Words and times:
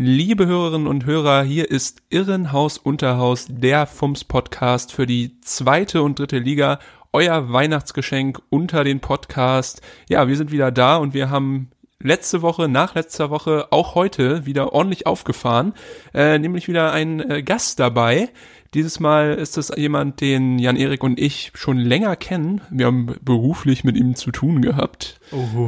Liebe 0.00 0.46
Hörerinnen 0.46 0.86
und 0.86 1.06
Hörer, 1.06 1.42
hier 1.42 1.72
ist 1.72 2.02
Irrenhaus 2.08 2.78
Unterhaus, 2.78 3.46
der 3.50 3.84
FUMS 3.84 4.22
Podcast 4.22 4.92
für 4.92 5.06
die 5.06 5.40
zweite 5.40 6.04
und 6.04 6.20
dritte 6.20 6.38
Liga. 6.38 6.78
Euer 7.12 7.52
Weihnachtsgeschenk 7.52 8.40
unter 8.48 8.84
den 8.84 9.00
Podcast. 9.00 9.82
Ja, 10.08 10.28
wir 10.28 10.36
sind 10.36 10.52
wieder 10.52 10.70
da 10.70 10.98
und 10.98 11.14
wir 11.14 11.30
haben 11.30 11.72
letzte 12.00 12.42
Woche, 12.42 12.68
nach 12.68 12.94
letzter 12.94 13.30
Woche, 13.30 13.72
auch 13.72 13.96
heute 13.96 14.46
wieder 14.46 14.72
ordentlich 14.72 15.08
aufgefahren, 15.08 15.74
äh, 16.14 16.38
nämlich 16.38 16.68
wieder 16.68 16.92
ein 16.92 17.18
äh, 17.28 17.42
Gast 17.42 17.80
dabei. 17.80 18.28
Dieses 18.74 19.00
Mal 19.00 19.34
ist 19.34 19.56
es 19.56 19.72
jemand, 19.74 20.20
den 20.20 20.58
Jan-Erik 20.58 21.02
und 21.02 21.18
ich 21.18 21.52
schon 21.54 21.78
länger 21.78 22.16
kennen. 22.16 22.60
Wir 22.70 22.86
haben 22.86 23.14
beruflich 23.22 23.82
mit 23.82 23.96
ihm 23.96 24.14
zu 24.14 24.30
tun 24.30 24.60
gehabt. 24.60 25.18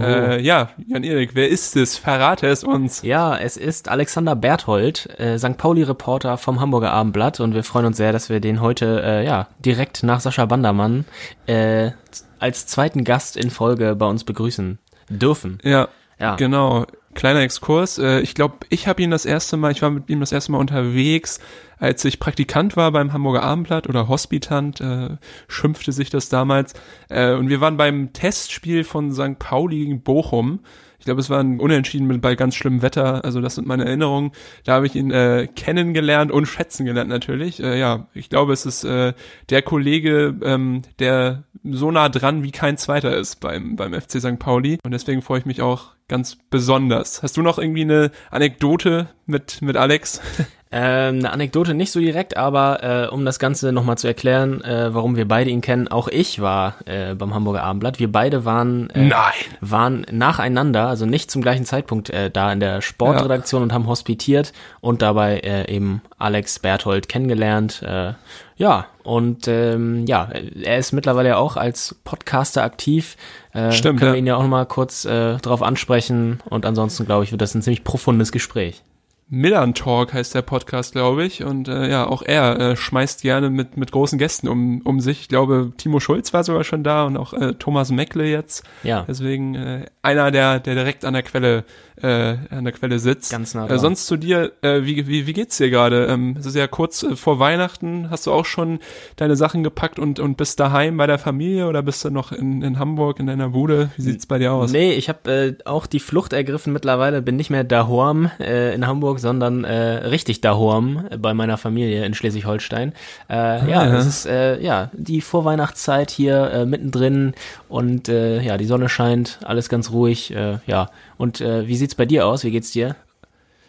Äh, 0.03 0.43
ja, 0.43 0.71
Jan-Erik, 0.87 1.35
wer 1.35 1.49
ist 1.49 1.77
es? 1.77 1.97
Verrate 1.97 2.47
es 2.47 2.63
uns. 2.63 3.03
Ja, 3.03 3.37
es 3.39 3.57
ist 3.57 3.89
Alexander 3.89 4.37
Berthold, 4.37 5.09
äh, 5.19 5.39
St. 5.39 5.57
Pauli-Reporter 5.57 6.37
vom 6.37 6.61
Hamburger 6.61 6.93
Abendblatt 6.93 7.41
und 7.41 7.55
wir 7.55 7.65
freuen 7.65 7.87
uns 7.87 7.97
sehr, 7.97 8.13
dass 8.13 8.29
wir 8.29 8.41
den 8.41 8.61
heute 8.61 9.03
äh, 9.03 9.25
ja 9.25 9.49
direkt 9.59 10.03
nach 10.03 10.21
Sascha 10.21 10.45
Bandermann 10.45 11.07
äh, 11.47 11.93
als 12.39 12.67
zweiten 12.67 13.05
Gast 13.05 13.37
in 13.37 13.51
Folge 13.51 13.97
bei 13.97 14.07
uns 14.07 14.25
begrüßen 14.25 14.79
dürfen. 15.09 15.59
Ja, 15.63 15.89
Ja. 16.19 16.37
Genau, 16.37 16.85
kleiner 17.15 17.41
Exkurs. 17.41 17.99
Äh, 17.99 18.21
Ich 18.21 18.35
glaube, 18.35 18.59
ich 18.69 18.87
habe 18.87 19.03
ihn 19.03 19.11
das 19.11 19.25
erste 19.25 19.57
Mal, 19.57 19.73
ich 19.73 19.83
war 19.83 19.91
mit 19.91 20.09
ihm 20.09 20.21
das 20.21 20.33
erste 20.33 20.53
Mal 20.53 20.59
unterwegs, 20.59 21.41
als 21.79 22.05
ich 22.05 22.21
Praktikant 22.21 22.77
war 22.77 22.93
beim 22.93 23.13
Hamburger 23.13 23.43
Abendblatt 23.43 23.89
oder 23.89 24.09
Hospitant, 24.09 24.81
äh, 24.81 25.17
schimpfte 25.49 25.93
sich 25.93 26.11
das 26.11 26.29
damals. 26.29 26.75
Äh, 27.09 27.33
und 27.35 27.49
wir 27.49 27.61
waren 27.61 27.77
beim 27.77 28.13
Testspiel 28.13 28.85
von 28.85 29.13
St. 29.13 29.39
Pauli 29.39 29.79
gegen 29.79 30.03
Bochum. 30.03 30.61
Ich 31.01 31.07
glaube, 31.07 31.21
es 31.21 31.31
war 31.31 31.41
ein 31.41 31.61
Unentschieden 31.61 32.21
bei 32.21 32.35
ganz 32.35 32.55
schlimmem 32.55 32.83
Wetter. 32.83 33.25
Also 33.25 33.41
das 33.41 33.55
sind 33.55 33.67
meine 33.67 33.87
Erinnerungen. 33.87 34.33
Da 34.65 34.75
habe 34.75 34.87
ich 34.87 34.95
ihn 34.95 35.11
äh, 35.11 35.49
kennengelernt 35.57 36.31
und 36.31 36.45
schätzen 36.45 36.85
gelernt 36.85 37.09
natürlich. 37.09 37.63
Äh, 37.63 37.79
ja, 37.79 38.09
ich 38.13 38.29
glaube, 38.29 38.53
es 38.53 38.67
ist 38.67 38.85
äh, 38.85 39.15
der 39.49 39.63
Kollege, 39.63 40.37
ähm, 40.43 40.83
der 40.99 41.45
so 41.65 41.91
nah 41.91 42.11
dran 42.11 42.43
wie 42.43 42.53
kein 42.53 42.77
zweiter 42.77 43.17
ist 43.17 43.41
beim 43.41 43.77
beim 43.77 43.95
FC 43.95 44.21
St. 44.21 44.39
Pauli. 44.39 44.79
Und 44.85 44.91
deswegen 44.91 45.23
freue 45.23 45.39
ich 45.39 45.47
mich 45.47 45.63
auch 45.63 45.93
ganz 46.07 46.37
besonders. 46.51 47.23
Hast 47.23 47.39
du 47.39 47.43
noch 47.43 47.59
irgendwie 47.59 47.83
eine 47.83 48.11
Anekdote 48.31 49.09
mit 49.25 49.63
mit 49.63 49.79
Alex? 49.79 50.21
Ähm, 50.73 51.17
eine 51.19 51.33
Anekdote 51.33 51.75
nicht 51.75 51.91
so 51.91 51.99
direkt, 51.99 52.37
aber 52.37 52.83
äh, 52.85 53.09
um 53.09 53.25
das 53.25 53.41
Ganze 53.41 53.73
nochmal 53.73 53.99
zu 53.99 54.07
erklären, 54.07 54.63
äh, 54.63 54.95
warum 54.95 55.17
wir 55.17 55.27
beide 55.27 55.51
ihn 55.51 55.63
kennen, 55.63 55.89
auch 55.89 56.07
ich 56.07 56.41
war 56.41 56.77
äh, 56.85 57.17
beim 57.17 57.35
Hamburger 57.35 57.65
Abendblatt. 57.65 57.99
Wir 57.99 58.11
beide 58.13 58.45
waren, 58.45 58.89
äh, 58.91 59.07
Nein. 59.07 59.33
waren 59.61 60.07
nacheinander, 60.13 60.87
also 60.87 61.07
nicht 61.07 61.29
zum 61.29 61.43
gleichen 61.43 61.65
Zeitpunkt 61.65 62.11
äh, 62.11 62.31
da 62.31 62.53
in 62.53 62.61
der 62.61 62.83
Sportredaktion 62.83 63.65
und 63.65 63.73
haben 63.73 63.89
hospitiert 63.89 64.53
und 64.81 65.03
dabei 65.03 65.41
äh, 65.41 65.69
eben 65.75 66.03
Alex 66.19 66.61
Berthold 66.61 67.09
kennengelernt. 67.09 67.83
Äh, 67.83 68.13
ja, 68.55 68.87
und 69.03 69.49
ähm, 69.49 70.07
ja, 70.07 70.29
er 70.63 70.79
ist 70.79 70.93
mittlerweile 70.93 71.31
ja 71.31 71.37
auch 71.37 71.57
als 71.57 71.97
Podcaster 72.05 72.63
aktiv. 72.63 73.17
Äh, 73.55 73.73
Stimmt, 73.73 73.99
Können 73.99 74.11
ja. 74.11 74.15
wir 74.15 74.19
ihn 74.21 74.27
ja 74.29 74.37
auch 74.37 74.43
nochmal 74.43 74.67
kurz 74.67 75.05
äh, 75.05 75.37
drauf 75.39 75.63
ansprechen 75.63 76.41
und 76.49 76.65
ansonsten, 76.65 77.07
glaube 77.07 77.25
ich, 77.25 77.33
wird 77.33 77.41
das 77.41 77.57
ein 77.57 77.63
ziemlich 77.63 77.83
profundes 77.83 78.31
Gespräch. 78.31 78.85
Millern 79.33 79.75
Talk 79.75 80.13
heißt 80.13 80.35
der 80.35 80.43
Podcast, 80.43 80.93
glaube 80.93 81.25
ich. 81.25 81.45
Und 81.45 81.69
äh, 81.69 81.89
ja, 81.89 82.05
auch 82.05 82.23
er 82.23 82.59
äh, 82.59 82.77
schmeißt 82.77 83.23
gerne 83.23 83.49
mit, 83.49 83.77
mit 83.77 83.93
großen 83.93 84.19
Gästen 84.19 84.49
um, 84.49 84.81
um 84.83 84.99
sich. 84.99 85.21
Ich 85.21 85.29
glaube, 85.29 85.73
Timo 85.77 86.01
Schulz 86.01 86.33
war 86.33 86.43
sogar 86.43 86.65
schon 86.65 86.83
da 86.83 87.05
und 87.05 87.17
auch 87.17 87.33
äh, 87.33 87.55
Thomas 87.55 87.93
Meckle 87.93 88.27
jetzt. 88.27 88.65
Ja. 88.83 89.05
Deswegen 89.07 89.55
äh, 89.55 89.87
einer, 90.03 90.33
der, 90.33 90.59
der 90.59 90.75
direkt 90.75 91.05
an 91.05 91.15
der 91.15 91.23
Quelle, 91.23 91.65
äh, 92.03 92.37
an 92.51 92.65
der 92.65 92.73
Quelle 92.73 92.99
sitzt. 92.99 93.31
Ganz 93.31 93.55
nah 93.55 93.65
Äh, 93.65 93.69
dran. 93.69 93.79
sonst 93.79 94.07
zu 94.07 94.17
dir, 94.17 94.53
äh, 94.63 94.83
wie, 94.85 95.07
wie, 95.07 95.27
wie 95.27 95.33
geht's 95.33 95.57
dir 95.59 95.71
gerade? 95.71 96.07
Ähm, 96.07 96.37
es 96.39 96.47
ist 96.47 96.57
ja 96.57 96.67
kurz 96.67 97.03
äh, 97.03 97.17
vor 97.17 97.39
Weihnachten. 97.39 98.11
Hast 98.11 98.27
du 98.27 98.33
auch 98.33 98.45
schon 98.45 98.79
deine 99.17 99.37
Sachen 99.37 99.63
gepackt 99.63 99.99
und, 99.99 100.21
und 100.21 100.37
bist 100.37 100.61
daheim 100.61 100.97
bei 100.97 101.07
der 101.07 101.19
Familie 101.19 101.67
oder 101.69 101.83
bist 101.83 102.05
du 102.05 102.11
noch 102.11 102.33
in, 102.33 102.63
in 102.63 102.79
Hamburg 102.79 103.21
in 103.21 103.27
deiner 103.27 103.51
Bude? 103.51 103.91
Wie 103.97 104.03
sieht's 104.03 104.27
bei 104.27 104.39
dir 104.39 104.53
aus? 104.53 104.73
Nee, 104.73 104.93
ich 104.93 105.09
habe 105.09 105.31
äh, 105.31 105.55
auch 105.65 105.87
die 105.87 106.01
Flucht 106.01 106.33
ergriffen 106.33 106.73
mittlerweile, 106.73 107.23
bin 107.23 107.37
nicht 107.37 107.51
mehr 107.51 107.65
daheim 107.65 108.31
äh, 108.41 108.75
in 108.75 108.87
Hamburg, 108.87 109.19
sondern 109.21 109.65
äh, 109.65 109.73
richtig 110.07 110.41
daheim 110.41 111.05
bei 111.19 111.35
meiner 111.35 111.57
Familie 111.57 112.05
in 112.05 112.15
Schleswig-Holstein. 112.15 112.93
Äh, 113.29 113.35
ja, 113.35 113.87
ja. 113.87 113.97
es 113.97 114.07
ist 114.07 114.27
äh, 114.27 114.61
ja 114.61 114.91
die 114.93 115.21
Vorweihnachtszeit 115.21 116.11
hier 116.11 116.51
äh, 116.51 116.67
mittendrin 116.67 117.35
und 117.69 118.09
äh, 118.09 118.41
ja, 118.43 118.57
die 118.57 118.65
Sonne 118.67 118.89
scheint, 118.89 119.39
alles 119.45 119.69
ganz 119.69 119.91
ruhig. 119.91 120.35
Äh, 120.35 120.59
ja, 120.67 120.89
und 121.21 121.43
äh, 121.43 121.69
wie 121.69 121.77
sieht's 121.77 121.95
bei 121.95 122.07
dir 122.07 122.27
aus? 122.27 122.45
Wie 122.45 122.51
geht's 122.51 122.71
dir? 122.71 122.97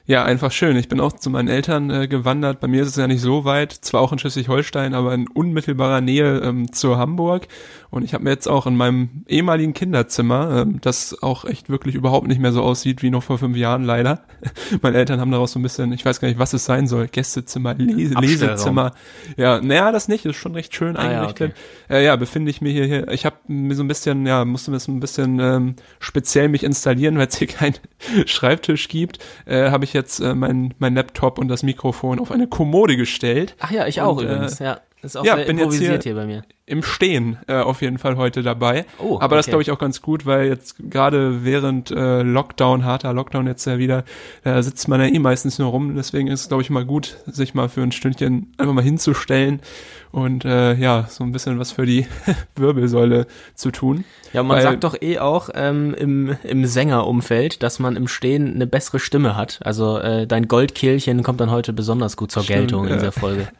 Ja, 0.07 0.23
einfach 0.25 0.51
schön. 0.51 0.75
Ich 0.77 0.89
bin 0.89 0.99
auch 0.99 1.13
zu 1.13 1.29
meinen 1.29 1.47
Eltern 1.47 1.89
äh, 1.89 2.07
gewandert. 2.07 2.59
Bei 2.59 2.67
mir 2.67 2.81
ist 2.81 2.89
es 2.89 2.95
ja 2.95 3.07
nicht 3.07 3.21
so 3.21 3.45
weit, 3.45 3.71
zwar 3.71 4.01
auch 4.01 4.11
in 4.11 4.19
Schleswig-Holstein, 4.19 4.93
aber 4.93 5.13
in 5.13 5.27
unmittelbarer 5.27 6.01
Nähe 6.01 6.39
ähm, 6.39 6.73
zu 6.73 6.97
Hamburg. 6.97 7.47
Und 7.91 8.03
ich 8.03 8.13
habe 8.13 8.23
mir 8.23 8.31
jetzt 8.31 8.47
auch 8.47 8.65
in 8.67 8.75
meinem 8.75 9.23
ehemaligen 9.27 9.73
Kinderzimmer, 9.73 10.61
ähm, 10.63 10.81
das 10.81 11.21
auch 11.21 11.45
echt 11.45 11.69
wirklich 11.69 11.95
überhaupt 11.95 12.27
nicht 12.27 12.41
mehr 12.41 12.51
so 12.51 12.61
aussieht 12.61 13.03
wie 13.03 13.09
noch 13.11 13.21
vor 13.23 13.37
fünf 13.37 13.55
Jahren 13.55 13.83
leider. 13.83 14.23
Meine 14.81 14.97
Eltern 14.97 15.19
haben 15.21 15.31
daraus 15.31 15.51
so 15.51 15.59
ein 15.59 15.63
bisschen, 15.63 15.93
ich 15.93 16.03
weiß 16.03 16.19
gar 16.19 16.27
nicht, 16.27 16.39
was 16.39 16.53
es 16.53 16.65
sein 16.65 16.87
soll, 16.87 17.07
Gästezimmer, 17.07 17.75
Les 17.75 18.15
Abstellraum. 18.15 18.23
Lesezimmer. 18.49 18.91
Ja, 19.37 19.61
naja, 19.61 19.91
das 19.91 20.07
nicht, 20.07 20.25
ist 20.25 20.35
schon 20.35 20.53
recht 20.55 20.73
schön 20.75 20.97
Ah, 20.97 21.03
ja, 21.11 21.19
eingerichtet. 21.19 21.53
äh, 21.89 22.03
ja, 22.03 22.15
befinde 22.15 22.49
ich 22.49 22.59
mir 22.61 22.71
hier, 22.71 22.85
hier. 22.85 23.07
Ich 23.09 23.25
habe 23.25 23.35
mir 23.47 23.75
so 23.75 23.83
ein 23.83 23.87
bisschen, 23.87 24.25
ja, 24.25 24.45
musste 24.45 24.71
mir 24.71 24.79
so 24.79 24.91
ein 24.91 24.99
bisschen 24.99 25.39
ähm, 25.39 25.75
speziell 25.99 26.49
mich 26.49 26.63
installieren, 26.63 27.17
weil 27.17 27.27
es 27.27 27.37
hier 27.37 27.47
keinen 27.47 27.75
Schreibtisch 28.25 28.87
gibt. 28.87 29.19
Äh, 29.45 29.69
habe 29.69 29.83
ich 29.85 29.90
jetzt 29.93 30.19
äh, 30.19 30.33
mein, 30.35 30.73
mein 30.79 30.95
Laptop 30.95 31.37
und 31.37 31.47
das 31.47 31.63
Mikrofon 31.63 32.19
auf 32.19 32.31
eine 32.31 32.47
Kommode 32.47 32.97
gestellt. 32.97 33.55
Ach 33.59 33.71
ja, 33.71 33.87
ich 33.87 34.01
auch 34.01 34.17
Und, 34.17 34.25
äh, 34.25 34.33
übrigens. 34.33 34.59
Ja, 34.59 34.81
ist 35.03 35.15
auch 35.17 35.25
ja, 35.25 35.35
sehr 35.35 35.45
bin 35.45 35.57
jetzt 35.57 35.65
improvisiert 35.65 36.03
hier- 36.03 36.13
hier 36.13 36.21
bei 36.21 36.25
mir. 36.27 36.43
Im 36.67 36.83
Stehen 36.83 37.37
äh, 37.47 37.55
auf 37.55 37.81
jeden 37.81 37.97
Fall 37.97 38.15
heute 38.15 38.43
dabei. 38.43 38.85
Oh, 38.97 39.17
Aber 39.19 39.35
das 39.35 39.45
okay. 39.45 39.51
glaube 39.51 39.61
ich 39.63 39.71
auch 39.71 39.79
ganz 39.79 40.01
gut, 40.01 40.25
weil 40.25 40.47
jetzt 40.47 40.75
gerade 40.89 41.43
während 41.43 41.91
äh, 41.91 42.21
Lockdown, 42.21 42.85
harter 42.85 43.11
Lockdown 43.13 43.45
jetzt 43.47 43.65
ja 43.65 43.77
wieder, 43.77 44.05
da 44.43 44.61
sitzt 44.63 44.87
man 44.87 45.01
ja 45.01 45.07
eh 45.07 45.19
meistens 45.19 45.59
nur 45.59 45.69
rum. 45.71 45.95
Deswegen 45.95 46.27
ist 46.27 46.41
es 46.41 46.47
glaube 46.47 46.63
ich 46.63 46.69
mal 46.69 46.85
gut, 46.85 47.17
sich 47.25 47.53
mal 47.53 47.67
für 47.67 47.81
ein 47.81 47.91
Stündchen 47.91 48.53
einfach 48.57 48.73
mal 48.73 48.83
hinzustellen 48.83 49.59
und 50.11 50.45
äh, 50.45 50.75
ja, 50.75 51.07
so 51.09 51.23
ein 51.25 51.33
bisschen 51.33 51.59
was 51.59 51.73
für 51.73 51.85
die 51.85 52.05
Wirbelsäule 52.55 53.27
zu 53.55 53.71
tun. 53.71 54.05
Ja, 54.31 54.43
man 54.43 54.57
Weil- 54.57 54.63
sagt 54.63 54.83
doch 54.85 54.95
eh 55.01 55.19
auch 55.19 55.49
ähm, 55.53 55.93
im, 55.93 56.37
im 56.43 56.65
Sängerumfeld, 56.65 57.63
dass 57.63 57.79
man 57.79 57.97
im 57.97 58.07
Stehen 58.07 58.53
eine 58.55 58.67
bessere 58.67 58.99
Stimme 58.99 59.35
hat. 59.35 59.59
Also 59.63 59.97
äh, 59.97 60.25
dein 60.25 60.47
Goldkehlchen 60.47 61.21
kommt 61.23 61.41
dann 61.41 61.51
heute 61.51 61.73
besonders 61.73 62.15
gut 62.15 62.31
zur 62.31 62.43
Stimmt, 62.43 62.59
Geltung 62.59 62.87
in 62.87 62.93
dieser 62.93 63.11
Folge. 63.11 63.47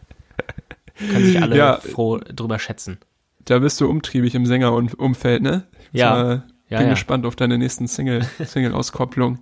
Können 1.10 1.26
sich 1.26 1.42
alle 1.42 1.58
Ja. 1.58 1.78
froh 1.78 2.18
drüber 2.18 2.60
schätzen. 2.60 3.00
Da 3.46 3.60
bist 3.60 3.82
du 3.82 3.90
umtriebig 3.90 4.36
im 4.36 4.46
Sängerumfeld, 4.46 5.42
ne? 5.42 5.64
Ja. 5.92 6.44
Ja, 6.70 6.78
bin 6.78 6.88
ja. 6.88 6.94
gespannt 6.94 7.26
auf 7.26 7.36
deine 7.36 7.58
nächsten 7.58 7.88
Single, 7.88 8.26
Single-Auskopplung. 8.44 9.40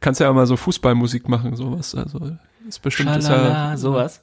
Kannst 0.00 0.20
ja 0.20 0.28
auch 0.28 0.34
mal 0.34 0.46
so 0.46 0.56
Fußballmusik 0.56 1.26
machen, 1.28 1.56
sowas. 1.56 1.94
Also 1.94 2.32
ist 2.68 2.80
bestimmt 2.82 3.16
ist 3.16 3.26
Schalala, 3.26 3.70
ja, 3.70 3.76
sowas. 3.78 4.22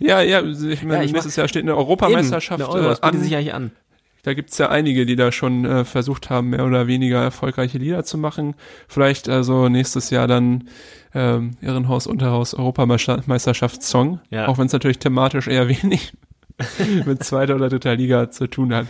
ja, 0.00 0.20
ja, 0.20 0.42
ich 0.42 0.82
meine, 0.82 1.04
Ja, 1.04 1.12
nächstes 1.12 1.36
Jahr 1.36 1.46
steht 1.46 1.62
eine 1.62 1.76
Europameisterschaft 1.76 2.60
Eben, 2.60 2.70
eine 2.70 2.78
Euro, 2.80 2.88
das 2.88 2.98
äh, 3.00 3.02
an. 3.02 3.20
sich 3.22 3.36
eigentlich 3.36 3.54
an. 3.54 3.70
Da 4.26 4.34
gibt's 4.34 4.58
ja 4.58 4.70
einige, 4.70 5.06
die 5.06 5.14
da 5.14 5.30
schon 5.30 5.64
äh, 5.64 5.84
versucht 5.84 6.30
haben, 6.30 6.50
mehr 6.50 6.66
oder 6.66 6.88
weniger 6.88 7.22
erfolgreiche 7.22 7.78
Lieder 7.78 8.02
zu 8.02 8.18
machen. 8.18 8.56
Vielleicht 8.88 9.28
also 9.28 9.68
nächstes 9.68 10.10
Jahr 10.10 10.26
dann 10.26 10.64
ähm, 11.14 11.52
Irrenhaus, 11.60 12.08
Unterhaus, 12.08 12.52
Europameisterschaftssong. 12.52 14.18
Ja. 14.30 14.48
Auch 14.48 14.58
wenn 14.58 14.66
es 14.66 14.72
natürlich 14.72 14.98
thematisch 14.98 15.46
eher 15.46 15.68
wenig 15.68 16.12
mit 17.04 17.22
zweiter 17.22 17.54
oder 17.54 17.68
dritter 17.68 17.94
Liga 17.94 18.28
zu 18.28 18.48
tun 18.48 18.74
hat. 18.74 18.88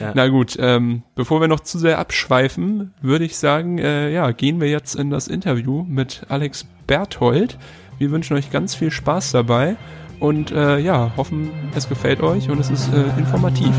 Ja. 0.00 0.12
Na 0.14 0.28
gut, 0.28 0.56
ähm, 0.58 1.02
bevor 1.14 1.42
wir 1.42 1.48
noch 1.48 1.60
zu 1.60 1.78
sehr 1.78 1.98
abschweifen, 1.98 2.94
würde 3.02 3.26
ich 3.26 3.36
sagen, 3.36 3.76
äh, 3.76 4.10
ja, 4.10 4.30
gehen 4.30 4.58
wir 4.58 4.70
jetzt 4.70 4.94
in 4.94 5.10
das 5.10 5.28
Interview 5.28 5.84
mit 5.86 6.22
Alex 6.30 6.66
Berthold. 6.86 7.58
Wir 7.98 8.10
wünschen 8.10 8.38
euch 8.38 8.50
ganz 8.50 8.74
viel 8.74 8.90
Spaß 8.90 9.32
dabei 9.32 9.76
und 10.18 10.50
äh, 10.50 10.78
ja, 10.78 11.12
hoffen, 11.18 11.50
es 11.76 11.90
gefällt 11.90 12.22
euch 12.22 12.48
und 12.48 12.58
es 12.58 12.70
ist 12.70 12.88
äh, 12.94 13.18
informativ. 13.18 13.74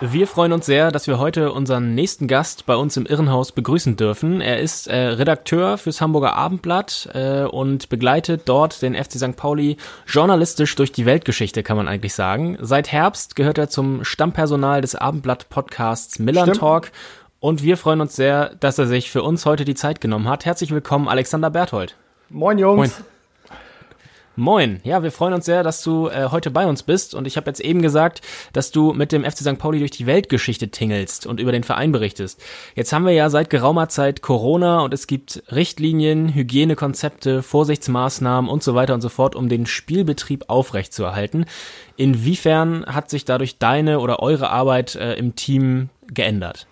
Wir 0.00 0.28
freuen 0.28 0.52
uns 0.52 0.64
sehr, 0.64 0.92
dass 0.92 1.08
wir 1.08 1.18
heute 1.18 1.50
unseren 1.50 1.96
nächsten 1.96 2.28
Gast 2.28 2.66
bei 2.66 2.76
uns 2.76 2.96
im 2.96 3.04
Irrenhaus 3.04 3.50
begrüßen 3.50 3.96
dürfen. 3.96 4.40
Er 4.40 4.60
ist 4.60 4.86
äh, 4.86 4.96
Redakteur 4.96 5.76
fürs 5.76 6.00
Hamburger 6.00 6.36
Abendblatt 6.36 7.08
äh, 7.14 7.42
und 7.42 7.88
begleitet 7.88 8.42
dort 8.44 8.80
den 8.80 8.94
FC 8.94 9.14
St. 9.14 9.34
Pauli 9.34 9.76
journalistisch 10.06 10.76
durch 10.76 10.92
die 10.92 11.04
Weltgeschichte, 11.04 11.64
kann 11.64 11.76
man 11.76 11.88
eigentlich 11.88 12.14
sagen. 12.14 12.56
Seit 12.60 12.92
Herbst 12.92 13.34
gehört 13.34 13.58
er 13.58 13.70
zum 13.70 14.04
Stammpersonal 14.04 14.82
des 14.82 14.94
Abendblatt-Podcasts 14.94 16.20
Millern 16.20 16.52
Talk 16.52 16.92
und 17.40 17.64
wir 17.64 17.76
freuen 17.76 18.00
uns 18.00 18.14
sehr, 18.14 18.54
dass 18.60 18.78
er 18.78 18.86
sich 18.86 19.10
für 19.10 19.24
uns 19.24 19.46
heute 19.46 19.64
die 19.64 19.74
Zeit 19.74 20.00
genommen 20.00 20.28
hat. 20.28 20.44
Herzlich 20.44 20.70
willkommen, 20.70 21.08
Alexander 21.08 21.50
Berthold. 21.50 21.96
Moin 22.28 22.58
Jungs. 22.58 22.76
Moin. 22.76 23.04
Moin, 24.38 24.78
ja, 24.84 25.02
wir 25.02 25.10
freuen 25.10 25.34
uns 25.34 25.46
sehr, 25.46 25.64
dass 25.64 25.82
du 25.82 26.06
äh, 26.06 26.28
heute 26.30 26.52
bei 26.52 26.64
uns 26.68 26.84
bist 26.84 27.12
und 27.12 27.26
ich 27.26 27.36
habe 27.36 27.50
jetzt 27.50 27.58
eben 27.58 27.82
gesagt, 27.82 28.20
dass 28.52 28.70
du 28.70 28.92
mit 28.92 29.10
dem 29.10 29.24
FC 29.24 29.38
St. 29.38 29.58
Pauli 29.58 29.80
durch 29.80 29.90
die 29.90 30.06
Weltgeschichte 30.06 30.68
tingelst 30.68 31.26
und 31.26 31.40
über 31.40 31.50
den 31.50 31.64
Verein 31.64 31.90
berichtest. 31.90 32.40
Jetzt 32.76 32.92
haben 32.92 33.04
wir 33.04 33.12
ja 33.12 33.30
seit 33.30 33.50
geraumer 33.50 33.88
Zeit 33.88 34.22
Corona 34.22 34.82
und 34.82 34.94
es 34.94 35.08
gibt 35.08 35.42
Richtlinien, 35.50 36.32
Hygienekonzepte, 36.32 37.42
Vorsichtsmaßnahmen 37.42 38.48
und 38.48 38.62
so 38.62 38.76
weiter 38.76 38.94
und 38.94 39.00
so 39.00 39.08
fort, 39.08 39.34
um 39.34 39.48
den 39.48 39.66
Spielbetrieb 39.66 40.44
aufrechtzuerhalten. 40.46 41.44
Inwiefern 41.96 42.86
hat 42.86 43.10
sich 43.10 43.24
dadurch 43.24 43.58
deine 43.58 43.98
oder 43.98 44.20
eure 44.20 44.50
Arbeit 44.50 44.94
äh, 44.94 45.14
im 45.14 45.34
Team 45.34 45.88
geändert? 46.06 46.67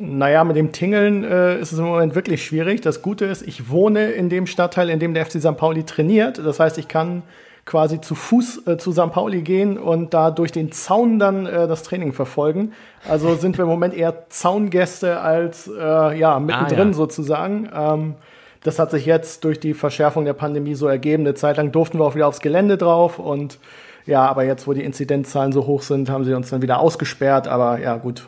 Naja, 0.00 0.44
mit 0.44 0.56
dem 0.56 0.70
Tingeln 0.70 1.24
äh, 1.24 1.58
ist 1.58 1.72
es 1.72 1.78
im 1.78 1.86
Moment 1.86 2.14
wirklich 2.14 2.44
schwierig. 2.44 2.80
Das 2.82 3.02
Gute 3.02 3.24
ist, 3.24 3.42
ich 3.42 3.68
wohne 3.68 4.10
in 4.12 4.28
dem 4.28 4.46
Stadtteil, 4.46 4.90
in 4.90 5.00
dem 5.00 5.12
der 5.12 5.26
FC 5.26 5.40
St. 5.40 5.56
Pauli 5.56 5.82
trainiert. 5.84 6.38
Das 6.38 6.60
heißt, 6.60 6.78
ich 6.78 6.86
kann 6.86 7.22
quasi 7.64 8.00
zu 8.00 8.14
Fuß 8.14 8.66
äh, 8.66 8.78
zu 8.78 8.92
St. 8.92 9.10
Pauli 9.10 9.42
gehen 9.42 9.76
und 9.76 10.14
da 10.14 10.30
durch 10.30 10.52
den 10.52 10.72
Zaun 10.72 11.18
dann 11.18 11.46
äh, 11.46 11.66
das 11.66 11.82
Training 11.82 12.12
verfolgen. 12.12 12.72
Also 13.08 13.34
sind 13.34 13.58
wir 13.58 13.64
im 13.64 13.68
Moment 13.68 13.92
eher 13.92 14.28
Zaungäste 14.28 15.20
als 15.20 15.68
äh, 15.68 16.18
ja 16.18 16.38
mittendrin 16.38 16.78
ah, 16.78 16.84
ja. 16.86 16.92
sozusagen. 16.92 17.68
Ähm, 17.74 18.14
das 18.62 18.78
hat 18.78 18.90
sich 18.90 19.04
jetzt 19.04 19.44
durch 19.44 19.60
die 19.60 19.74
Verschärfung 19.74 20.24
der 20.24 20.32
Pandemie 20.32 20.74
so 20.74 20.86
ergeben. 20.86 21.24
Eine 21.24 21.34
Zeit 21.34 21.56
lang 21.56 21.72
durften 21.72 21.98
wir 21.98 22.04
auch 22.04 22.14
wieder 22.14 22.28
aufs 22.28 22.40
Gelände 22.40 22.78
drauf 22.78 23.18
und 23.18 23.58
ja, 24.06 24.26
aber 24.26 24.44
jetzt, 24.44 24.66
wo 24.66 24.72
die 24.72 24.84
Inzidenzzahlen 24.84 25.52
so 25.52 25.66
hoch 25.66 25.82
sind, 25.82 26.08
haben 26.08 26.24
sie 26.24 26.32
uns 26.32 26.48
dann 26.48 26.62
wieder 26.62 26.78
ausgesperrt. 26.78 27.46
Aber 27.46 27.78
ja, 27.78 27.96
gut, 27.98 28.26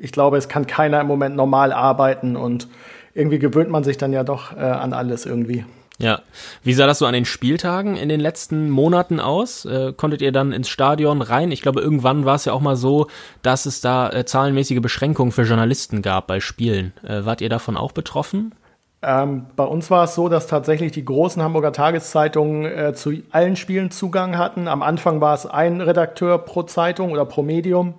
ich 0.00 0.12
glaube, 0.12 0.36
es 0.36 0.48
kann 0.48 0.66
keiner 0.66 1.00
im 1.00 1.06
Moment 1.06 1.36
normal 1.36 1.72
arbeiten 1.72 2.36
und 2.36 2.68
irgendwie 3.14 3.38
gewöhnt 3.38 3.70
man 3.70 3.84
sich 3.84 3.96
dann 3.96 4.12
ja 4.12 4.24
doch 4.24 4.56
äh, 4.56 4.60
an 4.60 4.92
alles 4.92 5.26
irgendwie. 5.26 5.64
Ja. 5.98 6.20
Wie 6.62 6.74
sah 6.74 6.86
das 6.86 6.98
so 6.98 7.06
an 7.06 7.14
den 7.14 7.24
Spieltagen 7.24 7.96
in 7.96 8.08
den 8.08 8.20
letzten 8.20 8.68
Monaten 8.68 9.18
aus? 9.18 9.64
Äh, 9.64 9.94
konntet 9.96 10.20
ihr 10.20 10.32
dann 10.32 10.52
ins 10.52 10.68
Stadion 10.68 11.22
rein? 11.22 11.50
Ich 11.50 11.62
glaube, 11.62 11.80
irgendwann 11.80 12.24
war 12.26 12.34
es 12.34 12.44
ja 12.44 12.52
auch 12.52 12.60
mal 12.60 12.76
so, 12.76 13.06
dass 13.42 13.64
es 13.64 13.80
da 13.80 14.10
äh, 14.10 14.26
zahlenmäßige 14.26 14.80
Beschränkungen 14.80 15.32
für 15.32 15.42
Journalisten 15.42 16.02
gab 16.02 16.26
bei 16.26 16.40
Spielen. 16.40 16.92
Äh, 17.02 17.24
wart 17.24 17.40
ihr 17.40 17.48
davon 17.48 17.78
auch 17.78 17.92
betroffen? 17.92 18.54
Ähm, 19.02 19.46
bei 19.56 19.64
uns 19.64 19.90
war 19.90 20.04
es 20.04 20.14
so, 20.14 20.28
dass 20.28 20.46
tatsächlich 20.46 20.92
die 20.92 21.04
großen 21.04 21.42
Hamburger 21.42 21.72
Tageszeitungen 21.72 22.64
äh, 22.64 22.92
zu 22.94 23.12
allen 23.30 23.56
Spielen 23.56 23.90
Zugang 23.90 24.36
hatten. 24.36 24.68
Am 24.68 24.82
Anfang 24.82 25.20
war 25.20 25.34
es 25.34 25.46
ein 25.46 25.80
Redakteur 25.80 26.38
pro 26.38 26.64
Zeitung 26.64 27.12
oder 27.12 27.24
pro 27.24 27.42
Medium. 27.42 27.94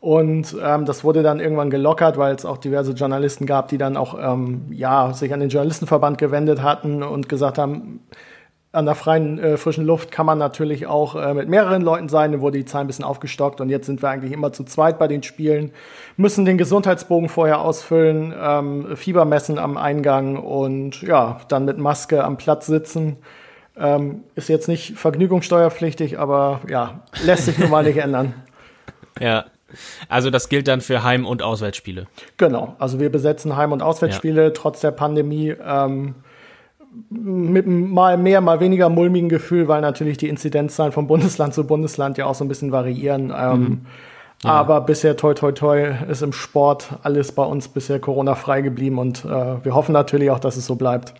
Und 0.00 0.56
ähm, 0.62 0.86
das 0.86 1.04
wurde 1.04 1.22
dann 1.22 1.40
irgendwann 1.40 1.68
gelockert, 1.68 2.16
weil 2.16 2.34
es 2.34 2.46
auch 2.46 2.56
diverse 2.56 2.92
Journalisten 2.92 3.44
gab, 3.44 3.68
die 3.68 3.76
dann 3.76 3.98
auch 3.98 4.16
ähm, 4.18 4.66
ja, 4.70 5.12
sich 5.12 5.32
an 5.34 5.40
den 5.40 5.50
Journalistenverband 5.50 6.16
gewendet 6.16 6.62
hatten 6.62 7.02
und 7.02 7.28
gesagt 7.28 7.58
haben, 7.58 8.00
an 8.72 8.86
der 8.86 8.94
freien 8.94 9.38
äh, 9.38 9.56
frischen 9.56 9.84
Luft 9.84 10.10
kann 10.12 10.26
man 10.26 10.38
natürlich 10.38 10.86
auch 10.86 11.16
äh, 11.16 11.34
mit 11.34 11.48
mehreren 11.48 11.82
Leuten 11.82 12.08
sein. 12.08 12.32
Dann 12.32 12.40
wurde 12.40 12.58
die 12.58 12.64
Zahl 12.64 12.82
ein 12.82 12.86
bisschen 12.86 13.04
aufgestockt 13.04 13.60
und 13.60 13.68
jetzt 13.68 13.86
sind 13.86 14.00
wir 14.00 14.08
eigentlich 14.08 14.32
immer 14.32 14.52
zu 14.52 14.64
zweit 14.64 14.98
bei 14.98 15.08
den 15.08 15.22
Spielen, 15.22 15.72
müssen 16.16 16.44
den 16.44 16.56
Gesundheitsbogen 16.56 17.28
vorher 17.28 17.60
ausfüllen, 17.60 18.32
ähm, 18.40 18.96
Fieber 18.96 19.24
messen 19.24 19.58
am 19.58 19.76
Eingang 19.76 20.36
und 20.36 21.02
ja, 21.02 21.40
dann 21.48 21.64
mit 21.64 21.78
Maske 21.78 22.24
am 22.24 22.36
Platz 22.36 22.66
sitzen. 22.66 23.18
Ähm, 23.76 24.24
ist 24.34 24.48
jetzt 24.48 24.68
nicht 24.68 24.96
vergnügungssteuerpflichtig, 24.96 26.18
aber 26.18 26.60
ja, 26.68 27.00
lässt 27.24 27.46
sich 27.46 27.58
nun 27.58 27.70
mal 27.70 27.84
nicht 27.84 27.96
ändern. 28.02 28.34
Ja, 29.18 29.46
also 30.08 30.30
das 30.30 30.48
gilt 30.48 30.68
dann 30.68 30.80
für 30.80 31.02
Heim- 31.02 31.26
und 31.26 31.42
Auswärtsspiele. 31.42 32.06
Genau, 32.36 32.74
also 32.78 33.00
wir 33.00 33.10
besetzen 33.10 33.56
Heim- 33.56 33.72
und 33.72 33.82
Auswärtsspiele 33.82 34.44
ja. 34.44 34.50
trotz 34.50 34.80
der 34.80 34.90
Pandemie 34.90 35.54
ähm, 35.64 36.14
mit 37.08 37.66
mal 37.66 38.16
mehr, 38.16 38.40
mal 38.40 38.60
weniger 38.60 38.88
mulmigen 38.88 39.28
Gefühl, 39.28 39.68
weil 39.68 39.80
natürlich 39.80 40.18
die 40.18 40.28
Inzidenzzahlen 40.28 40.92
von 40.92 41.06
Bundesland 41.06 41.54
zu 41.54 41.66
Bundesland 41.66 42.18
ja 42.18 42.26
auch 42.26 42.34
so 42.34 42.44
ein 42.44 42.48
bisschen 42.48 42.72
variieren. 42.72 43.32
Ähm, 43.36 43.60
mhm. 43.60 43.86
ja. 44.44 44.50
Aber 44.50 44.80
bisher 44.80 45.16
toi 45.16 45.34
toi 45.34 45.52
toi 45.52 45.94
ist 46.08 46.22
im 46.22 46.32
Sport 46.32 46.88
alles 47.02 47.32
bei 47.32 47.44
uns 47.44 47.68
bisher 47.68 48.00
Corona-frei 48.00 48.62
geblieben 48.62 48.98
und 48.98 49.24
äh, 49.24 49.64
wir 49.64 49.74
hoffen 49.74 49.92
natürlich 49.92 50.30
auch, 50.30 50.40
dass 50.40 50.56
es 50.56 50.66
so 50.66 50.74
bleibt. 50.74 51.14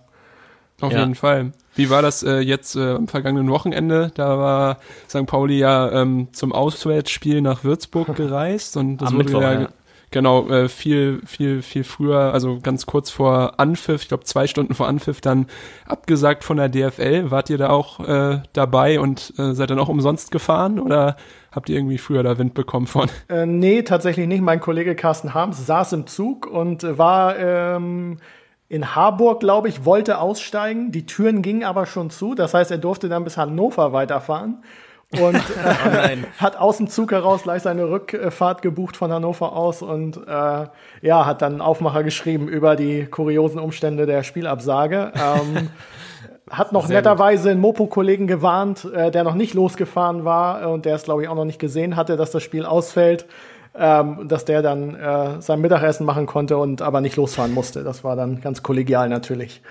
Auf 0.80 0.92
ja. 0.92 1.00
jeden 1.00 1.14
Fall. 1.14 1.52
Wie 1.80 1.88
war 1.88 2.02
das 2.02 2.22
äh, 2.22 2.40
jetzt 2.40 2.76
äh, 2.76 2.90
am 2.90 3.08
vergangenen 3.08 3.48
Wochenende? 3.48 4.12
Da 4.14 4.36
war 4.36 4.76
St. 5.08 5.24
Pauli 5.24 5.58
ja 5.58 5.90
ähm, 5.90 6.28
zum 6.32 6.52
Auswärtsspiel 6.52 7.40
nach 7.40 7.64
Würzburg 7.64 8.14
gereist 8.16 8.76
und 8.76 8.98
das 8.98 9.08
am 9.08 9.14
wurde 9.14 9.24
Mittwoch, 9.24 9.40
ja, 9.40 9.60
ja, 9.62 9.68
genau 10.10 10.46
äh, 10.50 10.68
viel 10.68 11.22
viel 11.24 11.62
viel 11.62 11.84
früher, 11.84 12.34
also 12.34 12.58
ganz 12.62 12.84
kurz 12.84 13.08
vor 13.08 13.58
Anpfiff, 13.58 14.02
ich 14.02 14.08
glaube 14.08 14.24
zwei 14.24 14.46
Stunden 14.46 14.74
vor 14.74 14.88
Anpfiff 14.88 15.22
dann 15.22 15.46
abgesagt 15.86 16.44
von 16.44 16.58
der 16.58 16.68
DFL. 16.68 17.30
Wart 17.30 17.48
ihr 17.48 17.56
da 17.56 17.70
auch 17.70 18.06
äh, 18.06 18.42
dabei 18.52 19.00
und 19.00 19.32
äh, 19.38 19.54
seid 19.54 19.70
dann 19.70 19.78
auch 19.78 19.88
umsonst 19.88 20.30
gefahren 20.30 20.78
oder 20.80 21.16
habt 21.50 21.70
ihr 21.70 21.76
irgendwie 21.76 21.96
früher 21.96 22.22
da 22.22 22.36
Wind 22.36 22.52
bekommen 22.52 22.88
von? 22.88 23.08
Äh, 23.30 23.46
nee, 23.46 23.84
tatsächlich 23.84 24.26
nicht. 24.26 24.42
Mein 24.42 24.60
Kollege 24.60 24.94
Carsten 24.94 25.32
Harms 25.32 25.64
saß 25.64 25.94
im 25.94 26.06
Zug 26.06 26.46
und 26.46 26.82
war 26.98 27.38
ähm, 27.38 28.18
in 28.70 28.94
Harburg, 28.94 29.40
glaube 29.40 29.68
ich, 29.68 29.84
wollte 29.84 30.18
aussteigen. 30.18 30.92
Die 30.92 31.04
Türen 31.04 31.42
gingen 31.42 31.64
aber 31.64 31.86
schon 31.86 32.08
zu. 32.08 32.36
Das 32.36 32.54
heißt, 32.54 32.70
er 32.70 32.78
durfte 32.78 33.08
dann 33.08 33.24
bis 33.24 33.36
Hannover 33.36 33.92
weiterfahren 33.92 34.62
und 35.18 35.34
äh, 35.34 36.16
oh 36.22 36.26
hat 36.38 36.56
aus 36.56 36.76
dem 36.76 36.86
Zug 36.86 37.10
heraus 37.10 37.42
gleich 37.42 37.62
seine 37.62 37.90
Rückfahrt 37.90 38.62
gebucht 38.62 38.96
von 38.96 39.12
Hannover 39.12 39.56
aus 39.56 39.82
und 39.82 40.18
äh, 40.18 40.66
ja, 41.02 41.26
hat 41.26 41.42
dann 41.42 41.54
einen 41.54 41.60
Aufmacher 41.60 42.04
geschrieben 42.04 42.46
über 42.46 42.76
die 42.76 43.06
kuriosen 43.06 43.58
Umstände 43.58 44.06
der 44.06 44.22
Spielabsage. 44.22 45.12
Ähm, 45.16 45.70
hat 46.50 46.72
noch 46.72 46.86
Sehr 46.86 46.96
netterweise 46.96 47.44
gut. 47.44 47.50
einen 47.52 47.60
Mopo-Kollegen 47.60 48.26
gewarnt, 48.26 48.84
äh, 48.92 49.10
der 49.10 49.24
noch 49.24 49.34
nicht 49.34 49.54
losgefahren 49.54 50.24
war 50.24 50.70
und 50.70 50.84
der 50.84 50.96
es, 50.96 51.04
glaube 51.04 51.22
ich, 51.22 51.28
auch 51.28 51.34
noch 51.34 51.44
nicht 51.44 51.58
gesehen 51.58 51.96
hatte, 51.96 52.16
dass 52.16 52.30
das 52.30 52.42
Spiel 52.42 52.66
ausfällt 52.66 53.26
ähm, 53.74 54.28
dass 54.28 54.44
der 54.44 54.62
dann 54.62 54.94
äh, 54.94 55.40
sein 55.40 55.60
Mittagessen 55.60 56.04
machen 56.04 56.26
konnte 56.26 56.56
und 56.56 56.82
aber 56.82 57.00
nicht 57.00 57.16
losfahren 57.16 57.54
musste. 57.54 57.84
Das 57.84 58.02
war 58.04 58.16
dann 58.16 58.40
ganz 58.40 58.62
kollegial 58.62 59.08
natürlich. 59.08 59.62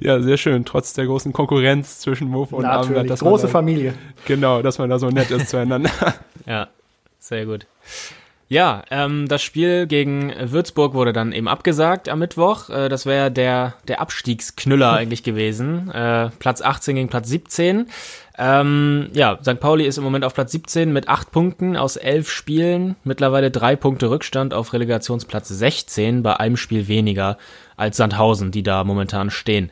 Ja, 0.00 0.20
sehr 0.20 0.38
schön, 0.38 0.64
trotz 0.64 0.94
der 0.94 1.06
großen 1.06 1.32
Konkurrenz 1.32 1.98
zwischen 1.98 2.28
Mofo 2.28 2.56
und 2.56 2.62
Natürlich, 2.62 2.96
Abendblatt. 2.96 3.18
große 3.18 3.46
da, 3.46 3.52
Familie. 3.52 3.94
Genau, 4.24 4.62
dass 4.62 4.78
man 4.78 4.88
da 4.88 4.98
so 4.98 5.10
nett 5.10 5.30
ist 5.30 5.50
zueinander. 5.50 5.90
Ja, 6.46 6.68
sehr 7.18 7.44
gut. 7.44 7.66
Ja, 8.50 8.82
ähm, 8.90 9.28
das 9.28 9.42
Spiel 9.42 9.86
gegen 9.86 10.32
Würzburg 10.40 10.94
wurde 10.94 11.12
dann 11.12 11.32
eben 11.32 11.48
abgesagt 11.48 12.08
am 12.08 12.18
Mittwoch. 12.18 12.70
Äh, 12.70 12.88
das 12.88 13.04
wäre 13.04 13.30
der, 13.30 13.74
der 13.88 14.00
Abstiegsknüller 14.00 14.92
eigentlich 14.94 15.22
gewesen. 15.22 15.90
Äh, 15.90 16.30
Platz 16.38 16.62
18 16.62 16.96
gegen 16.96 17.08
Platz 17.08 17.28
17. 17.28 17.88
Ähm, 18.38 19.10
ja, 19.12 19.38
St. 19.42 19.60
Pauli 19.60 19.84
ist 19.84 19.98
im 19.98 20.04
Moment 20.04 20.24
auf 20.24 20.32
Platz 20.32 20.52
17 20.52 20.92
mit 20.92 21.08
acht 21.08 21.30
Punkten 21.30 21.76
aus 21.76 21.96
elf 21.96 22.30
Spielen. 22.30 22.96
Mittlerweile 23.04 23.50
drei 23.50 23.76
Punkte 23.76 24.08
Rückstand 24.08 24.54
auf 24.54 24.72
Relegationsplatz 24.72 25.48
16 25.48 26.22
bei 26.22 26.36
einem 26.38 26.56
Spiel 26.56 26.88
weniger 26.88 27.36
als 27.76 27.98
Sandhausen, 27.98 28.50
die 28.50 28.62
da 28.62 28.82
momentan 28.82 29.28
stehen. 29.28 29.70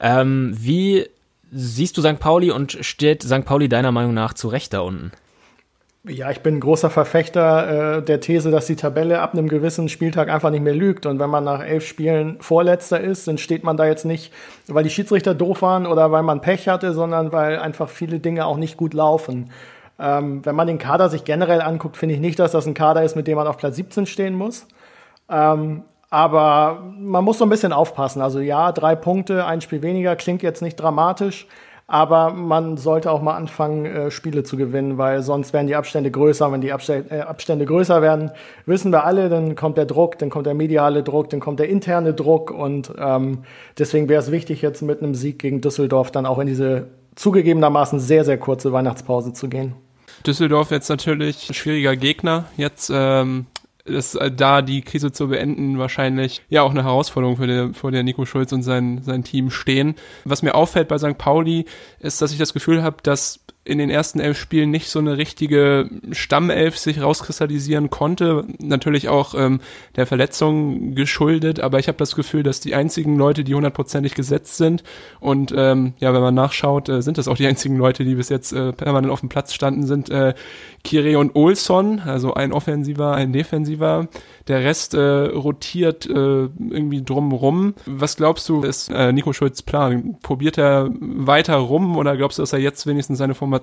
Ähm, 0.00 0.52
wie 0.54 1.06
siehst 1.50 1.96
du 1.96 2.02
St. 2.02 2.18
Pauli 2.18 2.50
und 2.50 2.76
steht 2.82 3.22
St. 3.22 3.46
Pauli 3.46 3.70
deiner 3.70 3.92
Meinung 3.92 4.12
nach 4.12 4.34
zu 4.34 4.48
Recht 4.48 4.74
da 4.74 4.80
unten? 4.80 5.12
Ja, 6.04 6.30
ich 6.30 6.40
bin 6.40 6.56
ein 6.56 6.60
großer 6.60 6.90
Verfechter 6.90 7.98
äh, 7.98 8.02
der 8.02 8.20
These, 8.20 8.50
dass 8.50 8.66
die 8.66 8.76
Tabelle 8.76 9.20
ab 9.20 9.32
einem 9.32 9.48
gewissen 9.48 9.88
Spieltag 9.88 10.30
einfach 10.30 10.50
nicht 10.50 10.62
mehr 10.62 10.74
lügt. 10.74 11.06
Und 11.06 11.18
wenn 11.18 11.28
man 11.28 11.44
nach 11.44 11.60
elf 11.60 11.84
Spielen 11.86 12.40
Vorletzter 12.40 13.00
ist, 13.00 13.26
dann 13.26 13.36
steht 13.36 13.64
man 13.64 13.76
da 13.76 13.84
jetzt 13.84 14.04
nicht, 14.04 14.32
weil 14.68 14.84
die 14.84 14.90
Schiedsrichter 14.90 15.34
doof 15.34 15.60
waren 15.60 15.86
oder 15.86 16.10
weil 16.12 16.22
man 16.22 16.40
Pech 16.40 16.68
hatte, 16.68 16.94
sondern 16.94 17.32
weil 17.32 17.58
einfach 17.58 17.88
viele 17.88 18.20
Dinge 18.20 18.46
auch 18.46 18.56
nicht 18.56 18.76
gut 18.76 18.94
laufen. 18.94 19.50
Ähm, 19.98 20.44
wenn 20.46 20.54
man 20.54 20.68
den 20.68 20.78
Kader 20.78 21.08
sich 21.08 21.24
generell 21.24 21.60
anguckt, 21.60 21.96
finde 21.96 22.14
ich 22.14 22.20
nicht, 22.20 22.38
dass 22.38 22.52
das 22.52 22.66
ein 22.66 22.74
Kader 22.74 23.02
ist, 23.02 23.16
mit 23.16 23.26
dem 23.26 23.36
man 23.36 23.48
auf 23.48 23.56
Platz 23.56 23.76
17 23.76 24.06
stehen 24.06 24.34
muss. 24.34 24.68
Ähm, 25.28 25.82
aber 26.10 26.82
man 26.96 27.24
muss 27.24 27.38
so 27.38 27.44
ein 27.44 27.50
bisschen 27.50 27.72
aufpassen. 27.72 28.22
Also 28.22 28.38
ja, 28.38 28.72
drei 28.72 28.94
Punkte, 28.94 29.44
ein 29.44 29.60
Spiel 29.60 29.82
weniger, 29.82 30.16
klingt 30.16 30.42
jetzt 30.42 30.62
nicht 30.62 30.76
dramatisch. 30.76 31.46
Aber 31.90 32.34
man 32.34 32.76
sollte 32.76 33.10
auch 33.10 33.22
mal 33.22 33.34
anfangen, 33.34 33.86
äh, 33.86 34.10
Spiele 34.10 34.42
zu 34.42 34.58
gewinnen, 34.58 34.98
weil 34.98 35.22
sonst 35.22 35.54
werden 35.54 35.68
die 35.68 35.74
Abstände 35.74 36.10
größer. 36.10 36.52
Wenn 36.52 36.60
die 36.60 36.70
Abstände, 36.70 37.10
äh, 37.10 37.20
Abstände 37.20 37.64
größer 37.64 38.02
werden, 38.02 38.30
wissen 38.66 38.92
wir 38.92 39.04
alle, 39.04 39.30
dann 39.30 39.56
kommt 39.56 39.78
der 39.78 39.86
Druck, 39.86 40.18
dann 40.18 40.28
kommt 40.28 40.44
der 40.44 40.52
mediale 40.52 41.02
Druck, 41.02 41.30
dann 41.30 41.40
kommt 41.40 41.60
der 41.60 41.70
interne 41.70 42.12
Druck. 42.12 42.50
Und 42.50 42.92
ähm, 42.98 43.38
deswegen 43.78 44.10
wäre 44.10 44.20
es 44.20 44.30
wichtig, 44.30 44.60
jetzt 44.60 44.82
mit 44.82 45.02
einem 45.02 45.14
Sieg 45.14 45.38
gegen 45.38 45.62
Düsseldorf 45.62 46.10
dann 46.10 46.26
auch 46.26 46.38
in 46.38 46.46
diese 46.46 46.88
zugegebenermaßen 47.16 48.00
sehr, 48.00 48.24
sehr 48.26 48.36
kurze 48.36 48.70
Weihnachtspause 48.70 49.32
zu 49.32 49.48
gehen. 49.48 49.74
Düsseldorf 50.26 50.70
jetzt 50.70 50.90
natürlich 50.90 51.48
ein 51.48 51.54
schwieriger 51.54 51.96
Gegner. 51.96 52.44
Jetzt 52.58 52.92
ähm, 52.94 53.46
ist 53.88 54.14
äh, 54.14 54.30
da 54.30 54.62
die 54.62 54.82
Krise 54.82 55.12
zu 55.12 55.28
beenden 55.28 55.78
wahrscheinlich 55.78 56.42
ja 56.48 56.62
auch 56.62 56.70
eine 56.70 56.84
Herausforderung 56.84 57.36
für 57.36 57.46
der, 57.46 57.74
vor 57.74 57.90
der 57.90 58.02
Nico 58.02 58.24
Schulz 58.24 58.52
und 58.52 58.62
sein, 58.62 59.02
sein 59.02 59.24
Team 59.24 59.50
stehen. 59.50 59.96
Was 60.24 60.42
mir 60.42 60.54
auffällt 60.54 60.88
bei 60.88 60.98
St. 60.98 61.18
Pauli 61.18 61.66
ist, 62.00 62.22
dass 62.22 62.32
ich 62.32 62.38
das 62.38 62.52
Gefühl 62.52 62.82
habe, 62.82 62.98
dass 63.02 63.40
in 63.68 63.78
den 63.78 63.90
ersten 63.90 64.18
elf 64.18 64.38
Spielen 64.38 64.70
nicht 64.70 64.88
so 64.88 64.98
eine 64.98 65.18
richtige 65.18 65.90
Stammelf 66.12 66.78
sich 66.78 67.02
rauskristallisieren 67.02 67.90
konnte. 67.90 68.44
Natürlich 68.58 69.08
auch 69.08 69.34
ähm, 69.34 69.60
der 69.96 70.06
Verletzung 70.06 70.94
geschuldet, 70.94 71.60
aber 71.60 71.78
ich 71.78 71.88
habe 71.88 71.98
das 71.98 72.16
Gefühl, 72.16 72.42
dass 72.42 72.60
die 72.60 72.74
einzigen 72.74 73.16
Leute, 73.16 73.44
die 73.44 73.54
hundertprozentig 73.54 74.14
gesetzt 74.14 74.56
sind 74.56 74.82
und 75.20 75.52
ähm, 75.54 75.92
ja, 75.98 76.14
wenn 76.14 76.22
man 76.22 76.34
nachschaut, 76.34 76.88
äh, 76.88 77.02
sind 77.02 77.18
das 77.18 77.28
auch 77.28 77.36
die 77.36 77.46
einzigen 77.46 77.76
Leute, 77.76 78.04
die 78.04 78.14
bis 78.14 78.30
jetzt 78.30 78.52
äh, 78.52 78.72
permanent 78.72 79.12
auf 79.12 79.20
dem 79.20 79.28
Platz 79.28 79.52
standen, 79.52 79.86
sind 79.86 80.08
äh, 80.08 80.32
Kire 80.82 81.18
und 81.18 81.36
Olson, 81.36 82.00
also 82.00 82.32
ein 82.34 82.52
Offensiver, 82.52 83.12
ein 83.14 83.32
Defensiver. 83.32 84.08
Der 84.46 84.64
Rest 84.64 84.94
äh, 84.94 85.00
rotiert 85.00 86.06
äh, 86.06 86.12
irgendwie 86.12 87.02
drumrum. 87.02 87.74
Was 87.84 88.16
glaubst 88.16 88.48
du, 88.48 88.62
ist 88.62 88.90
äh, 88.90 89.12
Nico 89.12 89.34
Schulz 89.34 89.60
Plan? 89.60 90.16
Probiert 90.22 90.56
er 90.56 90.88
weiter 91.00 91.56
rum 91.56 91.98
oder 91.98 92.16
glaubst 92.16 92.38
du, 92.38 92.42
dass 92.42 92.54
er 92.54 92.60
jetzt 92.60 92.86
wenigstens 92.86 93.18
seine 93.18 93.34
Formation 93.34 93.57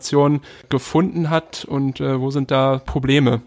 gefunden 0.70 1.30
hat 1.30 1.66
und 1.66 2.00
äh, 2.00 2.20
wo 2.20 2.32
sind 2.32 2.52
da 2.52 2.82
Probleme? 2.86 3.42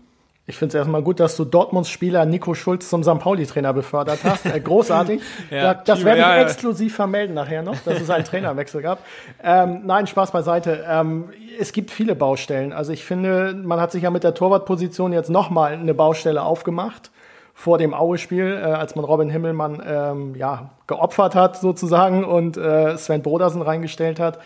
Ich 0.48 0.56
finde 0.56 0.70
es 0.70 0.74
erstmal 0.76 1.02
gut, 1.02 1.20
dass 1.20 1.36
du 1.36 1.44
Dortmunds 1.44 1.90
Spieler 1.90 2.24
Nico 2.24 2.54
Schulz 2.54 2.88
zum 2.88 3.04
St. 3.04 3.18
Pauli-Trainer 3.18 3.74
befördert 3.74 4.20
hast. 4.24 4.46
Äh, 4.46 4.58
großartig. 4.60 5.20
ja, 5.50 5.74
da, 5.74 5.82
das 5.84 6.04
werde 6.06 6.20
ich 6.20 6.26
ja, 6.26 6.40
exklusiv 6.40 6.94
vermelden 6.94 7.34
nachher 7.34 7.62
noch, 7.62 7.76
dass 7.84 8.00
es 8.00 8.08
einen 8.08 8.24
Trainerwechsel 8.24 8.80
gab. 8.80 9.00
Ähm, 9.44 9.82
nein, 9.84 10.06
Spaß 10.06 10.30
beiseite. 10.30 10.86
Ähm, 10.88 11.28
es 11.60 11.72
gibt 11.72 11.90
viele 11.90 12.14
Baustellen. 12.14 12.72
Also 12.72 12.92
ich 12.92 13.04
finde, 13.04 13.52
man 13.52 13.78
hat 13.78 13.92
sich 13.92 14.04
ja 14.04 14.10
mit 14.10 14.24
der 14.24 14.32
Torwartposition 14.32 15.12
jetzt 15.12 15.28
nochmal 15.28 15.74
eine 15.74 15.92
Baustelle 15.92 16.42
aufgemacht 16.42 17.10
vor 17.52 17.76
dem 17.76 17.92
Aue-Spiel, 17.92 18.58
äh, 18.58 18.64
als 18.64 18.96
man 18.96 19.04
Robin 19.04 19.28
Himmelmann 19.28 19.82
ähm, 19.86 20.34
ja, 20.34 20.70
geopfert 20.86 21.34
hat 21.34 21.58
sozusagen 21.58 22.24
und 22.24 22.56
äh, 22.56 22.96
Sven 22.96 23.20
Brodersen 23.20 23.60
reingestellt 23.60 24.18
hat. 24.18 24.38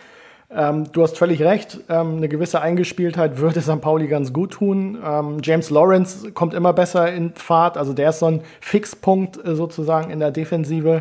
Ähm, 0.54 0.92
du 0.92 1.02
hast 1.02 1.16
völlig 1.16 1.42
recht, 1.42 1.80
ähm, 1.88 2.18
eine 2.18 2.28
gewisse 2.28 2.60
Eingespieltheit 2.60 3.38
würde 3.38 3.60
St. 3.62 3.80
Pauli 3.80 4.06
ganz 4.06 4.32
gut 4.32 4.52
tun. 4.52 4.98
Ähm, 5.04 5.38
James 5.42 5.70
Lawrence 5.70 6.32
kommt 6.32 6.52
immer 6.52 6.72
besser 6.72 7.12
in 7.12 7.32
Fahrt, 7.34 7.78
also 7.78 7.92
der 7.92 8.10
ist 8.10 8.18
so 8.18 8.26
ein 8.26 8.42
Fixpunkt 8.60 9.42
äh, 9.44 9.54
sozusagen 9.54 10.10
in 10.10 10.20
der 10.20 10.30
Defensive. 10.30 11.00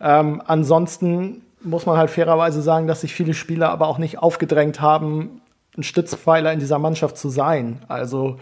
Ähm, 0.00 0.42
ansonsten 0.46 1.42
muss 1.62 1.84
man 1.84 1.98
halt 1.98 2.10
fairerweise 2.10 2.62
sagen, 2.62 2.86
dass 2.86 3.02
sich 3.02 3.14
viele 3.14 3.34
Spieler 3.34 3.70
aber 3.70 3.88
auch 3.88 3.98
nicht 3.98 4.18
aufgedrängt 4.18 4.80
haben, 4.80 5.42
ein 5.76 5.82
Stützpfeiler 5.82 6.52
in 6.52 6.58
dieser 6.58 6.78
Mannschaft 6.78 7.18
zu 7.18 7.28
sein. 7.28 7.80
Also 7.88 8.38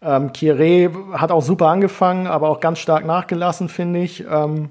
ähm, 0.00 0.32
Kire 0.32 0.90
hat 1.12 1.30
auch 1.30 1.42
super 1.42 1.68
angefangen, 1.68 2.26
aber 2.26 2.48
auch 2.48 2.60
ganz 2.60 2.80
stark 2.80 3.06
nachgelassen, 3.06 3.68
finde 3.68 4.00
ich. 4.00 4.24
Ähm, 4.28 4.70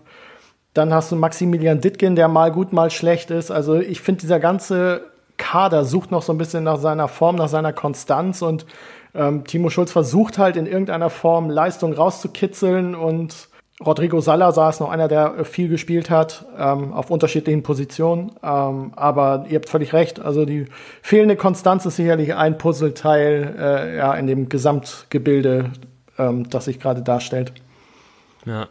dann 0.73 0.93
hast 0.93 1.11
du 1.11 1.15
Maximilian 1.15 1.81
Dittgen, 1.81 2.15
der 2.15 2.27
mal 2.27 2.51
gut, 2.51 2.73
mal 2.73 2.89
schlecht 2.89 3.31
ist. 3.31 3.51
Also 3.51 3.75
ich 3.75 4.01
finde, 4.01 4.21
dieser 4.21 4.39
ganze 4.39 5.11
Kader 5.41 5.85
sucht 5.85 6.11
noch 6.11 6.21
so 6.21 6.31
ein 6.31 6.37
bisschen 6.37 6.63
nach 6.63 6.77
seiner 6.77 7.07
Form, 7.07 7.35
nach 7.35 7.49
seiner 7.49 7.73
Konstanz 7.73 8.43
und 8.43 8.67
ähm, 9.15 9.43
Timo 9.43 9.71
Schulz 9.71 9.91
versucht 9.91 10.37
halt 10.37 10.55
in 10.55 10.67
irgendeiner 10.67 11.09
Form 11.09 11.49
Leistung 11.49 11.93
rauszukitzeln 11.93 12.93
und 12.93 13.49
Rodrigo 13.83 14.21
Salazar 14.21 14.69
ist 14.69 14.79
noch 14.79 14.91
einer, 14.91 15.07
der 15.07 15.43
viel 15.43 15.67
gespielt 15.67 16.11
hat, 16.11 16.45
ähm, 16.55 16.93
auf 16.93 17.09
unterschiedlichen 17.09 17.63
Positionen. 17.63 18.31
Ähm, 18.43 18.93
aber 18.95 19.45
ihr 19.49 19.55
habt 19.55 19.69
völlig 19.69 19.93
recht. 19.93 20.19
Also 20.19 20.45
die 20.45 20.67
fehlende 21.01 21.35
Konstanz 21.35 21.87
ist 21.87 21.95
sicherlich 21.95 22.35
ein 22.35 22.59
Puzzleteil 22.59 23.55
äh, 23.57 23.97
ja, 23.97 24.13
in 24.13 24.27
dem 24.27 24.49
Gesamtgebilde, 24.49 25.71
ähm, 26.19 26.47
das 26.51 26.65
sich 26.65 26.79
gerade 26.79 27.01
darstellt. 27.01 27.53
Ja. 28.45 28.67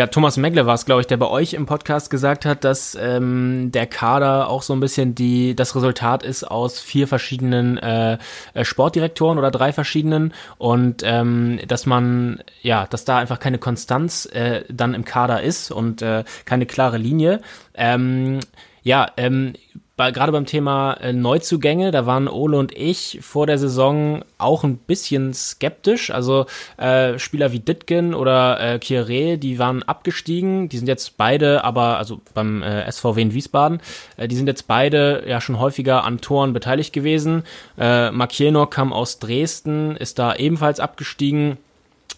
Ja, 0.00 0.06
Thomas 0.06 0.38
Megle 0.38 0.64
war 0.64 0.76
es, 0.76 0.86
glaube 0.86 1.02
ich, 1.02 1.08
der 1.08 1.18
bei 1.18 1.28
euch 1.28 1.52
im 1.52 1.66
Podcast 1.66 2.08
gesagt 2.08 2.46
hat, 2.46 2.64
dass 2.64 2.96
ähm, 2.98 3.70
der 3.70 3.86
Kader 3.86 4.48
auch 4.48 4.62
so 4.62 4.72
ein 4.72 4.80
bisschen 4.80 5.14
die 5.14 5.54
das 5.54 5.76
Resultat 5.76 6.22
ist 6.22 6.42
aus 6.42 6.80
vier 6.80 7.06
verschiedenen 7.06 7.76
äh, 7.76 8.16
äh, 8.54 8.64
Sportdirektoren 8.64 9.36
oder 9.36 9.50
drei 9.50 9.74
verschiedenen 9.74 10.32
und 10.56 11.02
ähm, 11.04 11.60
dass 11.68 11.84
man 11.84 12.42
ja, 12.62 12.86
dass 12.86 13.04
da 13.04 13.18
einfach 13.18 13.40
keine 13.40 13.58
Konstanz 13.58 14.24
äh, 14.24 14.64
dann 14.70 14.94
im 14.94 15.04
Kader 15.04 15.42
ist 15.42 15.70
und 15.70 16.00
äh, 16.00 16.24
keine 16.46 16.64
klare 16.64 16.96
Linie. 16.96 17.42
Ähm, 17.74 18.40
ja, 18.82 19.06
ähm, 19.18 19.52
bei, 20.00 20.12
gerade 20.12 20.32
beim 20.32 20.46
Thema 20.46 20.94
äh, 20.94 21.12
Neuzugänge, 21.12 21.90
da 21.90 22.06
waren 22.06 22.26
Ole 22.26 22.56
und 22.56 22.74
ich 22.74 23.18
vor 23.20 23.46
der 23.46 23.58
Saison 23.58 24.24
auch 24.38 24.64
ein 24.64 24.78
bisschen 24.78 25.34
skeptisch. 25.34 26.10
Also 26.10 26.46
äh, 26.78 27.18
Spieler 27.18 27.52
wie 27.52 27.58
Ditgen 27.58 28.14
oder 28.14 28.58
äh, 28.60 28.76
Kieré, 28.76 29.36
die 29.36 29.58
waren 29.58 29.82
abgestiegen. 29.82 30.70
Die 30.70 30.78
sind 30.78 30.86
jetzt 30.86 31.18
beide, 31.18 31.64
aber 31.64 31.98
also 31.98 32.18
beim 32.32 32.62
äh, 32.62 32.90
SVW 32.90 33.20
in 33.20 33.34
Wiesbaden, 33.34 33.82
äh, 34.16 34.26
die 34.26 34.36
sind 34.36 34.46
jetzt 34.46 34.66
beide 34.66 35.22
ja 35.28 35.38
schon 35.38 35.58
häufiger 35.58 36.02
an 36.04 36.22
Toren 36.22 36.54
beteiligt 36.54 36.94
gewesen. 36.94 37.42
Äh, 37.76 38.10
Makienor 38.10 38.70
kam 38.70 38.94
aus 38.94 39.18
Dresden, 39.18 39.96
ist 39.96 40.18
da 40.18 40.34
ebenfalls 40.34 40.80
abgestiegen. 40.80 41.58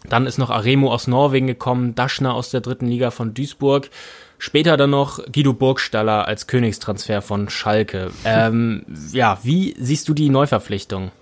Dann 0.08 0.26
ist 0.26 0.38
noch 0.38 0.50
Aremo 0.50 0.92
aus 0.92 1.08
Norwegen 1.08 1.48
gekommen, 1.48 1.96
Daschner 1.96 2.34
aus 2.34 2.50
der 2.50 2.60
dritten 2.60 2.86
Liga 2.86 3.10
von 3.10 3.34
Duisburg. 3.34 3.90
Später 4.44 4.76
dann 4.76 4.90
noch 4.90 5.20
Guido 5.32 5.52
Burgstaller 5.52 6.26
als 6.26 6.48
Königstransfer 6.48 7.22
von 7.22 7.48
Schalke. 7.48 8.10
Ähm, 8.24 8.82
ja, 9.12 9.38
wie 9.44 9.76
siehst 9.78 10.08
du 10.08 10.14
die 10.14 10.30
Neuverpflichtung? 10.30 11.12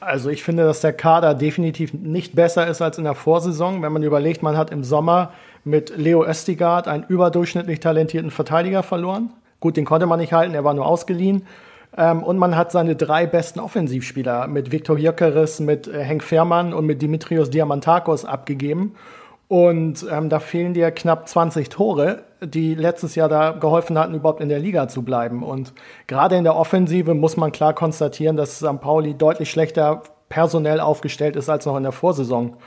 Also 0.00 0.30
ich 0.30 0.42
finde, 0.42 0.64
dass 0.64 0.80
der 0.80 0.92
Kader 0.92 1.34
definitiv 1.34 1.94
nicht 1.94 2.34
besser 2.34 2.66
ist 2.66 2.82
als 2.82 2.98
in 2.98 3.04
der 3.04 3.14
Vorsaison. 3.14 3.82
Wenn 3.82 3.92
man 3.92 4.02
überlegt, 4.02 4.42
man 4.42 4.56
hat 4.56 4.72
im 4.72 4.82
Sommer 4.82 5.32
mit 5.62 5.96
Leo 5.96 6.26
Östigard 6.26 6.88
einen 6.88 7.04
überdurchschnittlich 7.04 7.78
talentierten 7.78 8.32
Verteidiger 8.32 8.82
verloren. 8.82 9.30
Gut, 9.60 9.76
den 9.76 9.84
konnte 9.84 10.06
man 10.06 10.18
nicht 10.18 10.32
halten, 10.32 10.52
er 10.52 10.64
war 10.64 10.74
nur 10.74 10.86
ausgeliehen. 10.86 11.46
Ähm, 11.96 12.24
und 12.24 12.36
man 12.36 12.56
hat 12.56 12.72
seine 12.72 12.96
drei 12.96 13.26
besten 13.26 13.60
Offensivspieler 13.60 14.48
mit 14.48 14.72
Viktor 14.72 14.98
Jökeres, 14.98 15.60
mit 15.60 15.86
äh, 15.86 16.02
Henk 16.02 16.24
Fährmann 16.24 16.74
und 16.74 16.84
mit 16.84 17.00
Dimitrios 17.00 17.48
Diamantakos 17.48 18.24
abgegeben. 18.24 18.96
Und 19.50 20.06
ähm, 20.08 20.28
da 20.28 20.38
fehlen 20.38 20.74
dir 20.74 20.92
knapp 20.92 21.28
20 21.28 21.70
Tore, 21.70 22.22
die 22.40 22.76
letztes 22.76 23.16
Jahr 23.16 23.28
da 23.28 23.50
geholfen 23.50 23.98
hatten, 23.98 24.14
überhaupt 24.14 24.40
in 24.40 24.48
der 24.48 24.60
Liga 24.60 24.86
zu 24.86 25.02
bleiben. 25.02 25.42
Und 25.42 25.72
gerade 26.06 26.36
in 26.36 26.44
der 26.44 26.54
Offensive 26.54 27.14
muss 27.14 27.36
man 27.36 27.50
klar 27.50 27.74
konstatieren, 27.74 28.36
dass 28.36 28.58
St. 28.58 28.80
Pauli 28.80 29.14
deutlich 29.14 29.50
schlechter 29.50 30.04
personell 30.28 30.78
aufgestellt 30.78 31.34
ist 31.34 31.48
als 31.48 31.66
noch 31.66 31.76
in 31.76 31.82
der 31.82 31.90
Vorsaison. 31.90 32.58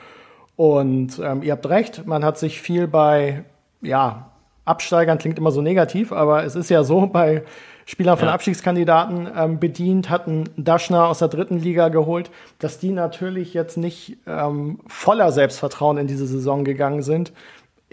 Und 0.57 1.21
ähm, 1.23 1.41
ihr 1.41 1.53
habt 1.53 1.69
recht, 1.69 2.05
man 2.05 2.25
hat 2.25 2.37
sich 2.37 2.61
viel 2.61 2.89
bei, 2.89 3.45
ja, 3.79 4.31
Absteigern 4.65 5.19
klingt 5.19 5.37
immer 5.37 5.51
so 5.51 5.61
negativ, 5.61 6.11
aber 6.11 6.43
es 6.43 6.57
ist 6.57 6.69
ja 6.69 6.83
so, 6.83 7.07
bei 7.13 7.43
Spieler 7.85 8.17
von 8.17 8.27
ja. 8.27 8.33
Abstiegskandidaten 8.33 9.29
ähm, 9.35 9.59
bedient, 9.59 10.09
hatten 10.09 10.49
Daschner 10.57 11.07
aus 11.07 11.19
der 11.19 11.27
dritten 11.27 11.59
Liga 11.59 11.89
geholt, 11.89 12.31
dass 12.59 12.79
die 12.79 12.91
natürlich 12.91 13.53
jetzt 13.53 13.77
nicht 13.77 14.17
ähm, 14.27 14.79
voller 14.87 15.31
Selbstvertrauen 15.31 15.97
in 15.97 16.07
diese 16.07 16.27
Saison 16.27 16.63
gegangen 16.63 17.01
sind, 17.01 17.33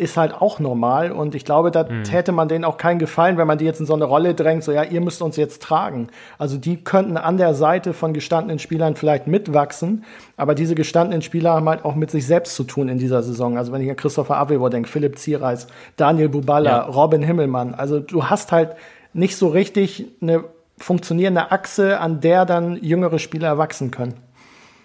ist 0.00 0.16
halt 0.16 0.32
auch 0.32 0.58
normal. 0.58 1.12
Und 1.12 1.34
ich 1.34 1.44
glaube, 1.44 1.70
da 1.70 1.84
mhm. 1.84 2.04
täte 2.04 2.32
man 2.32 2.48
denen 2.48 2.64
auch 2.64 2.78
keinen 2.78 2.98
Gefallen, 2.98 3.36
wenn 3.36 3.46
man 3.46 3.58
die 3.58 3.66
jetzt 3.66 3.80
in 3.80 3.86
so 3.86 3.92
eine 3.94 4.04
Rolle 4.04 4.34
drängt, 4.34 4.64
so 4.64 4.72
ja, 4.72 4.82
ihr 4.82 5.00
müsst 5.02 5.20
uns 5.20 5.36
jetzt 5.36 5.62
tragen. 5.62 6.08
Also 6.38 6.56
die 6.56 6.82
könnten 6.82 7.18
an 7.18 7.36
der 7.36 7.54
Seite 7.54 7.92
von 7.92 8.14
gestandenen 8.14 8.58
Spielern 8.58 8.96
vielleicht 8.96 9.26
mitwachsen, 9.26 10.04
aber 10.38 10.54
diese 10.54 10.74
gestandenen 10.74 11.20
Spieler 11.20 11.52
haben 11.52 11.68
halt 11.68 11.84
auch 11.84 11.94
mit 11.94 12.10
sich 12.10 12.26
selbst 12.26 12.56
zu 12.56 12.64
tun 12.64 12.88
in 12.88 12.98
dieser 12.98 13.22
Saison. 13.22 13.58
Also 13.58 13.72
wenn 13.72 13.82
ich 13.82 13.90
an 13.90 13.96
Christopher 13.96 14.38
Avevo 14.38 14.70
denke, 14.70 14.88
Philipp 14.88 15.18
Ziereis, 15.18 15.66
Daniel 15.96 16.30
Buballa, 16.30 16.70
ja. 16.70 16.82
Robin 16.84 17.22
Himmelmann. 17.22 17.74
Also 17.74 18.00
du 18.00 18.24
hast 18.24 18.52
halt 18.52 18.76
nicht 19.12 19.36
so 19.36 19.48
richtig 19.48 20.06
eine 20.20 20.44
funktionierende 20.78 21.50
Achse, 21.52 22.00
an 22.00 22.20
der 22.20 22.46
dann 22.46 22.82
jüngere 22.82 23.18
Spieler 23.18 23.58
wachsen 23.58 23.90
können. 23.90 24.14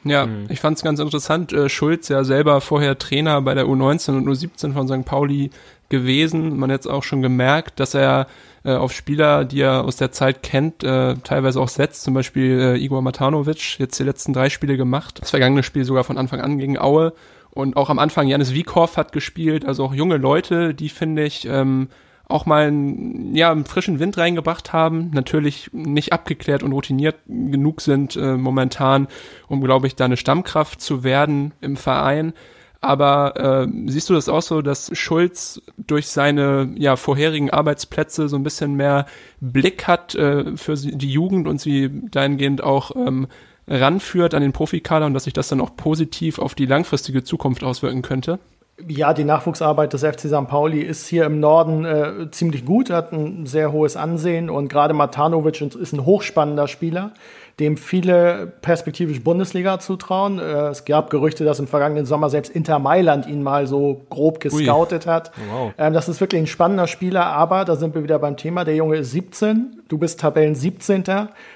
Ja, 0.05 0.27
mhm. 0.27 0.45
ich 0.49 0.59
fand 0.59 0.77
es 0.77 0.83
ganz 0.83 0.99
interessant. 0.99 1.51
Äh, 1.51 1.67
Schulz 1.67 2.09
ja 2.09 2.23
selber 2.23 2.61
vorher 2.61 2.97
Trainer 2.97 3.41
bei 3.41 3.55
der 3.55 3.65
U19 3.65 4.17
und 4.17 4.27
U17 4.27 4.73
von 4.73 4.87
St. 4.87 5.05
Pauli 5.05 5.49
gewesen. 5.89 6.57
Man 6.57 6.69
hat 6.69 6.77
jetzt 6.77 6.87
auch 6.87 7.03
schon 7.03 7.21
gemerkt, 7.21 7.79
dass 7.79 7.95
er 7.95 8.27
äh, 8.63 8.73
auf 8.73 8.91
Spieler, 8.91 9.45
die 9.45 9.61
er 9.61 9.83
aus 9.83 9.95
der 9.95 10.11
Zeit 10.11 10.43
kennt, 10.43 10.83
äh, 10.83 11.15
teilweise 11.23 11.59
auch 11.59 11.69
setzt. 11.69 12.03
Zum 12.03 12.13
Beispiel 12.13 12.59
äh, 12.59 12.77
Igor 12.77 13.01
Matanovic, 13.01 13.79
jetzt 13.79 13.99
die 13.99 14.03
letzten 14.03 14.33
drei 14.33 14.49
Spiele 14.49 14.77
gemacht. 14.77 15.19
Das 15.21 15.31
vergangene 15.31 15.63
Spiel 15.63 15.85
sogar 15.85 16.03
von 16.03 16.17
Anfang 16.19 16.39
an 16.39 16.59
gegen 16.59 16.77
Aue. 16.77 17.13
Und 17.49 17.77
auch 17.77 17.89
am 17.89 17.99
Anfang 17.99 18.27
Janis 18.27 18.53
Wiekow 18.53 18.97
hat 18.97 19.11
gespielt. 19.11 19.65
Also 19.65 19.85
auch 19.85 19.93
junge 19.93 20.17
Leute, 20.17 20.75
die 20.75 20.89
finde 20.89 21.23
ich 21.23 21.47
ähm, 21.47 21.87
auch 22.27 22.45
mal 22.45 22.67
einen, 22.67 23.35
ja, 23.35 23.51
einen 23.51 23.65
frischen 23.65 23.99
Wind 23.99 24.17
reingebracht 24.17 24.73
haben, 24.73 25.11
natürlich 25.13 25.69
nicht 25.73 26.13
abgeklärt 26.13 26.63
und 26.63 26.71
routiniert 26.71 27.15
genug 27.27 27.81
sind 27.81 28.15
äh, 28.15 28.35
momentan, 28.37 29.07
um, 29.47 29.61
glaube 29.61 29.87
ich, 29.87 29.95
da 29.95 30.05
eine 30.05 30.17
Stammkraft 30.17 30.81
zu 30.81 31.03
werden 31.03 31.53
im 31.61 31.75
Verein. 31.75 32.33
Aber 32.81 33.65
äh, 33.65 33.67
siehst 33.87 34.09
du 34.09 34.13
das 34.13 34.29
auch 34.29 34.43
so, 34.43 34.61
dass 34.61 34.95
Schulz 34.95 35.61
durch 35.77 36.07
seine 36.07 36.71
ja, 36.77 36.95
vorherigen 36.97 37.49
Arbeitsplätze 37.49 38.27
so 38.29 38.35
ein 38.35 38.43
bisschen 38.43 38.75
mehr 38.75 39.07
Blick 39.41 39.87
hat 39.87 40.13
äh, 40.13 40.55
für 40.55 40.75
die 40.75 41.11
Jugend 41.11 41.47
und 41.47 41.59
sie 41.59 41.89
dahingehend 42.11 42.63
auch 42.63 42.95
ähm, 42.95 43.27
ranführt 43.67 44.35
an 44.35 44.41
den 44.41 44.51
Profikader 44.51 45.07
und 45.07 45.13
dass 45.13 45.23
sich 45.23 45.33
das 45.33 45.47
dann 45.47 45.61
auch 45.61 45.75
positiv 45.75 46.37
auf 46.37 46.53
die 46.53 46.67
langfristige 46.67 47.23
Zukunft 47.23 47.63
auswirken 47.63 48.03
könnte? 48.03 48.39
Ja, 48.87 49.13
die 49.13 49.23
Nachwuchsarbeit 49.23 49.93
des 49.93 50.03
FC 50.03 50.21
St. 50.21 50.47
Pauli 50.47 50.81
ist 50.81 51.07
hier 51.07 51.25
im 51.25 51.39
Norden 51.39 51.85
äh, 51.85 52.29
ziemlich 52.31 52.65
gut, 52.65 52.89
hat 52.89 53.13
ein 53.13 53.45
sehr 53.45 53.71
hohes 53.71 53.95
Ansehen 53.95 54.49
und 54.49 54.67
gerade 54.67 54.93
Matanovic 54.93 55.61
ist 55.61 55.93
ein 55.93 56.05
hochspannender 56.05 56.67
Spieler, 56.67 57.11
dem 57.59 57.77
viele 57.77 58.51
perspektivisch 58.61 59.23
Bundesliga 59.23 59.79
zutrauen. 59.79 60.39
Äh, 60.39 60.67
es 60.67 60.83
gab 60.83 61.09
Gerüchte, 61.09 61.45
dass 61.45 61.59
im 61.59 61.67
vergangenen 61.67 62.05
Sommer 62.05 62.29
selbst 62.29 62.51
Inter 62.53 62.79
Mailand 62.79 63.27
ihn 63.27 63.43
mal 63.43 63.65
so 63.65 64.01
grob 64.09 64.41
gescoutet 64.41 65.05
Ui. 65.05 65.11
hat. 65.11 65.31
Wow. 65.49 65.73
Ähm, 65.77 65.93
das 65.93 66.09
ist 66.09 66.19
wirklich 66.19 66.41
ein 66.41 66.47
spannender 66.47 66.87
Spieler, 66.87 67.25
aber 67.27 67.63
da 67.63 67.77
sind 67.77 67.95
wir 67.95 68.03
wieder 68.03 68.19
beim 68.19 68.35
Thema. 68.35 68.65
Der 68.65 68.75
Junge 68.75 68.97
ist 68.97 69.11
17, 69.11 69.83
du 69.87 69.97
bist 69.97 70.19
Tabellen 70.19 70.55
17. 70.55 71.03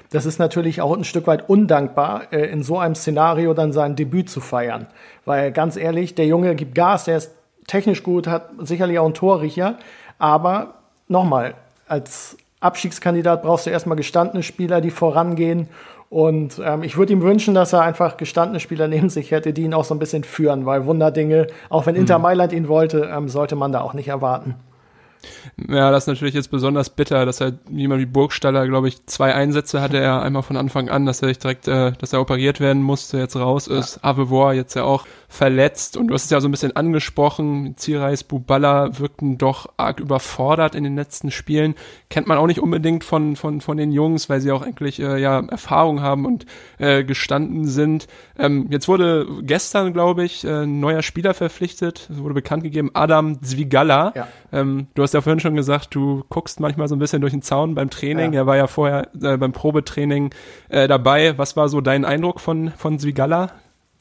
Das 0.10 0.25
ist 0.25 0.39
natürlich 0.39 0.82
auch 0.82 0.96
ein 0.96 1.03
Stück 1.03 1.27
weit 1.27 1.50
undankbar, 1.50 2.32
äh, 2.32 2.46
in 2.46 2.63
so 2.63 2.79
einem 2.79 2.96
Szenario 2.96 3.53
dann 3.53 3.74
sein 3.74 3.98
Debüt 3.98 4.29
zu 4.29 4.39
feiern. 4.39 4.88
Weil 5.25 5.51
ganz 5.51 5.75
ehrlich, 5.75 6.15
der 6.15 6.27
Junge 6.27 6.56
gibt 6.56 6.75
Gas, 6.75 7.06
der 7.06 7.18
ist 7.18 7.32
technisch 7.68 8.03
gut, 8.03 8.27
hat 8.27 8.51
sicherlich 8.60 9.00
auch 9.00 9.06
einen 9.06 9.13
Torriecher. 9.13 9.77
Aber 10.18 10.75
nochmal, 11.10 11.56
als 11.88 12.38
Abstiegskandidat 12.60 13.42
brauchst 13.42 13.66
du 13.66 13.70
erstmal 13.70 13.98
gestandene 13.98 14.44
Spieler, 14.44 14.82
die 14.82 14.92
vorangehen. 14.92 15.68
Und 16.10 16.60
ähm, 16.63 16.84
ich 16.84 16.98
würde 16.98 17.13
ihm 17.13 17.22
wünschen, 17.22 17.54
dass 17.54 17.72
er 17.72 17.82
einfach 17.82 18.18
gestandene 18.18 18.60
Spieler 18.60 18.88
neben 18.88 19.10
sich 19.10 19.32
hätte, 19.32 19.54
die 19.54 19.63
ihn 19.63 19.74
auch 19.74 19.86
so 19.86 19.94
ein 19.94 20.00
bisschen 20.00 20.24
führen, 20.24 20.66
weil 20.66 20.86
Wunderdinge, 20.86 21.48
auch 21.70 21.86
wenn 21.86 21.96
Inter 21.96 22.18
mhm. 22.18 22.24
Mailand 22.24 22.51
ihn 22.51 22.68
wollte, 22.68 23.10
ähm, 23.13 23.30
sollte 23.30 23.56
man 23.56 23.72
da 23.72 23.82
auch 23.82 23.94
nicht 23.94 24.08
erwarten. 24.08 24.56
Ja, 25.68 25.92
das 25.92 26.04
ist 26.04 26.08
natürlich 26.08 26.34
jetzt 26.34 26.50
besonders 26.50 26.89
bitter, 26.89 27.25
dass 27.25 27.42
er 27.42 27.54
jemand 27.70 28.01
wie 28.01 28.06
Burgstaller, 28.06 28.66
glaube 28.68 28.88
ich, 28.88 29.06
zwei 29.06 29.34
Einsätze 29.36 29.82
hatte 29.82 29.98
er 29.98 30.22
einmal 30.24 30.44
von 30.44 30.56
Anfang 30.56 30.89
an, 30.89 31.06
dass 31.06 31.22
er 31.22 31.34
direkt, 31.34 31.68
äh, 31.68 31.92
dass 31.92 32.13
er 32.13 32.22
operiert 32.22 32.60
werden 32.60 32.82
musste, 32.82 33.18
jetzt 33.18 33.36
raus 33.36 33.68
ist. 33.68 33.98
Ja. 33.98 34.10
Avevor 34.10 34.54
jetzt 34.54 34.75
ja 34.75 34.84
auch 34.84 35.06
verletzt 35.28 35.98
und 35.98 36.08
du 36.08 36.13
hast 36.13 36.25
es 36.25 36.30
ja 36.30 36.39
so 36.39 36.48
ein 36.48 36.51
bisschen 36.51 36.75
angesprochen, 36.75 37.75
Zireis, 37.78 38.24
Buballa 38.24 38.98
wirkten 38.98 39.38
doch 39.38 39.68
arg 39.78 40.00
überfordert 40.00 40.75
in 40.75 40.84
den 40.84 40.96
letzten 40.96 41.32
Spielen. 41.32 41.75
Kennt 42.10 42.25
man 42.25 42.39
auch 42.39 42.48
nicht 42.48 42.60
unbedingt 42.60 43.04
von, 43.04 43.36
von, 43.36 43.62
von 43.62 43.78
den 43.78 43.92
Jungs, 43.92 44.30
weil 44.30 44.42
sie 44.42 44.51
auch 44.51 44.63
eigentlich 44.63 45.00
äh, 45.00 45.22
ja 45.22 45.42
Erfahrung 45.48 46.01
haben 46.01 46.25
und 46.25 46.48
äh, 46.80 47.04
gestanden 47.04 47.68
sind. 47.68 48.08
Ähm, 48.38 48.66
jetzt 48.72 48.88
wurde 48.88 49.28
gestern, 49.44 49.94
glaube 49.94 50.24
ich, 50.24 50.44
äh, 50.44 50.63
ein 50.63 50.80
neuer 50.80 51.04
Spieler 51.04 51.36
verpflichtet, 51.36 52.10
es 52.12 52.18
wurde 52.18 52.34
bekannt 52.34 52.63
gegeben, 52.63 52.89
Adam 52.96 53.44
Zwigala. 53.44 54.13
Ja. 54.16 54.28
Ähm, 54.51 54.88
du 54.96 55.04
hast 55.04 55.13
ja 55.13 55.22
vorhin 55.22 55.39
schon 55.39 55.54
gesagt, 55.54 55.94
du 55.94 56.24
guckst 56.30 56.60
manchmal 56.60 56.88
so 56.88 56.96
ein 56.96 57.00
bisschen 57.00 57.22
durch 57.22 57.34
den 57.34 57.44
Zaun 57.44 57.75
beim 57.75 57.92
Training. 57.92 58.34
Ja. 58.34 58.42
Er 58.42 58.48
war 58.48 58.58
ja 58.58 58.66
vorher 58.66 59.08
äh, 59.22 59.38
beim 59.38 59.51
Probetraining 59.51 60.34
äh, 60.70 60.88
dabei. 60.88 61.38
Was 61.38 61.56
war 61.56 61.70
so 61.70 61.80
dein 61.80 62.06
Eindruck 62.06 62.39
von, 62.39 62.72
von 62.72 62.98
Zwigala? 62.98 63.51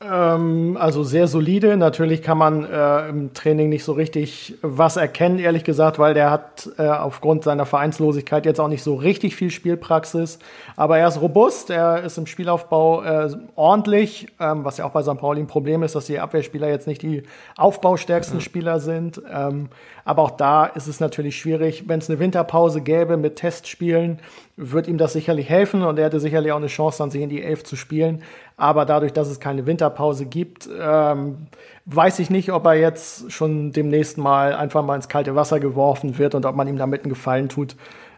Ähm, 0.00 0.76
also 0.78 1.02
sehr 1.02 1.26
solide. 1.26 1.76
Natürlich 1.76 2.22
kann 2.22 2.38
man 2.38 2.64
äh, 2.64 3.08
im 3.08 3.34
Training 3.34 3.68
nicht 3.68 3.82
so 3.82 3.92
richtig 3.92 4.54
was 4.62 4.96
erkennen, 4.96 5.40
ehrlich 5.40 5.64
gesagt, 5.64 5.98
weil 5.98 6.14
der 6.14 6.30
hat 6.30 6.70
äh, 6.78 6.86
aufgrund 6.86 7.42
seiner 7.42 7.66
Vereinslosigkeit 7.66 8.46
jetzt 8.46 8.60
auch 8.60 8.68
nicht 8.68 8.84
so 8.84 8.94
richtig 8.94 9.34
viel 9.34 9.50
Spielpraxis. 9.50 10.38
Aber 10.76 10.98
er 10.98 11.08
ist 11.08 11.20
robust, 11.20 11.70
er 11.70 12.04
ist 12.04 12.16
im 12.16 12.26
Spielaufbau 12.26 13.02
äh, 13.02 13.30
ordentlich, 13.56 14.28
ähm, 14.38 14.64
was 14.64 14.76
ja 14.78 14.84
auch 14.84 14.92
bei 14.92 15.02
St. 15.02 15.18
Pauli 15.18 15.40
ein 15.40 15.48
Problem 15.48 15.82
ist, 15.82 15.96
dass 15.96 16.06
die 16.06 16.20
Abwehrspieler 16.20 16.68
jetzt 16.68 16.86
nicht 16.86 17.02
die 17.02 17.24
aufbaustärksten 17.56 18.40
Spieler 18.40 18.78
sind. 18.78 19.20
Ähm, 19.28 19.68
aber 20.08 20.22
auch 20.22 20.30
da 20.30 20.64
ist 20.64 20.86
es 20.86 21.00
natürlich 21.00 21.36
schwierig. 21.36 21.86
Wenn 21.86 21.98
es 21.98 22.08
eine 22.08 22.18
Winterpause 22.18 22.80
gäbe 22.80 23.18
mit 23.18 23.36
Testspielen, 23.36 24.20
wird 24.56 24.88
ihm 24.88 24.96
das 24.96 25.12
sicherlich 25.12 25.50
helfen 25.50 25.82
und 25.82 25.98
er 25.98 26.06
hätte 26.06 26.18
sicherlich 26.18 26.50
auch 26.50 26.56
eine 26.56 26.68
Chance, 26.68 26.96
dann 26.96 27.10
sich 27.10 27.20
in 27.20 27.28
die 27.28 27.42
Elf 27.42 27.62
zu 27.62 27.76
spielen. 27.76 28.22
Aber 28.56 28.86
dadurch, 28.86 29.12
dass 29.12 29.28
es 29.28 29.38
keine 29.38 29.66
Winterpause 29.66 30.24
gibt, 30.24 30.66
ähm, 30.80 31.48
weiß 31.84 32.20
ich 32.20 32.30
nicht, 32.30 32.52
ob 32.52 32.64
er 32.64 32.72
jetzt 32.76 33.30
schon 33.30 33.72
demnächst 33.72 34.16
mal 34.16 34.54
einfach 34.54 34.82
mal 34.82 34.96
ins 34.96 35.10
kalte 35.10 35.34
Wasser 35.34 35.60
geworfen 35.60 36.16
wird 36.16 36.34
und 36.34 36.46
ob 36.46 36.56
man 36.56 36.68
ihm 36.68 36.78
damit 36.78 37.02
einen 37.02 37.10
Gefallen 37.10 37.50
tut. 37.50 37.76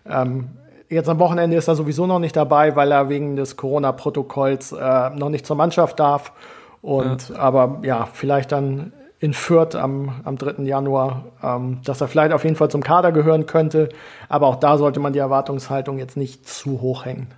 Ähm, 0.09 0.47
jetzt 0.89 1.09
am 1.09 1.19
Wochenende 1.19 1.57
ist 1.57 1.67
er 1.67 1.75
sowieso 1.75 2.07
noch 2.07 2.21
nicht 2.21 2.37
dabei, 2.37 2.77
weil 2.77 2.93
er 2.93 3.09
wegen 3.09 3.35
des 3.35 3.57
Corona-Protokolls 3.57 4.71
äh, 4.71 5.11
noch 5.11 5.29
nicht 5.29 5.45
zur 5.45 5.57
Mannschaft 5.57 5.99
darf. 5.99 6.31
Und 6.83 7.31
ja. 7.31 7.37
aber 7.37 7.81
ja, 7.83 8.09
vielleicht 8.13 8.53
dann 8.53 8.93
in 9.21 9.35
Fürth 9.35 9.77
am, 9.77 10.23
am 10.25 10.39
3. 10.39 10.65
Januar, 10.65 11.27
ähm, 11.43 11.81
dass 11.85 12.01
er 12.01 12.09
vielleicht 12.09 12.33
auf 12.33 12.43
jeden 12.43 12.57
Fall 12.57 12.71
zum 12.71 12.83
Kader 12.83 13.13
gehören 13.13 13.47
könnte. 13.47 13.91
Aber 14.29 14.47
auch 14.47 14.57
da 14.57 14.79
sollte 14.79 14.99
man 14.99 15.13
die 15.13 15.19
Erwartungshaltung 15.19 15.99
jetzt 15.99 16.17
nicht 16.17 16.49
zu 16.49 16.81
hoch 16.81 17.05
hängen. 17.05 17.29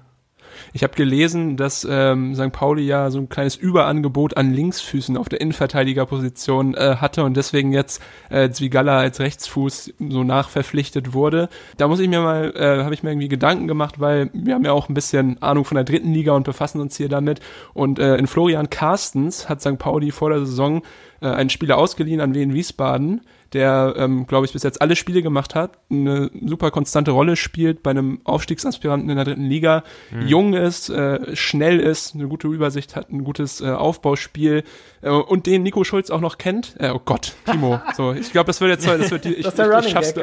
Ich 0.73 0.83
habe 0.83 0.95
gelesen, 0.95 1.57
dass 1.57 1.87
ähm, 1.89 2.35
St. 2.35 2.53
Pauli 2.53 2.83
ja 2.83 3.11
so 3.11 3.19
ein 3.19 3.29
kleines 3.29 3.57
Überangebot 3.57 4.37
an 4.37 4.53
Linksfüßen 4.53 5.17
auf 5.17 5.29
der 5.29 5.41
Innenverteidigerposition 5.41 6.75
äh, 6.75 6.97
hatte 6.97 7.25
und 7.25 7.37
deswegen 7.37 7.73
jetzt 7.73 8.03
äh, 8.31 8.51
Zwigalla 8.51 8.99
als 8.99 9.21
Rechtsfuß 9.21 9.95
so 10.09 10.25
nachverpflichtet 10.25 11.15
wurde. 11.15 11.49
Da 11.77 11.89
muss 11.89 12.01
ich 12.01 12.09
mir 12.09 12.21
mal, 12.21 12.53
äh, 12.55 12.85
habe 12.85 12.95
ich 12.95 13.03
mir 13.03 13.11
irgendwie 13.11 13.29
Gedanken 13.29 13.67
gemacht, 13.67 14.01
weil 14.01 14.31
wir 14.33 14.55
haben 14.55 14.65
ja 14.65 14.73
auch 14.73 14.89
ein 14.89 14.95
bisschen 14.95 15.41
Ahnung 15.43 15.65
von 15.65 15.77
der 15.77 15.85
dritten 15.85 16.13
Liga 16.13 16.33
und 16.33 16.45
befassen 16.45 16.81
uns 16.81 16.97
hier 16.97 17.09
damit. 17.09 17.41
Und 17.75 17.99
äh, 17.99 18.17
in 18.17 18.27
Florian 18.27 18.71
Carstens 18.71 19.49
hat 19.49 19.61
St. 19.61 19.79
Pauli 19.79 20.11
vor 20.11 20.31
der 20.31 20.41
Saison 20.41 20.83
äh, 21.23 21.27
einen 21.27 21.51
Spieler 21.51 21.79
ausgeliehen 21.79 22.21
an 22.21 22.35
Wien 22.35 22.53
Wiesbaden, 22.53 23.23
der, 23.53 23.95
ähm, 23.97 24.27
glaube 24.27 24.47
ich, 24.47 24.53
bis 24.53 24.63
jetzt 24.63 24.81
alle 24.81 24.97
Spiele 24.97 25.23
gemacht 25.23 25.55
hat, 25.55 25.79
eine 25.91 26.31
super 26.45 26.71
konstante 26.71 27.11
Rolle 27.11 27.37
spielt 27.37 27.83
bei 27.83 27.91
einem 27.91 28.21
Aufstiegsaspiranten 28.25 29.11
in 29.11 29.17
der 29.17 29.25
dritten 29.25 29.45
Liga, 29.45 29.85
mhm. 30.11 30.27
jung 30.27 30.55
ist, 30.55 30.89
äh, 30.91 31.37
schnell 31.37 31.81
ist, 31.81 32.15
eine 32.15 32.29
gute 32.29 32.49
Übersicht 32.49 32.97
hat, 32.97 33.11
ein 33.11 33.25
gutes 33.25 33.61
äh, 33.61 33.71
Aufbauspiel 33.71 34.65
äh, 35.03 35.11
und 35.11 35.47
den 35.47 35.63
Nico 35.63 35.85
Schulz 35.85 36.11
auch 36.11 36.21
noch 36.21 36.39
kennt. 36.39 36.75
Äh, 36.79 36.91
oh 36.91 37.01
Gott, 37.05 37.35
Timo. 37.45 37.81
so, 37.97 38.13
ich 38.13 38.33
glaube, 38.33 38.47
das 38.47 38.61
wird 38.61 38.71
jetzt, 38.71 38.87
das 38.87 39.11
wird 39.11 39.25
die, 39.25 39.35
ich, 39.35 39.47
ich, 39.47 39.59
ich, 39.59 39.91
schaff's, 39.91 40.15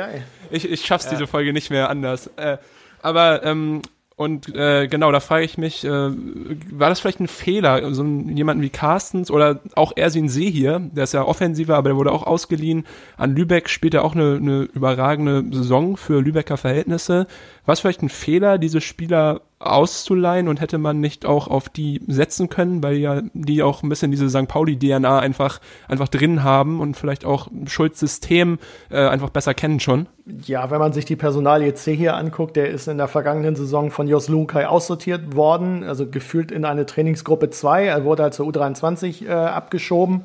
ich, 0.51 0.71
ich 0.71 0.85
schaff's 0.85 1.05
ja. 1.05 1.11
diese 1.11 1.27
Folge 1.27 1.53
nicht 1.53 1.69
mehr 1.69 1.89
anders. 1.89 2.27
Äh, 2.35 2.57
aber 3.01 3.43
ähm, 3.45 3.81
und 4.19 4.53
äh, 4.53 4.89
genau, 4.89 5.13
da 5.13 5.21
frage 5.21 5.45
ich 5.45 5.57
mich, 5.57 5.85
äh, 5.85 5.89
war 5.89 6.89
das 6.89 6.99
vielleicht 6.99 7.21
ein 7.21 7.29
Fehler, 7.29 7.93
so 7.93 8.03
ein, 8.03 8.35
jemanden 8.35 8.61
wie 8.61 8.69
Carstens 8.69 9.31
oder 9.31 9.61
auch 9.75 9.93
Ersin 9.95 10.27
See 10.27 10.51
hier, 10.51 10.81
der 10.91 11.05
ist 11.05 11.13
ja 11.13 11.23
offensiver, 11.23 11.77
aber 11.77 11.91
der 11.91 11.95
wurde 11.95 12.11
auch 12.11 12.27
ausgeliehen. 12.27 12.85
An 13.15 13.33
Lübeck 13.33 13.69
spielt 13.69 13.93
er 13.93 14.03
auch 14.03 14.15
eine, 14.15 14.35
eine 14.35 14.63
überragende 14.63 15.45
Saison 15.55 15.95
für 15.95 16.19
Lübecker 16.19 16.57
Verhältnisse. 16.57 17.27
War 17.65 17.71
es 17.71 17.79
vielleicht 17.79 18.03
ein 18.03 18.09
Fehler, 18.09 18.57
diese 18.57 18.81
Spieler 18.81 19.39
auszuleihen 19.59 20.47
und 20.47 20.61
hätte 20.61 20.77
man 20.77 21.01
nicht 21.01 21.25
auch 21.25 21.49
auf 21.49 21.67
die 21.67 22.01
setzen 22.07 22.47
können, 22.47 22.81
weil 22.81 22.95
ja 22.95 23.21
die 23.33 23.61
auch 23.61 23.83
ein 23.83 23.89
bisschen 23.89 24.09
diese 24.09 24.29
St. 24.29 24.47
Pauli-DNA 24.47 25.19
einfach, 25.19 25.59
einfach 25.89 26.07
drin 26.07 26.43
haben 26.43 26.79
und 26.79 26.95
vielleicht 26.95 27.25
auch 27.25 27.49
Schulz 27.67 28.01
äh, 28.31 28.47
einfach 28.89 29.29
besser 29.29 29.53
kennen 29.53 29.81
schon? 29.81 30.07
Ja, 30.45 30.71
wenn 30.71 30.79
man 30.79 30.93
sich 30.93 31.03
die 31.03 31.17
Personalie 31.17 31.73
C 31.73 31.93
hier 31.93 32.15
anguckt, 32.15 32.55
der 32.55 32.69
ist 32.69 32.87
in 32.87 32.97
der 32.97 33.09
vergangenen 33.09 33.55
Saison 33.55 33.91
von 33.91 34.07
Jos 34.07 34.29
Lukai 34.29 34.65
aussortiert 34.65 35.35
worden, 35.35 35.83
also 35.83 36.07
gefühlt 36.07 36.51
in 36.51 36.63
eine 36.63 36.85
Trainingsgruppe 36.85 37.49
2. 37.49 37.85
Er 37.87 38.05
wurde 38.05 38.23
halt 38.23 38.33
zur 38.33 38.47
U23 38.47 39.27
äh, 39.27 39.31
abgeschoben 39.31 40.21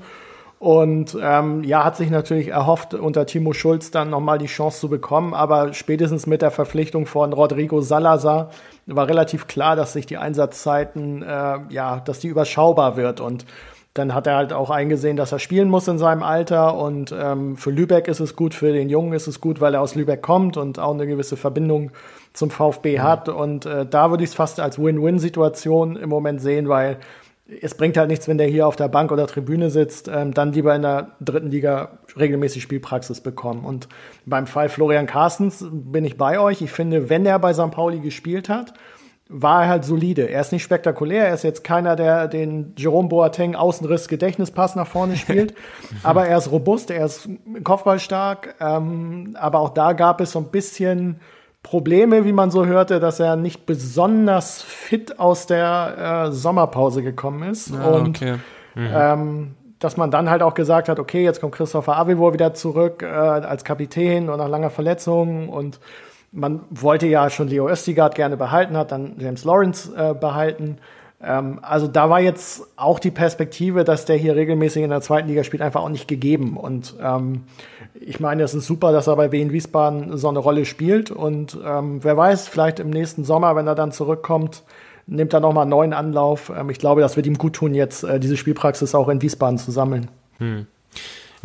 und 0.64 1.14
ähm, 1.20 1.62
ja, 1.62 1.84
hat 1.84 1.94
sich 1.94 2.08
natürlich 2.08 2.48
erhofft, 2.48 2.94
unter 2.94 3.26
Timo 3.26 3.52
Schulz 3.52 3.90
dann 3.90 4.08
nochmal 4.08 4.38
die 4.38 4.46
Chance 4.46 4.80
zu 4.80 4.88
bekommen. 4.88 5.34
Aber 5.34 5.74
spätestens 5.74 6.26
mit 6.26 6.40
der 6.40 6.50
Verpflichtung 6.50 7.04
von 7.04 7.34
Rodrigo 7.34 7.82
Salazar 7.82 8.48
war 8.86 9.06
relativ 9.06 9.46
klar, 9.46 9.76
dass 9.76 9.92
sich 9.92 10.06
die 10.06 10.16
Einsatzzeiten, 10.16 11.22
äh, 11.22 11.58
ja, 11.68 12.00
dass 12.00 12.20
die 12.20 12.28
überschaubar 12.28 12.96
wird. 12.96 13.20
Und 13.20 13.44
dann 13.92 14.14
hat 14.14 14.26
er 14.26 14.36
halt 14.36 14.54
auch 14.54 14.70
eingesehen, 14.70 15.18
dass 15.18 15.32
er 15.32 15.38
spielen 15.38 15.68
muss 15.68 15.86
in 15.86 15.98
seinem 15.98 16.22
Alter. 16.22 16.78
Und 16.78 17.12
ähm, 17.12 17.58
für 17.58 17.70
Lübeck 17.70 18.08
ist 18.08 18.20
es 18.20 18.34
gut, 18.34 18.54
für 18.54 18.72
den 18.72 18.88
Jungen 18.88 19.12
ist 19.12 19.26
es 19.26 19.42
gut, 19.42 19.60
weil 19.60 19.74
er 19.74 19.82
aus 19.82 19.94
Lübeck 19.94 20.22
kommt 20.22 20.56
und 20.56 20.78
auch 20.78 20.94
eine 20.94 21.06
gewisse 21.06 21.36
Verbindung 21.36 21.90
zum 22.32 22.48
VfB 22.48 23.00
hat. 23.00 23.28
Und 23.28 23.66
äh, 23.66 23.84
da 23.84 24.08
würde 24.08 24.24
ich 24.24 24.30
es 24.30 24.34
fast 24.34 24.60
als 24.60 24.78
Win-Win-Situation 24.78 25.96
im 25.96 26.08
Moment 26.08 26.40
sehen, 26.40 26.70
weil 26.70 26.96
es 27.46 27.74
bringt 27.74 27.96
halt 27.96 28.08
nichts, 28.08 28.26
wenn 28.26 28.38
der 28.38 28.46
hier 28.46 28.66
auf 28.66 28.76
der 28.76 28.88
Bank 28.88 29.12
oder 29.12 29.26
Tribüne 29.26 29.68
sitzt, 29.68 30.08
ähm, 30.08 30.32
dann 30.32 30.52
lieber 30.52 30.74
in 30.74 30.82
der 30.82 31.12
dritten 31.20 31.50
Liga 31.50 31.98
regelmäßig 32.16 32.62
Spielpraxis 32.62 33.20
bekommen. 33.20 33.64
Und 33.64 33.88
beim 34.24 34.46
Fall 34.46 34.70
Florian 34.70 35.06
Carstens 35.06 35.64
bin 35.70 36.04
ich 36.04 36.16
bei 36.16 36.38
euch. 36.38 36.62
Ich 36.62 36.70
finde, 36.70 37.10
wenn 37.10 37.26
er 37.26 37.38
bei 37.38 37.52
St. 37.52 37.70
Pauli 37.70 38.00
gespielt 38.00 38.48
hat, 38.48 38.72
war 39.28 39.62
er 39.62 39.68
halt 39.68 39.84
solide. 39.84 40.28
Er 40.28 40.40
ist 40.40 40.52
nicht 40.52 40.62
spektakulär, 40.62 41.26
er 41.26 41.34
ist 41.34 41.44
jetzt 41.44 41.64
keiner, 41.64 41.96
der 41.96 42.28
den 42.28 42.74
Jerome 42.76 43.08
Boateng 43.08 43.54
Außenriss 43.54 44.08
Gedächtnispass 44.08 44.76
nach 44.76 44.86
vorne 44.86 45.16
spielt, 45.16 45.54
aber 46.02 46.26
er 46.26 46.38
ist 46.38 46.50
robust, 46.50 46.90
er 46.90 47.06
ist 47.06 47.28
kopfballstark, 47.62 48.56
ähm, 48.60 49.34
aber 49.38 49.60
auch 49.60 49.70
da 49.70 49.94
gab 49.94 50.20
es 50.20 50.32
so 50.32 50.40
ein 50.40 50.50
bisschen 50.50 51.20
Probleme, 51.64 52.24
wie 52.26 52.32
man 52.32 52.50
so 52.50 52.66
hörte, 52.66 53.00
dass 53.00 53.18
er 53.18 53.36
nicht 53.36 53.66
besonders 53.66 54.62
fit 54.62 55.18
aus 55.18 55.46
der 55.46 56.26
äh, 56.28 56.32
Sommerpause 56.32 57.02
gekommen 57.02 57.50
ist. 57.50 57.72
Ah, 57.74 57.88
und 57.88 58.18
okay. 58.18 58.34
mhm. 58.74 58.90
ähm, 58.92 59.54
dass 59.78 59.96
man 59.96 60.10
dann 60.10 60.30
halt 60.30 60.42
auch 60.42 60.54
gesagt 60.54 60.88
hat, 60.88 61.00
okay, 61.00 61.24
jetzt 61.24 61.40
kommt 61.40 61.54
Christopher 61.54 61.96
Avivor 61.96 62.34
wieder 62.34 62.54
zurück 62.54 63.02
äh, 63.02 63.06
als 63.06 63.64
Kapitän 63.64 64.28
und 64.28 64.38
nach 64.38 64.48
langer 64.48 64.70
Verletzung 64.70 65.48
und 65.48 65.80
man 66.32 66.60
wollte 66.70 67.06
ja 67.06 67.30
schon 67.30 67.48
Leo 67.48 67.68
Östigard 67.68 68.14
gerne 68.14 68.36
behalten, 68.36 68.76
hat 68.76 68.92
dann 68.92 69.14
James 69.18 69.44
Lawrence 69.44 69.90
äh, 69.96 70.14
behalten. 70.14 70.78
Ähm, 71.24 71.58
also 71.62 71.86
da 71.86 72.10
war 72.10 72.20
jetzt 72.20 72.66
auch 72.76 72.98
die 72.98 73.10
Perspektive, 73.10 73.84
dass 73.84 74.04
der 74.04 74.16
hier 74.16 74.36
regelmäßig 74.36 74.82
in 74.82 74.90
der 74.90 75.00
zweiten 75.00 75.28
Liga 75.28 75.44
spielt, 75.44 75.62
einfach 75.62 75.82
auch 75.82 75.88
nicht 75.88 76.08
gegeben. 76.08 76.56
Und 76.56 76.94
ähm, 77.02 77.44
ich 77.94 78.20
meine, 78.20 78.42
es 78.42 78.54
ist 78.54 78.66
super, 78.66 78.92
dass 78.92 79.06
er 79.06 79.16
bei 79.16 79.32
Wien 79.32 79.52
Wiesbaden 79.52 80.16
so 80.18 80.28
eine 80.28 80.38
Rolle 80.38 80.64
spielt. 80.64 81.10
Und 81.10 81.58
ähm, 81.64 82.02
wer 82.02 82.16
weiß, 82.16 82.48
vielleicht 82.48 82.80
im 82.80 82.90
nächsten 82.90 83.24
Sommer, 83.24 83.56
wenn 83.56 83.66
er 83.66 83.74
dann 83.74 83.92
zurückkommt, 83.92 84.62
nimmt 85.06 85.32
er 85.32 85.40
nochmal 85.40 85.62
einen 85.62 85.70
neuen 85.70 85.92
Anlauf. 85.92 86.52
Ähm, 86.54 86.70
ich 86.70 86.78
glaube, 86.78 87.00
das 87.00 87.16
wird 87.16 87.26
ihm 87.26 87.38
gut 87.38 87.54
tun, 87.54 87.74
jetzt 87.74 88.04
äh, 88.04 88.20
diese 88.20 88.36
Spielpraxis 88.36 88.94
auch 88.94 89.08
in 89.08 89.22
Wiesbaden 89.22 89.58
zu 89.58 89.70
sammeln. 89.70 90.08
Hm. 90.38 90.66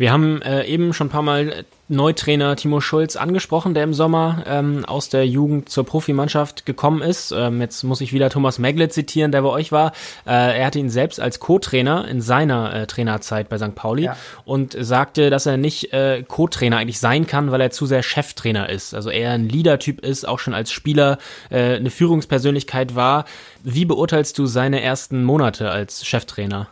Wir 0.00 0.12
haben 0.12 0.40
äh, 0.40 0.64
eben 0.64 0.94
schon 0.94 1.08
ein 1.08 1.10
paar 1.10 1.20
Mal 1.20 1.66
Neutrainer 1.88 2.56
Timo 2.56 2.80
Schulz 2.80 3.16
angesprochen, 3.16 3.74
der 3.74 3.84
im 3.84 3.92
Sommer 3.92 4.44
ähm, 4.46 4.86
aus 4.86 5.10
der 5.10 5.26
Jugend 5.26 5.68
zur 5.68 5.84
Profimannschaft 5.84 6.64
gekommen 6.64 7.02
ist. 7.02 7.32
Ähm, 7.36 7.60
jetzt 7.60 7.82
muss 7.82 8.00
ich 8.00 8.14
wieder 8.14 8.30
Thomas 8.30 8.58
Megle 8.58 8.88
zitieren, 8.88 9.30
der 9.30 9.42
bei 9.42 9.50
euch 9.50 9.72
war. 9.72 9.92
Äh, 10.24 10.58
er 10.58 10.64
hatte 10.64 10.78
ihn 10.78 10.88
selbst 10.88 11.20
als 11.20 11.38
Co-Trainer 11.38 12.08
in 12.08 12.22
seiner 12.22 12.72
äh, 12.72 12.86
Trainerzeit 12.86 13.50
bei 13.50 13.58
St. 13.58 13.74
Pauli 13.74 14.04
ja. 14.04 14.16
und 14.46 14.74
sagte, 14.80 15.28
dass 15.28 15.44
er 15.44 15.58
nicht 15.58 15.92
äh, 15.92 16.24
Co-Trainer 16.26 16.78
eigentlich 16.78 16.98
sein 16.98 17.26
kann, 17.26 17.50
weil 17.50 17.60
er 17.60 17.70
zu 17.70 17.84
sehr 17.84 18.02
Cheftrainer 18.02 18.70
ist. 18.70 18.94
Also 18.94 19.10
er 19.10 19.32
ein 19.32 19.50
Leader-Typ 19.50 20.00
ist, 20.00 20.26
auch 20.26 20.38
schon 20.38 20.54
als 20.54 20.72
Spieler 20.72 21.18
äh, 21.50 21.76
eine 21.76 21.90
Führungspersönlichkeit 21.90 22.94
war. 22.94 23.26
Wie 23.64 23.84
beurteilst 23.84 24.38
du 24.38 24.46
seine 24.46 24.80
ersten 24.80 25.24
Monate 25.24 25.70
als 25.70 26.06
Cheftrainer? 26.06 26.68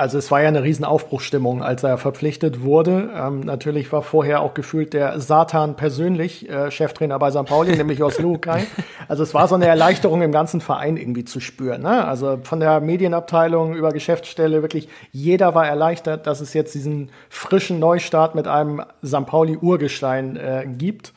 Also 0.00 0.16
es 0.16 0.30
war 0.30 0.40
ja 0.40 0.48
eine 0.48 0.62
Riesenaufbruchstimmung, 0.62 1.62
als 1.62 1.82
er 1.82 1.98
verpflichtet 1.98 2.62
wurde. 2.62 3.10
Ähm, 3.14 3.40
natürlich 3.40 3.92
war 3.92 4.00
vorher 4.00 4.40
auch 4.40 4.54
gefühlt 4.54 4.94
der 4.94 5.20
Satan 5.20 5.76
persönlich 5.76 6.48
äh, 6.48 6.70
Cheftrainer 6.70 7.18
bei 7.18 7.30
St. 7.30 7.44
Pauli, 7.44 7.76
nämlich 7.76 7.98
Jos 7.98 8.18
Lukai. 8.18 8.66
Also 9.08 9.24
es 9.24 9.34
war 9.34 9.46
so 9.46 9.56
eine 9.56 9.66
Erleichterung 9.66 10.22
im 10.22 10.32
ganzen 10.32 10.62
Verein 10.62 10.96
irgendwie 10.96 11.24
zu 11.24 11.38
spüren. 11.40 11.82
Ne? 11.82 12.06
Also 12.06 12.38
von 12.44 12.60
der 12.60 12.80
Medienabteilung 12.80 13.74
über 13.74 13.90
Geschäftsstelle, 13.90 14.62
wirklich 14.62 14.88
jeder 15.12 15.54
war 15.54 15.66
erleichtert, 15.66 16.26
dass 16.26 16.40
es 16.40 16.54
jetzt 16.54 16.74
diesen 16.74 17.10
frischen 17.28 17.78
Neustart 17.78 18.34
mit 18.34 18.48
einem 18.48 18.82
St. 19.04 19.26
Pauli-Urgestein 19.26 20.36
äh, 20.36 20.66
gibt. 20.78 21.12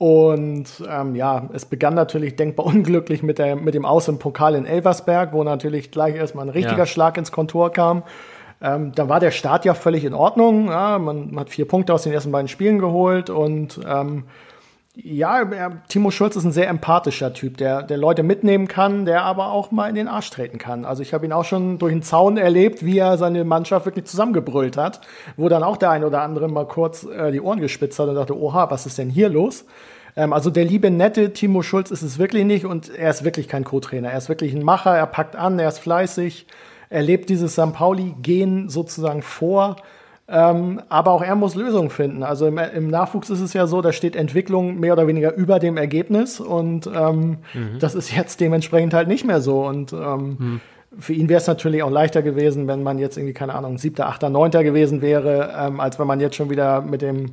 Und 0.00 0.82
ähm, 0.88 1.14
ja, 1.14 1.50
es 1.52 1.66
begann 1.66 1.92
natürlich 1.92 2.34
denkbar 2.34 2.64
unglücklich 2.74 3.22
mit, 3.22 3.36
der, 3.38 3.54
mit 3.54 3.74
dem 3.74 3.84
Aus 3.84 4.08
im 4.08 4.18
Pokal 4.18 4.54
in 4.54 4.64
Elversberg, 4.64 5.34
wo 5.34 5.44
natürlich 5.44 5.90
gleich 5.90 6.14
erstmal 6.14 6.46
ein 6.46 6.48
richtiger 6.48 6.78
ja. 6.78 6.86
Schlag 6.86 7.18
ins 7.18 7.30
Kontor 7.32 7.70
kam. 7.70 8.02
Ähm, 8.62 8.92
dann 8.94 9.10
war 9.10 9.20
der 9.20 9.30
Start 9.30 9.66
ja 9.66 9.74
völlig 9.74 10.06
in 10.06 10.14
Ordnung. 10.14 10.68
Ja, 10.68 10.98
man, 10.98 11.32
man, 11.32 11.40
hat 11.40 11.50
vier 11.50 11.68
Punkte 11.68 11.92
aus 11.92 12.04
den 12.04 12.14
ersten 12.14 12.32
beiden 12.32 12.48
Spielen 12.48 12.78
geholt 12.78 13.28
und 13.28 13.78
ähm, 13.86 14.24
ja, 14.96 15.48
Timo 15.88 16.10
Schulz 16.10 16.34
ist 16.36 16.44
ein 16.44 16.52
sehr 16.52 16.68
empathischer 16.68 17.32
Typ, 17.32 17.56
der, 17.58 17.82
der 17.82 17.96
Leute 17.96 18.22
mitnehmen 18.22 18.66
kann, 18.66 19.04
der 19.04 19.22
aber 19.22 19.52
auch 19.52 19.70
mal 19.70 19.88
in 19.88 19.94
den 19.94 20.08
Arsch 20.08 20.30
treten 20.30 20.58
kann. 20.58 20.84
Also 20.84 21.02
ich 21.02 21.14
habe 21.14 21.24
ihn 21.24 21.32
auch 21.32 21.44
schon 21.44 21.78
durch 21.78 21.92
den 21.92 22.02
Zaun 22.02 22.36
erlebt, 22.36 22.84
wie 22.84 22.98
er 22.98 23.16
seine 23.16 23.44
Mannschaft 23.44 23.86
wirklich 23.86 24.06
zusammengebrüllt 24.06 24.76
hat, 24.76 25.00
wo 25.36 25.48
dann 25.48 25.62
auch 25.62 25.76
der 25.76 25.90
ein 25.90 26.02
oder 26.02 26.22
andere 26.22 26.48
mal 26.48 26.66
kurz 26.66 27.04
äh, 27.04 27.30
die 27.30 27.40
Ohren 27.40 27.60
gespitzt 27.60 27.98
hat 28.00 28.08
und 28.08 28.16
dachte, 28.16 28.36
oha, 28.36 28.70
was 28.70 28.84
ist 28.84 28.98
denn 28.98 29.10
hier 29.10 29.28
los? 29.28 29.64
Ähm, 30.16 30.32
also 30.32 30.50
der 30.50 30.64
liebe, 30.64 30.90
nette 30.90 31.32
Timo 31.32 31.62
Schulz 31.62 31.92
ist 31.92 32.02
es 32.02 32.18
wirklich 32.18 32.44
nicht 32.44 32.64
und 32.64 32.88
er 32.88 33.10
ist 33.10 33.24
wirklich 33.24 33.46
kein 33.46 33.62
Co-Trainer. 33.62 34.10
Er 34.10 34.18
ist 34.18 34.28
wirklich 34.28 34.54
ein 34.54 34.64
Macher, 34.64 34.96
er 34.96 35.06
packt 35.06 35.36
an, 35.36 35.58
er 35.60 35.68
ist 35.68 35.78
fleißig, 35.78 36.46
er 36.88 37.02
lebt 37.02 37.28
dieses 37.28 37.52
St. 37.52 37.72
Pauli-Gen 37.72 38.68
sozusagen 38.68 39.22
vor. 39.22 39.76
Ähm, 40.32 40.80
aber 40.88 41.10
auch 41.10 41.22
er 41.22 41.34
muss 41.34 41.56
Lösungen 41.56 41.90
finden. 41.90 42.22
Also 42.22 42.46
im, 42.46 42.56
im, 42.58 42.86
Nachwuchs 42.86 43.30
ist 43.30 43.40
es 43.40 43.52
ja 43.52 43.66
so, 43.66 43.82
da 43.82 43.92
steht 43.92 44.14
Entwicklung 44.14 44.78
mehr 44.78 44.92
oder 44.92 45.08
weniger 45.08 45.34
über 45.34 45.58
dem 45.58 45.76
Ergebnis 45.76 46.38
und 46.38 46.86
ähm, 46.86 47.38
mhm. 47.52 47.78
das 47.80 47.96
ist 47.96 48.14
jetzt 48.14 48.40
dementsprechend 48.40 48.94
halt 48.94 49.08
nicht 49.08 49.24
mehr 49.24 49.40
so. 49.40 49.66
Und 49.66 49.92
ähm, 49.92 50.36
mhm. 50.38 50.60
für 50.98 51.14
ihn 51.14 51.28
wäre 51.28 51.40
es 51.40 51.48
natürlich 51.48 51.82
auch 51.82 51.90
leichter 51.90 52.22
gewesen, 52.22 52.68
wenn 52.68 52.84
man 52.84 52.98
jetzt 52.98 53.16
irgendwie, 53.16 53.34
keine 53.34 53.56
Ahnung, 53.56 53.78
siebter, 53.78 54.06
achter, 54.06 54.30
neunter 54.30 54.62
gewesen 54.62 55.02
wäre, 55.02 55.52
ähm, 55.58 55.80
als 55.80 55.98
wenn 55.98 56.06
man 56.06 56.20
jetzt 56.20 56.36
schon 56.36 56.48
wieder 56.48 56.80
mit 56.80 57.02
dem 57.02 57.32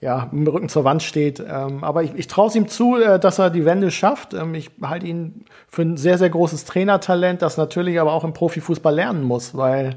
ja, 0.00 0.28
mit 0.32 0.46
dem 0.46 0.52
Rücken 0.52 0.68
zur 0.68 0.84
Wand 0.84 1.02
steht. 1.02 1.40
Ähm, 1.40 1.82
aber 1.82 2.02
ich, 2.02 2.14
ich 2.14 2.26
traue 2.26 2.48
es 2.48 2.54
ihm 2.54 2.68
zu, 2.68 3.00
äh, 3.00 3.18
dass 3.18 3.38
er 3.38 3.48
die 3.48 3.64
Wende 3.64 3.90
schafft. 3.90 4.34
Ähm, 4.34 4.54
ich 4.54 4.70
halte 4.82 5.06
ihn 5.06 5.46
für 5.66 5.80
ein 5.80 5.96
sehr, 5.96 6.18
sehr 6.18 6.28
großes 6.28 6.66
Trainertalent, 6.66 7.40
das 7.40 7.56
natürlich 7.56 7.98
aber 7.98 8.12
auch 8.12 8.24
im 8.24 8.34
Profifußball 8.34 8.94
lernen 8.94 9.22
muss, 9.22 9.56
weil 9.56 9.96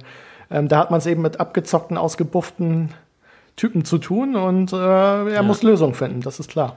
ähm, 0.50 0.68
da 0.68 0.80
hat 0.80 0.92
man 0.92 1.00
es 1.00 1.06
eben 1.06 1.22
mit 1.22 1.40
abgezockten, 1.40 1.98
ausgebufften 1.98 2.90
Typen 3.56 3.86
zu 3.86 3.98
tun 3.98 4.36
und 4.36 4.72
äh, 4.74 4.78
er 4.78 5.28
ja. 5.32 5.44
muss 5.44 5.64
Lösungen 5.64 5.94
finden, 5.94 6.22
das 6.22 6.40
ist 6.40 6.50
klar. 6.50 6.76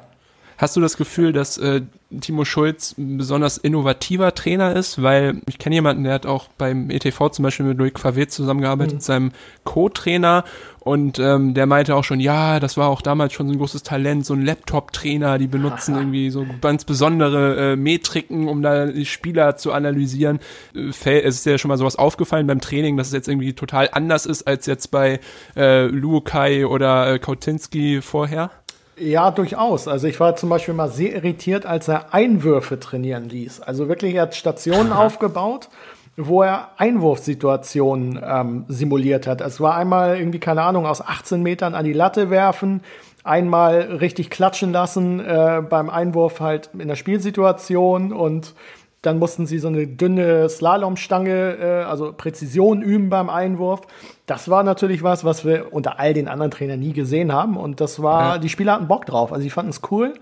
Hast 0.61 0.77
du 0.77 0.83
das 0.83 0.99
Gefühl, 0.99 1.33
dass 1.33 1.57
äh, 1.57 1.81
Timo 2.20 2.44
Schulz 2.44 2.94
ein 2.99 3.16
besonders 3.16 3.57
innovativer 3.57 4.35
Trainer 4.35 4.77
ist? 4.77 5.03
Weil 5.03 5.40
ich 5.49 5.59
kenne 5.59 5.77
jemanden, 5.77 6.05
der 6.05 6.12
hat 6.12 6.27
auch 6.27 6.49
beim 6.59 6.90
ETV 6.90 7.31
zum 7.31 7.44
Beispiel 7.44 7.64
mit 7.64 7.79
Loic 7.79 7.99
Favre 7.99 8.29
zusammengearbeitet, 8.29 8.96
mhm. 8.96 9.01
seinem 9.01 9.33
Co-Trainer. 9.64 10.44
Und 10.81 11.18
ähm, 11.18 11.55
der 11.55 11.64
meinte 11.64 11.96
auch 11.96 12.05
schon, 12.05 12.20
ja, 12.20 12.61
das 12.61 12.77
war 12.77 12.90
auch 12.90 13.01
damals 13.01 13.33
schon 13.33 13.46
so 13.46 13.55
ein 13.55 13.59
großes 13.59 13.85
Talent, 13.85 14.27
so 14.27 14.35
ein 14.35 14.44
Laptop-Trainer, 14.44 15.38
die 15.38 15.46
benutzen 15.46 15.96
irgendwie 15.96 16.29
so 16.29 16.44
ganz 16.61 16.85
besondere 16.85 17.73
äh, 17.73 17.77
Metriken, 17.77 18.46
um 18.46 18.61
da 18.61 18.85
die 18.88 19.07
Spieler 19.07 19.57
zu 19.57 19.73
analysieren. 19.73 20.40
Äh, 20.75 21.20
es 21.20 21.37
ist 21.37 21.46
ja 21.46 21.57
schon 21.57 21.70
mal 21.70 21.79
sowas 21.79 21.96
aufgefallen 21.96 22.46
beim 22.46 22.61
Training, 22.61 22.99
dass 22.99 23.07
es 23.07 23.12
jetzt 23.14 23.29
irgendwie 23.29 23.55
total 23.55 23.88
anders 23.92 24.27
ist 24.27 24.46
als 24.46 24.66
jetzt 24.66 24.90
bei 24.90 25.20
äh, 25.57 25.87
Luokai 25.87 26.66
oder 26.66 27.14
äh, 27.14 27.18
Kautinski 27.18 28.03
vorher. 28.03 28.51
Ja, 29.00 29.30
durchaus. 29.30 29.88
Also 29.88 30.06
ich 30.08 30.20
war 30.20 30.36
zum 30.36 30.50
Beispiel 30.50 30.74
mal 30.74 30.90
sehr 30.90 31.14
irritiert, 31.14 31.64
als 31.64 31.88
er 31.88 32.12
Einwürfe 32.12 32.78
trainieren 32.78 33.30
ließ. 33.30 33.62
Also 33.62 33.88
wirklich, 33.88 34.14
er 34.14 34.22
hat 34.22 34.34
Stationen 34.34 34.92
aufgebaut, 34.92 35.70
wo 36.18 36.42
er 36.42 36.72
Einwurfsituationen 36.76 38.20
ähm, 38.22 38.64
simuliert 38.68 39.26
hat. 39.26 39.40
Es 39.40 39.58
war 39.58 39.74
einmal 39.76 40.18
irgendwie, 40.18 40.38
keine 40.38 40.62
Ahnung, 40.62 40.84
aus 40.84 41.00
18 41.00 41.42
Metern 41.42 41.74
an 41.74 41.86
die 41.86 41.94
Latte 41.94 42.28
werfen, 42.28 42.82
einmal 43.24 43.80
richtig 43.80 44.28
klatschen 44.28 44.70
lassen 44.70 45.18
äh, 45.20 45.62
beim 45.66 45.88
Einwurf 45.88 46.40
halt 46.40 46.68
in 46.78 46.88
der 46.88 46.96
Spielsituation 46.96 48.12
und 48.12 48.54
dann 49.02 49.18
mussten 49.18 49.46
sie 49.46 49.58
so 49.58 49.68
eine 49.68 49.86
dünne 49.86 50.48
Slalomstange, 50.48 51.56
äh, 51.58 51.82
also 51.84 52.12
Präzision 52.12 52.82
üben 52.82 53.08
beim 53.08 53.30
Einwurf. 53.30 53.82
Das 54.26 54.48
war 54.50 54.62
natürlich 54.62 55.02
was, 55.02 55.24
was 55.24 55.44
wir 55.44 55.72
unter 55.72 55.98
all 55.98 56.12
den 56.12 56.28
anderen 56.28 56.50
Trainern 56.50 56.80
nie 56.80 56.92
gesehen 56.92 57.32
haben. 57.32 57.56
Und 57.56 57.80
das 57.80 58.02
war, 58.02 58.34
ja. 58.34 58.38
die 58.38 58.48
Spieler 58.48 58.74
hatten 58.74 58.88
Bock 58.88 59.06
drauf. 59.06 59.32
Also 59.32 59.42
die 59.42 59.50
fanden 59.50 59.70
es 59.70 59.80
cool. 59.90 60.14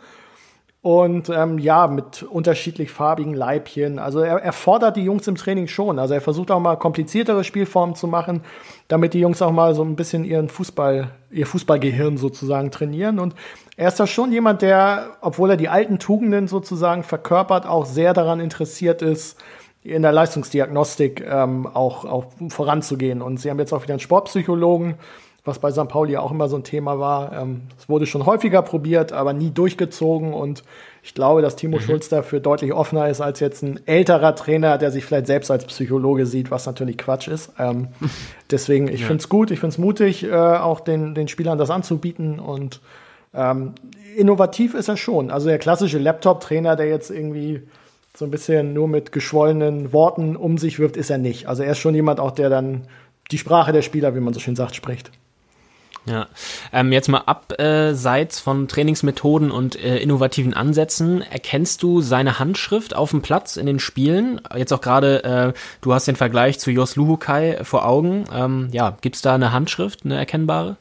Und 0.81 1.29
ähm, 1.29 1.59
ja, 1.59 1.89
mit 1.89 2.23
unterschiedlich 2.23 2.93
farbigen 2.93 3.35
Leibchen. 3.35 3.99
Also 3.99 4.21
er, 4.21 4.37
er 4.39 4.53
fordert 4.53 4.97
die 4.97 5.03
Jungs 5.03 5.27
im 5.27 5.35
Training 5.35 5.67
schon. 5.67 5.99
Also 5.99 6.15
er 6.15 6.21
versucht 6.21 6.53
auch 6.53 6.61
mal 6.61 6.77
kompliziertere 6.77 7.43
Spielformen 7.43 7.97
zu 7.97 8.07
machen, 8.07 8.43
damit 8.87 9.13
die 9.13 9.19
Jungs 9.19 9.43
auch 9.43 9.51
mal 9.51 9.75
so 9.75 9.83
ein 9.83 9.97
bisschen 9.97 10.25
ihren 10.25 10.49
Fußball, 10.49 11.11
ihr 11.33 11.47
Fußballgehirn 11.47 12.17
sozusagen 12.17 12.71
trainieren. 12.71 13.19
Und 13.19 13.35
er 13.77 13.89
ist 13.89 13.99
da 13.99 14.07
schon 14.07 14.31
jemand, 14.31 14.63
der, 14.63 15.17
obwohl 15.21 15.51
er 15.51 15.57
die 15.57 15.69
alten 15.69 15.99
Tugenden 15.99 16.47
sozusagen 16.47 17.03
verkörpert, 17.03 17.67
auch 17.67 17.85
sehr 17.85 18.15
daran 18.15 18.39
interessiert 18.39 19.03
ist, 19.03 19.37
in 19.83 20.03
der 20.03 20.13
Leistungsdiagnostik 20.13 21.25
ähm, 21.29 21.67
auch, 21.67 22.05
auch 22.05 22.27
voranzugehen. 22.51 23.21
Und 23.21 23.41
sie 23.41 23.51
haben 23.51 23.59
jetzt 23.59 23.73
auch 23.73 23.83
wieder 23.83 23.95
einen 23.95 24.01
Sportpsychologen, 24.01 24.95
was 25.45 25.59
bei 25.59 25.71
St. 25.71 25.89
Pauli 25.89 26.17
auch 26.17 26.31
immer 26.31 26.49
so 26.49 26.57
ein 26.57 26.65
Thema 26.65 26.99
war. 26.99 27.33
Ähm, 27.33 27.63
es 27.79 27.89
wurde 27.89 28.07
schon 28.07 28.27
häufiger 28.27 28.63
probiert, 28.63 29.13
aber 29.13 29.33
nie 29.33 29.51
durchgezogen. 29.51 30.35
Und 30.35 30.63
ich 31.03 31.15
glaube, 31.15 31.43
dass 31.43 31.57
Timo 31.57 31.79
mhm. 31.79 31.83
Schulz 31.83 32.09
dafür 32.09 32.41
deutlich 32.41 32.73
offener 32.73 33.09
ist 33.09 33.21
als 33.21 33.41
jetzt 33.41 33.63
ein 33.63 33.81
älterer 33.87 34.35
Trainer, 34.35 34.79
der 34.79 34.91
sich 34.91 35.05
vielleicht 35.05 35.27
selbst 35.27 35.51
als 35.51 35.65
Psychologe 35.65 36.27
sieht, 36.27 36.51
was 36.51 36.67
natürlich 36.67 36.99
Quatsch 36.99 37.29
ist. 37.29 37.53
Ähm, 37.59 37.89
deswegen, 38.51 38.89
ich 38.89 39.01
ja. 39.01 39.07
finde 39.07 39.23
es 39.23 39.29
gut, 39.29 39.51
ich 39.51 39.61
finde 39.61 39.75
es 39.75 39.79
mutig, 39.79 40.25
äh, 40.25 40.35
auch 40.35 40.81
den, 40.81 41.15
den 41.15 41.29
Spielern 41.29 41.59
das 41.59 41.71
anzubieten. 41.71 42.41
Und 42.41 42.81
ähm, 43.33 43.75
innovativ 44.17 44.75
ist 44.75 44.89
er 44.89 44.97
schon. 44.97 45.31
Also 45.31 45.49
der 45.49 45.59
klassische 45.59 45.99
Laptop-Trainer, 45.99 46.77
der 46.77 46.89
jetzt 46.89 47.11
irgendwie 47.11 47.63
so 48.17 48.25
ein 48.25 48.31
bisschen 48.33 48.73
nur 48.73 48.89
mit 48.89 49.13
geschwollenen 49.13 49.93
Worten 49.93 50.35
um 50.35 50.59
sich 50.59 50.81
wirft, 50.81 50.97
ist 50.97 51.09
er 51.09 51.19
nicht. 51.19 51.47
Also 51.47 51.63
er 51.63 51.73
ist 51.73 51.79
schon 51.79 51.95
jemand 51.95 52.19
auch, 52.19 52.33
der 52.33 52.51
dann 52.51 52.83
die 53.31 53.39
Sprache 53.39 53.73
der 53.73 53.83
Spieler, 53.83 54.15
wie 54.17 54.21
man 54.21 54.35
so 54.35 54.41
schön 54.41 54.57
sagt, 54.57 54.75
spricht. 54.75 55.13
Ja, 56.09 56.27
ähm, 56.73 56.93
jetzt 56.93 57.09
mal 57.09 57.23
abseits 57.27 58.41
von 58.41 58.69
Trainingsmethoden 58.69 59.51
und 59.51 59.77
äh, 59.77 59.99
innovativen 59.99 60.55
Ansätzen, 60.55 61.23
erkennst 61.23 61.83
du 61.83 62.01
seine 62.01 62.39
Handschrift 62.39 62.95
auf 62.95 63.11
dem 63.11 63.23
Platz 63.23 63.57
in 63.57 63.67
den 63.67 63.79
Spielen? 63.79 64.41
Jetzt 64.57 64.73
auch 64.73 64.81
gerade, 64.81 65.25
äh, 65.25 65.53
du 65.81 65.93
hast 65.93 66.09
den 66.09 66.17
Vergleich 66.17 66.59
zu 66.59 66.71
Jos 66.71 66.97
Luhukai 66.97 67.63
vor 67.65 67.87
Augen. 67.87 68.25
Ähm, 68.35 68.69
ja, 68.73 68.97
gibt's 69.01 69.23
da 69.23 69.35
eine 69.35 69.53
Handschrift, 69.53 70.05
eine 70.05 70.17
erkennbare? 70.17 70.77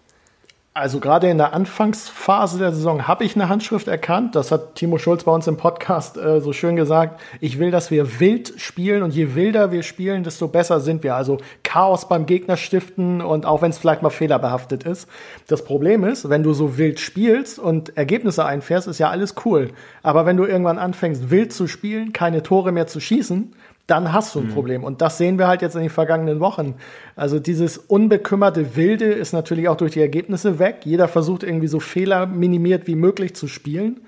Also 0.80 1.00
gerade 1.00 1.28
in 1.28 1.40
der 1.40 1.54
Anfangsphase 1.54 2.60
der 2.60 2.72
Saison 2.72 3.08
habe 3.08 3.24
ich 3.24 3.36
eine 3.36 3.50
Handschrift 3.50 3.88
erkannt. 3.88 4.36
Das 4.36 4.52
hat 4.52 4.76
Timo 4.76 5.00
Schulz 5.00 5.24
bei 5.24 5.32
uns 5.32 5.48
im 5.48 5.58
Podcast 5.58 6.18
äh, 6.18 6.40
so 6.40 6.54
schön 6.54 6.76
gesagt. 6.76 7.20
Ich 7.42 7.58
will, 7.58 7.72
dass 7.72 7.90
wir 7.90 8.20
wild 8.20 8.54
spielen 8.58 9.02
und 9.02 9.12
je 9.12 9.34
wilder 9.34 9.72
wir 9.72 9.82
spielen, 9.82 10.24
desto 10.24 10.48
besser 10.48 10.80
sind 10.80 11.02
wir. 11.02 11.16
Also 11.16 11.40
Chaos 11.64 12.08
beim 12.08 12.28
Gegner 12.28 12.58
stiften 12.58 13.22
und 13.22 13.48
auch 13.48 13.64
wenn 13.64 13.72
es 13.72 13.80
vielleicht 13.80 14.04
mal 14.04 14.12
fehlerbehaftet 14.12 14.84
ist. 14.84 15.10
Das 15.48 15.66
Problem 15.66 16.04
ist, 16.04 16.30
wenn 16.30 16.44
du 16.44 16.54
so 16.54 16.78
wild 16.78 17.00
spielst 17.00 17.58
und 17.58 17.98
Ergebnisse 17.98 18.46
einfährst, 18.46 18.88
ist 18.88 19.00
ja 19.00 19.10
alles 19.10 19.34
cool. 19.46 19.72
Aber 20.04 20.28
wenn 20.28 20.38
du 20.38 20.46
irgendwann 20.46 20.78
anfängst, 20.78 21.32
wild 21.32 21.54
zu 21.54 21.66
spielen, 21.66 22.14
keine 22.14 22.44
Tore 22.44 22.72
mehr 22.72 22.86
zu 22.86 23.00
schießen, 23.00 23.52
dann 23.88 24.12
hast 24.12 24.36
du 24.36 24.40
ein 24.40 24.48
mhm. 24.48 24.54
Problem. 24.54 24.84
Und 24.84 25.02
das 25.02 25.18
sehen 25.18 25.40
wir 25.40 25.48
halt 25.48 25.62
jetzt 25.62 25.76
in 25.76 25.82
den 25.82 25.90
vergangenen 25.90 26.40
Wochen. 26.42 26.76
Also 27.16 27.40
dieses 27.40 27.78
unbekümmerte 27.78 28.76
Wilde 28.76 29.06
ist 29.06 29.32
natürlich 29.32 29.70
auch 29.70 29.78
durch 29.78 29.94
die 29.94 30.02
Ergebnisse 30.02 30.60
weg. 30.60 30.82
Jeder 30.84 31.08
versucht 31.08 31.44
irgendwie 31.44 31.68
so 31.68 31.80
Fehler 31.80 32.26
minimiert 32.28 32.86
wie 32.86 32.96
möglich 32.96 33.36
zu 33.36 33.48
spielen. 33.48 34.02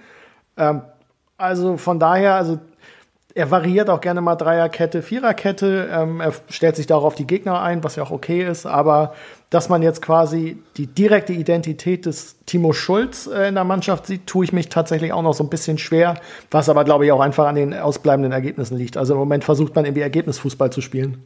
Ähm, 0.57 0.81
also 1.37 1.77
von 1.77 1.99
daher, 1.99 2.35
also 2.35 2.59
er 3.33 3.49
variiert 3.51 3.89
auch 3.89 4.01
gerne 4.01 4.19
mal 4.19 4.35
Dreierkette, 4.35 5.01
Viererkette. 5.01 5.89
Ähm, 5.91 6.19
er 6.19 6.33
stellt 6.49 6.75
sich 6.75 6.87
darauf 6.87 7.15
die 7.15 7.25
Gegner 7.25 7.61
ein, 7.61 7.83
was 7.83 7.95
ja 7.95 8.03
auch 8.03 8.11
okay 8.11 8.45
ist. 8.45 8.65
Aber 8.65 9.13
dass 9.49 9.67
man 9.67 9.81
jetzt 9.81 10.01
quasi 10.01 10.57
die 10.77 10.85
direkte 10.87 11.33
Identität 11.33 12.05
des 12.05 12.37
Timo 12.45 12.71
Schulz 12.71 13.27
äh, 13.27 13.47
in 13.47 13.55
der 13.55 13.63
Mannschaft 13.63 14.05
sieht, 14.05 14.27
tue 14.27 14.45
ich 14.45 14.53
mich 14.53 14.69
tatsächlich 14.69 15.11
auch 15.11 15.23
noch 15.23 15.33
so 15.33 15.43
ein 15.43 15.49
bisschen 15.49 15.77
schwer. 15.77 16.19
Was 16.51 16.69
aber, 16.69 16.83
glaube 16.83 17.05
ich, 17.05 17.11
auch 17.11 17.19
einfach 17.19 17.47
an 17.47 17.55
den 17.55 17.73
ausbleibenden 17.73 18.31
Ergebnissen 18.31 18.77
liegt. 18.77 18.95
Also 18.95 19.13
im 19.13 19.19
Moment 19.19 19.43
versucht 19.43 19.75
man 19.75 19.85
irgendwie 19.85 20.01
Ergebnisfußball 20.01 20.71
zu 20.71 20.81
spielen. 20.81 21.23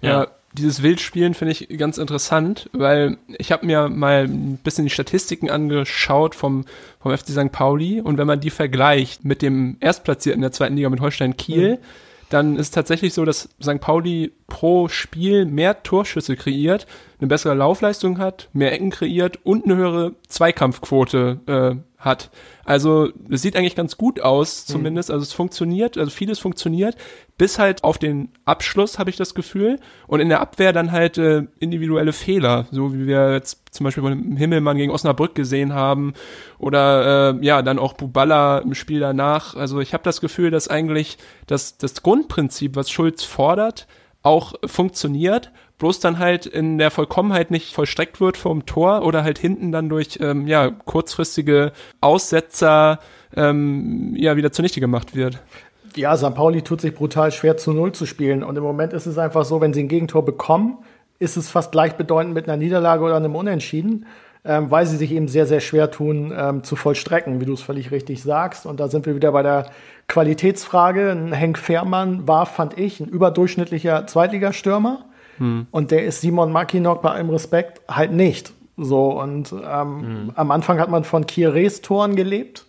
Ja, 0.00 0.28
dieses 0.52 0.82
Wildspielen 0.82 1.34
finde 1.34 1.52
ich 1.52 1.68
ganz 1.76 1.98
interessant, 1.98 2.70
weil 2.72 3.18
ich 3.38 3.52
habe 3.52 3.66
mir 3.66 3.88
mal 3.88 4.24
ein 4.24 4.58
bisschen 4.62 4.84
die 4.84 4.90
Statistiken 4.90 5.50
angeschaut 5.50 6.34
vom, 6.34 6.64
vom 7.00 7.16
FC 7.16 7.28
St. 7.28 7.52
Pauli 7.52 8.00
und 8.00 8.16
wenn 8.16 8.26
man 8.26 8.40
die 8.40 8.50
vergleicht 8.50 9.24
mit 9.24 9.42
dem 9.42 9.76
Erstplatzierten 9.80 10.40
der 10.40 10.52
zweiten 10.52 10.76
Liga 10.76 10.88
mit 10.88 11.00
Holstein 11.00 11.36
Kiel, 11.36 11.72
mhm. 11.72 11.78
Dann 12.28 12.56
ist 12.56 12.66
es 12.66 12.70
tatsächlich 12.72 13.14
so, 13.14 13.24
dass 13.24 13.48
St. 13.62 13.80
Pauli 13.80 14.32
pro 14.46 14.88
Spiel 14.88 15.44
mehr 15.44 15.82
Torschüsse 15.82 16.36
kreiert, 16.36 16.86
eine 17.18 17.28
bessere 17.28 17.54
Laufleistung 17.54 18.18
hat, 18.18 18.48
mehr 18.52 18.72
Ecken 18.72 18.90
kreiert 18.90 19.38
und 19.44 19.64
eine 19.64 19.76
höhere 19.76 20.14
Zweikampfquote 20.28 21.40
äh, 21.46 22.02
hat. 22.02 22.30
Also 22.66 23.10
es 23.30 23.42
sieht 23.42 23.56
eigentlich 23.56 23.76
ganz 23.76 23.96
gut 23.96 24.20
aus, 24.20 24.66
mhm. 24.66 24.72
zumindest. 24.72 25.08
Mhm. 25.08 25.14
Also 25.14 25.22
es 25.22 25.32
funktioniert, 25.32 25.96
also 25.96 26.10
vieles 26.10 26.40
funktioniert, 26.40 26.96
bis 27.38 27.58
halt 27.58 27.84
auf 27.84 27.96
den 27.96 28.30
Abschluss 28.44 28.98
habe 28.98 29.08
ich 29.08 29.16
das 29.16 29.34
Gefühl. 29.34 29.78
Und 30.08 30.20
in 30.20 30.28
der 30.28 30.40
Abwehr 30.40 30.72
dann 30.72 30.90
halt 30.90 31.16
äh, 31.16 31.44
individuelle 31.60 32.12
Fehler, 32.12 32.66
so 32.72 32.92
wie 32.92 33.06
wir 33.06 33.32
jetzt 33.32 33.62
zum 33.70 33.84
Beispiel 33.84 34.02
von 34.02 34.36
Himmelmann 34.36 34.76
gegen 34.76 34.90
Osnabrück 34.90 35.36
gesehen 35.36 35.74
haben. 35.74 36.14
Oder 36.58 37.34
äh, 37.34 37.44
ja, 37.46 37.62
dann 37.62 37.78
auch 37.78 37.92
Buballa 37.92 38.58
im 38.58 38.74
Spiel 38.74 38.98
danach. 38.98 39.54
Also 39.54 39.80
ich 39.80 39.94
habe 39.94 40.02
das 40.02 40.20
Gefühl, 40.20 40.50
dass 40.50 40.66
eigentlich 40.66 41.18
das, 41.46 41.78
das 41.78 42.02
Grundprinzip, 42.02 42.74
was 42.74 42.90
Schulz 42.90 43.22
fordert, 43.22 43.86
auch 44.22 44.54
funktioniert 44.64 45.52
bloß 45.78 46.00
dann 46.00 46.18
halt 46.18 46.46
in 46.46 46.78
der 46.78 46.90
Vollkommenheit 46.90 47.50
nicht 47.50 47.74
vollstreckt 47.74 48.20
wird 48.20 48.36
vom 48.36 48.66
Tor 48.66 49.02
oder 49.02 49.24
halt 49.24 49.38
hinten 49.38 49.72
dann 49.72 49.88
durch 49.88 50.18
ähm, 50.20 50.46
ja 50.46 50.70
kurzfristige 50.70 51.72
Aussetzer 52.00 52.98
ähm, 53.34 54.14
ja 54.16 54.36
wieder 54.36 54.52
zunichte 54.52 54.80
gemacht 54.80 55.14
wird. 55.14 55.38
Ja, 55.94 56.16
St. 56.16 56.34
Pauli 56.34 56.62
tut 56.62 56.80
sich 56.80 56.94
brutal 56.94 57.32
schwer 57.32 57.56
zu 57.56 57.72
Null 57.72 57.92
zu 57.92 58.06
spielen 58.06 58.42
und 58.42 58.56
im 58.56 58.62
Moment 58.62 58.92
ist 58.92 59.06
es 59.06 59.18
einfach 59.18 59.44
so, 59.44 59.60
wenn 59.60 59.72
sie 59.72 59.82
ein 59.82 59.88
Gegentor 59.88 60.24
bekommen, 60.24 60.78
ist 61.18 61.36
es 61.36 61.50
fast 61.50 61.72
gleichbedeutend 61.72 62.34
mit 62.34 62.48
einer 62.48 62.58
Niederlage 62.58 63.02
oder 63.02 63.16
einem 63.16 63.34
Unentschieden. 63.34 64.06
Ähm, 64.48 64.70
weil 64.70 64.86
sie 64.86 64.96
sich 64.96 65.10
eben 65.10 65.26
sehr, 65.26 65.44
sehr 65.44 65.58
schwer 65.58 65.90
tun, 65.90 66.32
ähm, 66.36 66.62
zu 66.62 66.76
vollstrecken, 66.76 67.40
wie 67.40 67.46
du 67.46 67.54
es 67.54 67.62
völlig 67.62 67.90
richtig 67.90 68.22
sagst. 68.22 68.64
Und 68.64 68.78
da 68.78 68.86
sind 68.86 69.04
wir 69.04 69.16
wieder 69.16 69.32
bei 69.32 69.42
der 69.42 69.70
Qualitätsfrage. 70.06 71.30
Henk 71.32 71.58
Fährmann 71.58 72.28
war, 72.28 72.46
fand 72.46 72.78
ich, 72.78 73.00
ein 73.00 73.08
überdurchschnittlicher 73.08 74.06
Zweitligastürmer. 74.06 75.05
Hm. 75.38 75.66
Und 75.70 75.90
der 75.90 76.04
ist 76.04 76.20
Simon 76.20 76.52
Mackinock 76.52 77.02
bei 77.02 77.10
allem 77.10 77.30
Respekt 77.30 77.80
halt 77.88 78.12
nicht. 78.12 78.52
So, 78.76 79.20
und 79.20 79.52
ähm, 79.52 80.00
hm. 80.00 80.32
am 80.34 80.50
Anfang 80.50 80.78
hat 80.78 80.90
man 80.90 81.04
von 81.04 81.26
Kires 81.26 81.80
Toren 81.80 82.14
gelebt, 82.14 82.66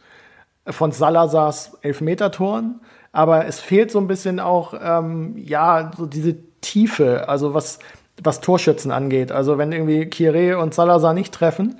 von 0.65 0.91
Salazars 0.91 1.77
Elfmeter-Toren, 1.81 2.79
aber 3.11 3.45
es 3.45 3.59
fehlt 3.59 3.91
so 3.91 3.99
ein 3.99 4.07
bisschen 4.07 4.39
auch, 4.39 4.73
ähm, 4.81 5.33
ja, 5.37 5.91
so 5.97 6.05
diese 6.05 6.35
Tiefe, 6.61 7.27
also 7.27 7.53
was, 7.53 7.79
was 8.23 8.41
Torschützen 8.41 8.91
angeht. 8.91 9.31
Also 9.31 9.57
wenn 9.57 9.71
irgendwie 9.71 10.05
Kire 10.05 10.59
und 10.59 10.73
Salazar 10.73 11.13
nicht 11.13 11.33
treffen, 11.33 11.79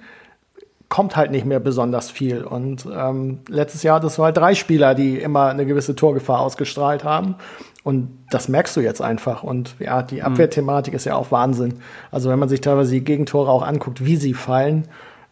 kommt 0.89 1.15
halt 1.15 1.31
nicht 1.31 1.45
mehr 1.45 1.59
besonders 1.59 2.09
viel. 2.09 2.43
Und 2.43 2.87
ähm, 2.91 3.39
letztes 3.49 3.83
Jahr 3.83 3.97
hattest 3.97 4.17
du 4.17 4.23
halt 4.23 4.37
drei 4.37 4.55
Spieler, 4.55 4.95
die 4.95 5.17
immer 5.17 5.47
eine 5.47 5.65
gewisse 5.65 5.95
Torgefahr 5.95 6.39
ausgestrahlt 6.39 7.03
haben. 7.03 7.35
Und 7.83 8.09
das 8.31 8.47
merkst 8.47 8.75
du 8.75 8.81
jetzt 8.81 9.01
einfach. 9.01 9.43
Und 9.43 9.75
ja, 9.79 10.01
die 10.01 10.23
hm. 10.23 10.33
Abwehrthematik 10.33 10.93
ist 10.93 11.05
ja 11.05 11.15
auch 11.15 11.31
Wahnsinn. 11.31 11.75
Also 12.11 12.29
wenn 12.29 12.39
man 12.39 12.49
sich 12.49 12.61
teilweise 12.61 12.91
die 12.91 13.03
Gegentore 13.03 13.51
auch 13.51 13.63
anguckt, 13.63 14.05
wie 14.05 14.15
sie 14.15 14.33
fallen, 14.33 14.87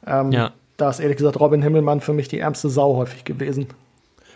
ähm, 0.06 0.32
ja. 0.32 0.52
da 0.78 0.89
ist 0.89 1.00
ehrlich 1.00 1.18
gesagt 1.18 1.39
Robin 1.39 1.62
Himmelmann 1.62 2.02
für 2.02 2.13
mich 2.13 2.28
die 2.28 2.39
ärmste 2.39 2.70
Sau 2.70 2.96
häufig 2.96 3.24
gewesen. 3.24 3.68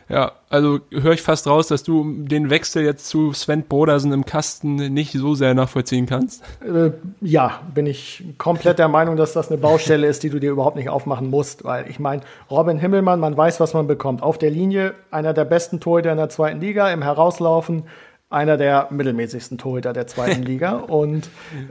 Ja, 0.09 0.31
also 0.49 0.79
höre 0.89 1.13
ich 1.13 1.21
fast 1.21 1.45
raus, 1.45 1.67
dass 1.67 1.83
du 1.83 2.03
den 2.23 2.49
Wechsel 2.49 2.83
jetzt 2.83 3.07
zu 3.07 3.31
Sven 3.33 3.63
Brodersen 3.63 4.11
im 4.11 4.25
Kasten 4.25 4.75
nicht 4.75 5.13
so 5.13 5.35
sehr 5.35 5.53
nachvollziehen 5.53 6.07
kannst. 6.07 6.43
Äh, 6.63 6.91
ja, 7.21 7.61
bin 7.75 7.85
ich 7.85 8.23
komplett 8.39 8.79
der 8.79 8.87
Meinung, 8.87 9.17
dass 9.17 9.33
das 9.33 9.49
eine 9.49 9.59
Baustelle 9.59 10.07
ist, 10.07 10.23
die 10.23 10.31
du 10.31 10.39
dir 10.39 10.49
überhaupt 10.49 10.77
nicht 10.77 10.89
aufmachen 10.89 11.29
musst, 11.29 11.63
weil 11.63 11.87
ich 11.89 11.99
meine, 11.99 12.23
Robin 12.49 12.79
Himmelmann, 12.79 13.19
man 13.19 13.37
weiß, 13.37 13.59
was 13.59 13.75
man 13.75 13.85
bekommt. 13.85 14.23
Auf 14.23 14.39
der 14.39 14.49
Linie 14.49 14.95
einer 15.11 15.33
der 15.33 15.45
besten 15.45 15.79
Torhüter 15.79 16.11
in 16.11 16.17
der 16.17 16.29
zweiten 16.29 16.59
Liga, 16.59 16.89
im 16.89 17.03
Herauslaufen 17.03 17.83
einer 18.31 18.57
der 18.57 18.87
mittelmäßigsten 18.91 19.57
Torhüter 19.57 19.91
der 19.91 20.05
zweiten 20.05 20.43
Liga. 20.43 20.77
Und 20.77 21.29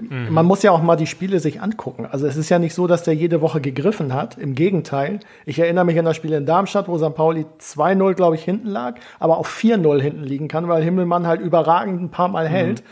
mhm. 0.09 0.29
man 0.31 0.45
muss 0.45 0.63
ja 0.63 0.73
auch 0.73 0.83
mal 0.83 0.97
die 0.97 1.07
Spiele 1.07 1.39
sich 1.39 1.61
angucken. 1.63 2.07
Also 2.11 2.27
es 2.27 2.37
ist 2.37 2.49
ja 2.49 2.59
nicht 2.59 2.75
so, 2.75 2.87
dass 2.87 3.05
der 3.05 3.15
jede 3.15 3.41
Woche 3.41 3.61
gegriffen 3.61 4.13
hat. 4.13 4.37
Im 4.39 4.55
Gegenteil. 4.55 5.21
Ich 5.47 5.59
erinnere 5.59 5.85
mich 5.85 5.99
an 5.99 6.05
das 6.05 6.17
Spiel 6.17 6.33
in 6.33 6.47
Darmstadt, 6.47 6.89
wo 6.89 6.99
St. 6.99 7.15
Pauli 7.15 7.47
2-0, 7.61 8.15
glaube 8.15 8.35
ich, 8.35 8.43
hinten 8.43 8.69
lag, 8.69 8.97
aber 9.21 9.39
auch 9.39 9.47
4-0 9.47 10.01
hinten 10.01 10.25
liegen 10.25 10.49
kann, 10.49 10.69
weil 10.69 10.83
Himmelmann 10.83 11.27
halt 11.27 11.41
überragend 11.41 12.03
ein 12.03 12.11
paar 12.11 12.29
Mal 12.29 12.49
mhm. 12.49 12.53
hält. 12.53 12.83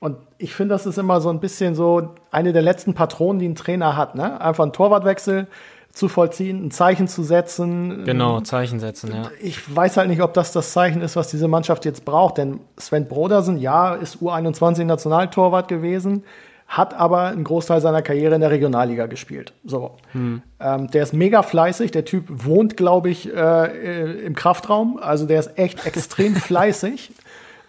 Und 0.00 0.16
ich 0.38 0.54
finde, 0.54 0.74
das 0.74 0.86
ist 0.86 0.96
immer 0.96 1.20
so 1.20 1.28
ein 1.28 1.40
bisschen 1.40 1.74
so 1.74 2.14
eine 2.30 2.54
der 2.54 2.62
letzten 2.62 2.94
Patronen, 2.94 3.38
die 3.38 3.48
ein 3.48 3.54
Trainer 3.54 3.98
hat. 3.98 4.14
Ne? 4.14 4.40
Einfach 4.40 4.64
ein 4.64 4.72
Torwartwechsel 4.72 5.46
zu 5.92 6.08
vollziehen, 6.08 6.66
ein 6.66 6.70
Zeichen 6.70 7.08
zu 7.08 7.22
setzen. 7.22 8.04
Genau, 8.04 8.40
Zeichen 8.40 8.78
setzen, 8.78 9.12
ja. 9.12 9.30
Ich 9.40 9.74
weiß 9.74 9.96
halt 9.96 10.08
nicht, 10.08 10.22
ob 10.22 10.34
das 10.34 10.52
das 10.52 10.72
Zeichen 10.72 11.02
ist, 11.02 11.16
was 11.16 11.28
diese 11.28 11.48
Mannschaft 11.48 11.84
jetzt 11.84 12.04
braucht, 12.04 12.38
denn 12.38 12.60
Sven 12.78 13.08
Brodersen, 13.08 13.58
ja, 13.58 13.94
ist 13.94 14.18
U21 14.18 14.84
Nationaltorwart 14.84 15.68
gewesen, 15.68 16.24
hat 16.68 16.94
aber 16.94 17.24
einen 17.24 17.42
Großteil 17.42 17.80
seiner 17.80 18.00
Karriere 18.00 18.36
in 18.36 18.40
der 18.40 18.52
Regionalliga 18.52 19.06
gespielt. 19.06 19.52
So. 19.64 19.96
Hm. 20.12 20.40
Ähm, 20.60 20.86
der 20.92 21.02
ist 21.02 21.12
mega 21.12 21.42
fleißig. 21.42 21.90
Der 21.90 22.04
Typ 22.04 22.26
wohnt, 22.28 22.76
glaube 22.76 23.10
ich, 23.10 23.28
äh, 23.34 24.24
im 24.24 24.36
Kraftraum. 24.36 24.96
Also 25.02 25.26
der 25.26 25.40
ist 25.40 25.58
echt 25.58 25.84
extrem 25.84 26.36
fleißig. 26.36 27.10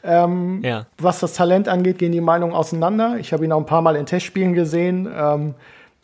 Ähm, 0.03 0.61
ja. 0.63 0.85
Was 0.99 1.19
das 1.19 1.33
Talent 1.33 1.67
angeht, 1.67 1.97
gehen 1.97 2.11
die 2.11 2.21
Meinungen 2.21 2.53
auseinander. 2.53 3.17
Ich 3.19 3.33
habe 3.33 3.43
ihn 3.43 3.51
auch 3.51 3.59
ein 3.59 3.65
paar 3.65 3.81
Mal 3.81 3.95
in 3.95 4.05
Testspielen 4.05 4.53
gesehen. 4.53 5.09
Ähm, 5.11 5.55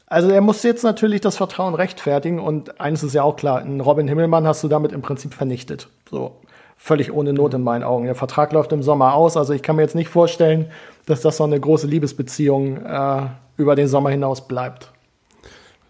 also 0.07 0.29
er 0.29 0.41
muss 0.41 0.63
jetzt 0.63 0.83
natürlich 0.83 1.21
das 1.21 1.37
Vertrauen 1.37 1.75
rechtfertigen 1.75 2.39
und 2.39 2.79
eines 2.79 3.03
ist 3.03 3.13
ja 3.13 3.23
auch 3.23 3.35
klar, 3.35 3.59
einen 3.59 3.81
Robin 3.81 4.07
Himmelmann 4.07 4.47
hast 4.47 4.63
du 4.63 4.69
damit 4.69 4.93
im 4.93 5.01
Prinzip 5.01 5.33
vernichtet. 5.33 5.89
So 6.09 6.37
völlig 6.77 7.11
ohne 7.11 7.33
Not 7.33 7.53
in 7.53 7.63
meinen 7.63 7.83
Augen. 7.83 8.05
Der 8.05 8.15
Vertrag 8.15 8.53
läuft 8.53 8.71
im 8.71 8.83
Sommer 8.83 9.13
aus, 9.13 9.35
also 9.35 9.53
ich 9.53 9.63
kann 9.63 9.75
mir 9.75 9.81
jetzt 9.81 9.95
nicht 9.95 10.09
vorstellen, 10.09 10.71
dass 11.05 11.21
das 11.21 11.37
so 11.37 11.43
eine 11.43 11.59
große 11.59 11.87
Liebesbeziehung 11.87 12.85
äh, 12.85 13.21
über 13.57 13.75
den 13.75 13.87
Sommer 13.87 14.09
hinaus 14.09 14.47
bleibt. 14.47 14.91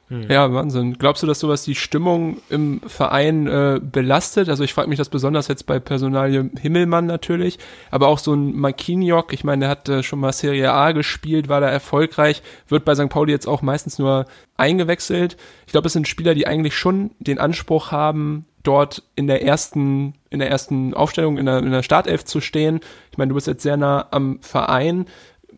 Hm. 0.09 0.29
Ja, 0.29 0.53
Wahnsinn. 0.53 0.97
Glaubst 0.97 1.21
du, 1.21 1.27
dass 1.27 1.39
sowas 1.39 1.63
die 1.63 1.75
Stimmung 1.75 2.37
im 2.49 2.79
Verein 2.87 3.47
äh, 3.47 3.81
belastet? 3.81 4.47
Also 4.47 4.63
ich 4.63 4.73
frage 4.73 4.87
mich 4.87 4.97
das 4.97 5.09
besonders 5.09 5.49
jetzt 5.49 5.65
bei 5.65 5.79
Personalie 5.79 6.49
Himmelmann 6.59 7.05
natürlich, 7.05 7.59
aber 7.91 8.07
auch 8.07 8.19
so 8.19 8.33
ein 8.33 8.55
Marquinhos, 8.55 9.25
ich 9.31 9.43
meine, 9.43 9.61
der 9.61 9.69
hat 9.69 9.89
äh, 9.89 10.03
schon 10.03 10.19
mal 10.19 10.31
Serie 10.31 10.71
A 10.71 10.93
gespielt, 10.93 11.49
war 11.49 11.59
da 11.59 11.69
erfolgreich, 11.69 12.41
wird 12.69 12.85
bei 12.85 12.95
St. 12.95 13.09
Pauli 13.09 13.33
jetzt 13.33 13.47
auch 13.47 13.61
meistens 13.61 13.99
nur 13.99 14.25
eingewechselt. 14.55 15.35
Ich 15.65 15.73
glaube, 15.73 15.87
es 15.87 15.93
sind 15.93 16.07
Spieler, 16.07 16.35
die 16.35 16.47
eigentlich 16.47 16.77
schon 16.77 17.11
den 17.19 17.37
Anspruch 17.37 17.91
haben, 17.91 18.45
dort 18.63 19.03
in 19.15 19.27
der 19.27 19.43
ersten, 19.43 20.13
in 20.29 20.39
der 20.39 20.49
ersten 20.49 20.93
Aufstellung, 20.93 21.37
in 21.37 21.45
der, 21.45 21.59
in 21.59 21.71
der 21.71 21.83
Startelf 21.83 22.23
zu 22.23 22.39
stehen. 22.39 22.79
Ich 23.11 23.17
meine, 23.17 23.29
du 23.29 23.35
bist 23.35 23.47
jetzt 23.47 23.63
sehr 23.63 23.77
nah 23.77 24.07
am 24.11 24.39
Verein 24.41 25.05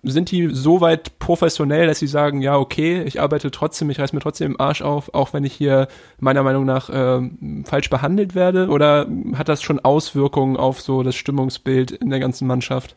sind 0.04 0.32
die 0.32 0.50
so 0.52 0.82
weit 0.82 1.20
professionell, 1.20 1.88
dass 1.88 2.00
sie 2.00 2.08
sagen, 2.08 2.42
ja, 2.42 2.58
okay, 2.58 3.04
ich 3.04 3.20
arbeite 3.20 3.52
trotzdem, 3.52 3.90
ich 3.90 4.00
reiß 4.00 4.14
mir 4.14 4.20
trotzdem 4.20 4.54
den 4.54 4.60
Arsch 4.60 4.82
auf, 4.82 5.14
auch 5.14 5.34
wenn 5.34 5.44
ich 5.44 5.54
hier 5.54 5.88
meiner 6.20 6.44
Meinung 6.44 6.66
nach 6.66 6.90
äh, 6.90 7.30
falsch 7.66 7.90
behandelt 7.90 8.36
werde? 8.36 8.70
Oder 8.70 9.08
hat 9.36 9.50
das 9.50 9.62
schon 9.62 9.80
Auswirkungen 9.80 10.58
auf 10.58 10.82
so 10.82 11.04
das 11.04 11.16
Stimmungsbild 11.16 11.92
in 11.92 12.10
der 12.10 12.20
ganzen 12.20 12.48
Mannschaft? 12.48 12.96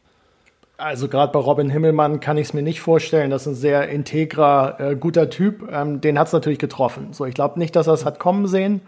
Also 0.78 1.08
gerade 1.08 1.32
bei 1.32 1.38
Robin 1.38 1.70
Himmelmann 1.70 2.20
kann 2.20 2.36
ich 2.36 2.48
es 2.48 2.54
mir 2.54 2.62
nicht 2.62 2.80
vorstellen. 2.80 3.30
Das 3.30 3.42
ist 3.42 3.48
ein 3.48 3.54
sehr 3.54 3.88
integrer, 3.88 4.80
äh, 4.80 4.96
guter 4.96 5.30
Typ. 5.30 5.68
Ähm, 5.70 6.00
den 6.00 6.18
hat 6.18 6.28
es 6.28 6.32
natürlich 6.32 6.58
getroffen. 6.58 7.08
So, 7.12 7.24
ich 7.24 7.34
glaube 7.34 7.58
nicht, 7.58 7.76
dass 7.76 7.86
er 7.86 7.94
es 7.94 8.04
hat 8.04 8.18
kommen 8.18 8.46
sehen 8.46 8.80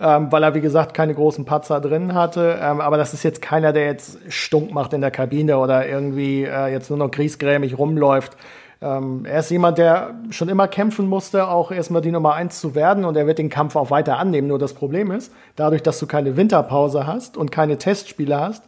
ähm, 0.00 0.32
weil 0.32 0.42
er, 0.42 0.54
wie 0.54 0.60
gesagt, 0.60 0.94
keine 0.94 1.14
großen 1.14 1.44
Patzer 1.44 1.80
drin 1.80 2.14
hatte. 2.14 2.58
Ähm, 2.60 2.80
aber 2.80 2.96
das 2.96 3.12
ist 3.12 3.22
jetzt 3.22 3.42
keiner, 3.42 3.72
der 3.72 3.84
jetzt 3.84 4.18
stunk 4.28 4.72
macht 4.72 4.92
in 4.92 5.02
der 5.02 5.10
Kabine 5.10 5.58
oder 5.58 5.86
irgendwie 5.86 6.44
äh, 6.44 6.68
jetzt 6.72 6.88
nur 6.88 6.98
noch 6.98 7.10
griesgrämig 7.10 7.78
rumläuft. 7.78 8.36
Ähm, 8.80 9.26
er 9.26 9.40
ist 9.40 9.50
jemand, 9.50 9.76
der 9.76 10.14
schon 10.30 10.48
immer 10.48 10.66
kämpfen 10.66 11.06
musste, 11.06 11.48
auch 11.48 11.70
erstmal 11.70 12.00
die 12.00 12.12
Nummer 12.12 12.32
eins 12.32 12.60
zu 12.60 12.74
werden 12.74 13.04
und 13.04 13.14
er 13.14 13.26
wird 13.26 13.38
den 13.38 13.50
Kampf 13.50 13.76
auch 13.76 13.90
weiter 13.90 14.16
annehmen. 14.16 14.48
Nur 14.48 14.58
das 14.58 14.72
Problem 14.72 15.10
ist, 15.10 15.34
dadurch, 15.54 15.82
dass 15.82 15.98
du 15.98 16.06
keine 16.06 16.38
Winterpause 16.38 17.06
hast 17.06 17.36
und 17.36 17.52
keine 17.52 17.76
Testspiele 17.76 18.40
hast, 18.40 18.64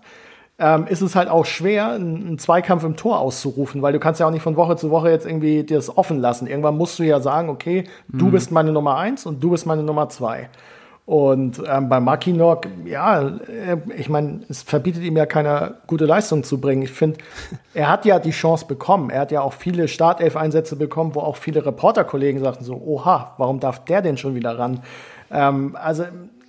ähm, 0.59 0.87
ist 0.87 1.01
es 1.01 1.17
halt 1.17 1.31
auch 1.31 1.47
schwer, 1.47 1.93
einen 1.93 2.39
Zweikampf 2.39 2.85
im 2.85 2.97
Tor 2.97 3.21
auszurufen, 3.21 3.81
weil 3.81 3.95
du 3.95 3.99
kannst 3.99 4.21
ja 4.21 4.27
auch 4.27 4.31
nicht 4.31 4.43
von 4.43 4.57
Woche 4.57 4.77
zu 4.77 4.91
Woche 4.91 5.09
jetzt 5.09 5.25
irgendwie 5.25 5.63
dir 5.63 5.77
das 5.77 5.97
offen 5.97 6.21
lassen. 6.21 6.47
Irgendwann 6.47 6.77
musst 6.77 6.99
du 6.99 7.05
ja 7.05 7.21
sagen, 7.21 7.49
okay, 7.49 7.85
du 8.09 8.31
bist 8.31 8.53
meine 8.53 8.71
Nummer 8.71 8.99
eins 8.99 9.25
und 9.25 9.43
du 9.43 9.51
bist 9.51 9.65
meine 9.65 9.83
Nummer 9.83 10.11
zwei. 10.11 10.51
Und 11.05 11.61
ähm, 11.67 11.89
bei 11.89 11.99
Makinok, 11.99 12.69
ja, 12.85 13.33
ich 13.97 14.09
meine, 14.09 14.43
es 14.49 14.63
verbietet 14.63 15.03
ihm 15.03 15.17
ja 15.17 15.27
keiner 15.27 15.75
gute 15.89 16.07
Leistung 16.07 16.45
zu 16.45 16.61
bringen. 16.61 16.83
Ich 16.83 16.93
finde, 16.93 17.19
er 17.75 17.89
hat 17.89 18.05
ja 18.05 18.21
die 18.21 18.31
Chance 18.31 18.67
bekommen. 18.67 19.11
Er 19.11 19.23
hat 19.23 19.33
ja 19.33 19.41
auch 19.41 19.53
viele 19.53 19.89
Startelf-Einsätze 19.89 20.77
bekommen, 20.77 21.15
wo 21.15 21.21
auch 21.21 21.37
viele 21.37 21.67
Reporterkollegen 21.67 22.41
sagten 22.41 22.65
so, 22.65 22.75
oha, 22.75 23.35
warum 23.39 23.59
darf 23.59 23.85
der 23.85 24.01
denn 24.01 24.17
schon 24.17 24.37
wieder 24.37 24.59
ran? 24.59 24.83
Ähm, 25.33 25.77
also 25.81 26.05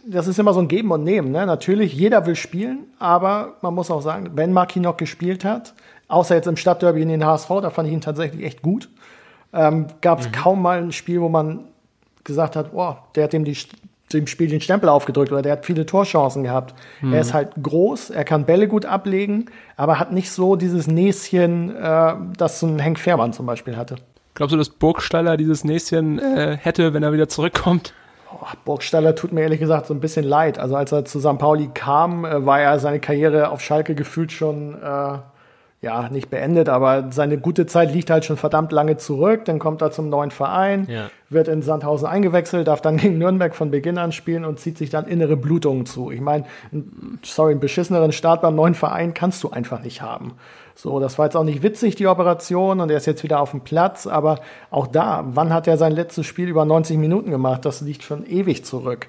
das 0.06 0.28
ist 0.28 0.38
immer 0.38 0.54
so 0.54 0.60
ein 0.60 0.68
Geben 0.68 0.92
und 0.92 1.04
Nehmen. 1.04 1.32
Ne? 1.32 1.46
Natürlich, 1.46 1.94
jeder 1.94 2.26
will 2.26 2.36
spielen, 2.36 2.86
aber 3.00 3.54
man 3.62 3.74
muss 3.74 3.90
auch 3.90 4.02
sagen, 4.02 4.32
wenn 4.36 4.54
Makinok 4.54 4.98
gespielt 4.98 5.46
hat, 5.46 5.74
außer 6.08 6.36
jetzt 6.36 6.48
im 6.48 6.58
Stadtderby 6.58 7.02
in 7.02 7.10
den 7.10 7.26
HSV, 7.26 7.50
da 7.62 7.70
fand 7.70 7.88
ich 7.88 7.94
ihn 7.94 8.02
tatsächlich 8.02 8.46
echt 8.46 8.62
gut, 8.62 8.90
ähm, 9.54 9.88
gab 10.02 10.20
es 10.20 10.28
mhm. 10.28 10.32
kaum 10.34 10.62
mal 10.62 10.80
ein 10.80 10.92
Spiel, 10.92 11.22
wo 11.22 11.30
man 11.30 11.66
gesagt 12.24 12.56
hat, 12.56 12.72
oh, 12.74 12.96
der 13.16 13.26
hat 13.26 13.34
dem 13.34 13.46
die 13.46 13.58
dem 14.18 14.28
Spiel 14.28 14.48
den 14.48 14.62
Stempel 14.62 14.90
aufgedrückt 14.90 15.32
oder 15.32 15.42
der 15.42 15.54
hat 15.54 15.66
viele 15.66 15.86
Torchancen 15.86 16.44
gehabt. 16.44 16.74
Mhm. 17.02 17.14
Er 17.14 17.22
ist 17.22 17.34
halt 17.34 17.52
groß, 17.62 18.10
er 18.10 18.24
kann 18.24 18.46
Bälle 18.46 18.68
gut 18.68 18.86
ablegen, 18.86 19.46
aber 19.78 20.00
hat 20.00 20.12
nicht 20.12 20.32
so 20.32 20.56
dieses 20.56 20.88
Näschen, 20.88 21.76
äh, 21.76 22.14
das 22.38 22.60
so 22.60 22.68
ein 22.68 22.80
Henk 22.80 23.00
Fährmann 23.00 23.34
zum 23.34 23.46
Beispiel 23.46 23.78
hatte. 23.78 23.96
Glaubst 24.36 24.54
du, 24.54 24.58
dass 24.58 24.70
Burgstaller 24.70 25.38
dieses 25.38 25.64
Näschen 25.64 26.20
äh, 26.20 26.58
hätte, 26.60 26.94
wenn 26.94 27.04
er 27.04 27.14
wieder 27.14 27.30
zurückkommt? 27.30 27.94
Oh, 28.34 28.46
Burgstaller 28.66 29.14
tut 29.14 29.32
mir 29.32 29.42
ehrlich 29.42 29.60
gesagt 29.60 29.86
so 29.86 29.94
ein 29.94 30.00
bisschen 30.00 30.26
leid. 30.26 30.58
Also 30.58 30.76
als 30.76 30.92
er 30.92 31.06
zu 31.06 31.20
St. 31.20 31.38
Pauli 31.38 31.70
kam, 31.74 32.26
äh, 32.26 32.46
war 32.46 32.60
er 32.60 32.80
seine 32.80 33.00
Karriere 33.00 33.50
auf 33.50 33.62
Schalke 33.62 33.94
gefühlt 33.94 34.32
schon 34.32 34.74
äh, 34.82 35.18
ja, 35.84 36.08
nicht 36.08 36.30
beendet, 36.30 36.70
aber 36.70 37.12
seine 37.12 37.38
gute 37.38 37.66
Zeit 37.66 37.94
liegt 37.94 38.10
halt 38.10 38.24
schon 38.24 38.38
verdammt 38.38 38.72
lange 38.72 38.96
zurück. 38.96 39.44
Dann 39.44 39.60
kommt 39.60 39.82
er 39.82 39.92
zum 39.92 40.08
neuen 40.08 40.32
Verein, 40.32 40.88
ja. 40.90 41.10
wird 41.30 41.50
in 41.50 41.62
Sandhausen 41.62 42.08
eingewechselt, 42.08 42.70
darf 42.70 42.80
dann 42.80 42.96
gegen 42.96 43.18
Nürnberg 43.18 43.54
von 43.54 43.70
Beginn 43.70 43.98
an 43.98 44.14
spielen 44.14 44.46
und 44.46 44.62
zieht 44.62 44.78
sich 44.78 44.90
dann 44.90 45.06
innere 45.08 45.36
Blutungen 45.36 45.86
zu. 45.86 46.10
Ich 46.10 46.22
meine, 46.22 46.46
sorry, 47.22 47.52
einen 47.52 47.60
beschisseneren 47.60 48.14
Start 48.14 48.42
beim 48.42 48.56
neuen 48.56 48.76
Verein 48.76 49.14
kannst 49.14 49.44
du 49.44 49.50
einfach 49.50 49.84
nicht 49.84 50.02
haben. 50.02 50.36
So, 50.74 51.02
das 51.02 51.20
war 51.20 51.26
jetzt 51.26 51.36
auch 51.36 51.44
nicht 51.44 51.64
witzig, 51.64 51.96
die 51.96 52.08
Operation, 52.08 52.80
und 52.80 52.90
er 52.90 52.96
ist 52.96 53.06
jetzt 53.06 53.24
wieder 53.24 53.42
auf 53.42 53.52
dem 53.52 53.62
Platz, 53.62 54.08
aber 54.08 54.40
auch 54.72 54.88
da, 54.88 55.26
wann 55.34 55.54
hat 55.54 55.68
er 55.68 55.78
sein 55.78 55.92
letztes 55.92 56.26
Spiel 56.26 56.48
über 56.48 56.64
90 56.64 56.98
Minuten 56.98 57.30
gemacht? 57.30 57.66
Das 57.66 57.82
liegt 57.82 58.04
schon 58.04 58.26
ewig 58.26 58.64
zurück. 58.64 59.08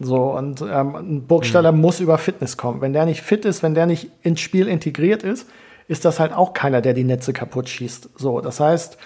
So, 0.00 0.32
und 0.32 0.62
ähm, 0.62 0.96
ein 0.96 1.26
Burgstaller 1.26 1.70
mhm. 1.70 1.82
muss 1.82 2.00
über 2.00 2.16
Fitness 2.16 2.56
kommen. 2.56 2.80
Wenn 2.80 2.94
der 2.94 3.04
nicht 3.04 3.20
fit 3.20 3.44
ist, 3.44 3.62
wenn 3.62 3.74
der 3.74 3.84
nicht 3.84 4.10
ins 4.22 4.40
Spiel 4.40 4.68
integriert 4.68 5.22
ist, 5.22 5.46
ist 5.88 6.04
das 6.04 6.20
halt 6.20 6.32
auch 6.32 6.52
keiner, 6.52 6.80
der 6.80 6.94
die 6.94 7.04
Netze 7.04 7.32
kaputt 7.32 7.68
schießt. 7.68 8.10
So, 8.16 8.40
das 8.40 8.60
heißt, 8.60 8.98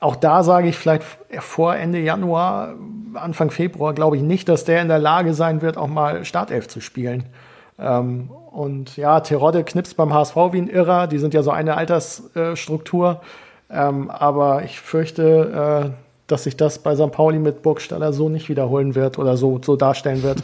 auch 0.00 0.16
da 0.16 0.42
sage 0.42 0.68
ich 0.68 0.76
vielleicht 0.76 1.04
vor 1.38 1.76
Ende 1.76 2.00
Januar, 2.00 2.74
Anfang 3.14 3.50
Februar, 3.50 3.92
glaube 3.92 4.16
ich 4.16 4.22
nicht, 4.22 4.48
dass 4.48 4.64
der 4.64 4.80
in 4.82 4.88
der 4.88 4.98
Lage 4.98 5.34
sein 5.34 5.62
wird, 5.62 5.76
auch 5.76 5.88
mal 5.88 6.24
Startelf 6.24 6.68
zu 6.68 6.80
spielen. 6.80 7.26
Ähm, 7.78 8.30
und 8.50 8.96
ja, 8.96 9.20
Terodde 9.20 9.62
knipst 9.62 9.96
beim 9.96 10.12
HSV 10.12 10.36
wie 10.52 10.58
ein 10.58 10.68
Irrer. 10.68 11.06
Die 11.06 11.18
sind 11.18 11.34
ja 11.34 11.42
so 11.42 11.50
eine 11.50 11.76
Altersstruktur. 11.76 13.20
Ähm, 13.70 14.10
aber 14.10 14.64
ich 14.64 14.80
fürchte, 14.80 15.90
äh, 15.90 15.90
dass 16.26 16.44
sich 16.44 16.56
das 16.56 16.78
bei 16.78 16.96
St. 16.96 17.12
Pauli 17.12 17.38
mit 17.38 17.62
Burgstaller 17.62 18.12
so 18.12 18.28
nicht 18.28 18.48
wiederholen 18.48 18.94
wird 18.94 19.18
oder 19.18 19.36
so, 19.36 19.60
so 19.62 19.76
darstellen 19.76 20.22
wird. 20.22 20.42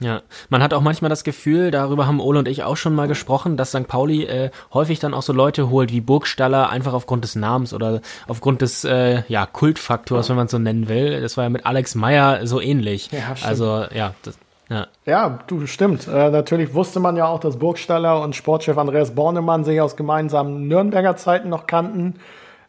Ja, 0.00 0.22
man 0.48 0.62
hat 0.62 0.72
auch 0.72 0.80
manchmal 0.80 1.10
das 1.10 1.24
Gefühl, 1.24 1.70
darüber 1.70 2.06
haben 2.06 2.20
Ole 2.20 2.38
und 2.38 2.48
ich 2.48 2.62
auch 2.62 2.76
schon 2.76 2.94
mal 2.94 3.06
gesprochen, 3.06 3.58
dass 3.58 3.68
St. 3.68 3.86
Pauli 3.86 4.24
äh, 4.24 4.50
häufig 4.72 4.98
dann 4.98 5.12
auch 5.12 5.20
so 5.20 5.34
Leute 5.34 5.68
holt 5.68 5.92
wie 5.92 6.00
Burgstaller, 6.00 6.70
einfach 6.70 6.94
aufgrund 6.94 7.22
des 7.24 7.36
Namens 7.36 7.74
oder 7.74 8.00
aufgrund 8.26 8.62
des 8.62 8.84
äh, 8.84 9.22
ja, 9.28 9.44
Kultfaktors, 9.44 10.30
wenn 10.30 10.36
man 10.36 10.46
es 10.46 10.52
so 10.52 10.58
nennen 10.58 10.88
will. 10.88 11.20
Das 11.20 11.36
war 11.36 11.44
ja 11.44 11.50
mit 11.50 11.66
Alex 11.66 11.94
Meyer 11.94 12.46
so 12.46 12.62
ähnlich. 12.62 13.10
Ja, 13.12 13.36
stimmt. 13.36 13.46
Also 13.46 13.84
ja, 13.92 14.14
das, 14.22 14.38
ja. 14.70 14.86
ja, 15.04 15.38
du, 15.48 15.66
stimmt. 15.66 16.08
Äh, 16.08 16.30
natürlich 16.30 16.72
wusste 16.72 16.98
man 16.98 17.16
ja 17.16 17.26
auch, 17.26 17.40
dass 17.40 17.58
Burgstaller 17.58 18.22
und 18.22 18.34
Sportchef 18.34 18.78
Andreas 18.78 19.14
Bornemann 19.14 19.64
sich 19.64 19.80
aus 19.80 19.96
gemeinsamen 19.96 20.66
Nürnberger 20.66 21.16
Zeiten 21.16 21.50
noch 21.50 21.66
kannten. 21.66 22.20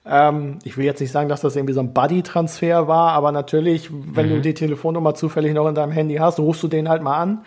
Ähm, 0.06 0.60
ich 0.64 0.78
will 0.78 0.86
jetzt 0.86 1.00
nicht 1.00 1.12
sagen, 1.12 1.30
dass 1.30 1.42
das 1.42 1.56
irgendwie 1.56 1.74
so 1.74 1.80
ein 1.80 1.94
Buddy-Transfer 1.94 2.88
war, 2.88 3.12
aber 3.12 3.32
natürlich, 3.32 3.90
wenn 3.92 4.28
mhm. 4.28 4.36
du 4.36 4.42
die 4.42 4.54
Telefonnummer 4.54 5.14
zufällig 5.14 5.54
noch 5.54 5.68
in 5.68 5.76
deinem 5.76 5.92
Handy 5.92 6.16
hast, 6.16 6.40
rufst 6.40 6.64
du 6.64 6.68
den 6.68 6.90
halt 6.90 7.04
mal 7.04 7.18
an. 7.18 7.46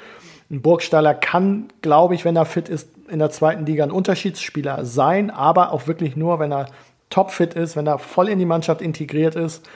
Ein 0.50 0.62
Burgstaller 0.62 1.14
kann, 1.14 1.68
glaube 1.82 2.14
ich, 2.14 2.24
wenn 2.24 2.36
er 2.36 2.44
fit 2.44 2.68
ist, 2.68 2.90
in 3.08 3.18
der 3.18 3.30
zweiten 3.30 3.66
Liga 3.66 3.84
ein 3.84 3.90
Unterschiedsspieler 3.90 4.84
sein, 4.84 5.30
aber 5.30 5.72
auch 5.72 5.86
wirklich 5.86 6.16
nur, 6.16 6.38
wenn 6.38 6.52
er 6.52 6.66
topfit 7.10 7.54
ist, 7.54 7.76
wenn 7.76 7.86
er 7.86 7.98
voll 7.98 8.28
in 8.28 8.38
die 8.38 8.44
Mannschaft 8.44 8.80
integriert 8.80 9.34
ist. 9.36 9.68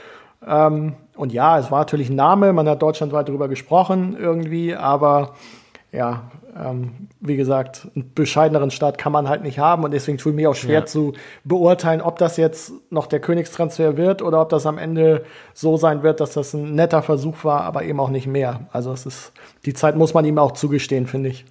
Ähm, 0.47 0.95
und 1.17 1.33
ja, 1.33 1.59
es 1.59 1.71
war 1.71 1.81
natürlich 1.81 2.11
ein 2.11 2.17
Name, 2.17 2.53
man 2.53 2.69
hat 2.69 2.83
deutschlandweit 2.83 3.29
darüber 3.29 3.49
gesprochen 3.49 4.17
irgendwie, 4.19 4.75
aber 4.75 5.35
ja, 5.91 6.31
ähm, 6.62 7.09
wie 7.21 7.37
gesagt, 7.37 7.88
einen 7.94 8.12
bescheideneren 8.14 8.71
Start 8.71 8.99
kann 8.99 9.12
man 9.12 9.29
halt 9.29 9.42
nicht 9.42 9.59
haben 9.59 9.85
und 9.85 9.92
deswegen 9.92 10.18
tut 10.18 10.35
mir 10.35 10.51
auch 10.51 10.55
schwer 10.55 10.81
ja. 10.81 10.87
zu 10.87 11.12
beurteilen, 11.44 12.01
ob 12.01 12.18
das 12.18 12.37
jetzt 12.37 12.73
noch 12.90 13.07
der 13.07 13.21
Königstransfer 13.21 13.97
wird 13.97 14.23
oder 14.23 14.40
ob 14.40 14.49
das 14.49 14.66
am 14.66 14.79
Ende 14.79 15.25
so 15.55 15.77
sein 15.77 16.03
wird, 16.03 16.21
dass 16.21 16.33
das 16.33 16.55
ein 16.55 16.75
netter 16.75 17.03
Versuch 17.03 17.44
war, 17.44 17.62
aber 17.62 17.85
eben 17.85 18.01
auch 18.01 18.11
nicht 18.11 18.27
mehr. 18.27 18.66
Also 18.73 18.92
es 18.92 19.07
ist, 19.07 19.33
die 19.64 19.75
Zeit 19.75 19.97
muss 19.97 20.14
man 20.14 20.25
ihm 20.25 20.38
auch 20.38 20.53
zugestehen, 20.53 21.07
finde 21.07 21.31
ich. 21.31 21.44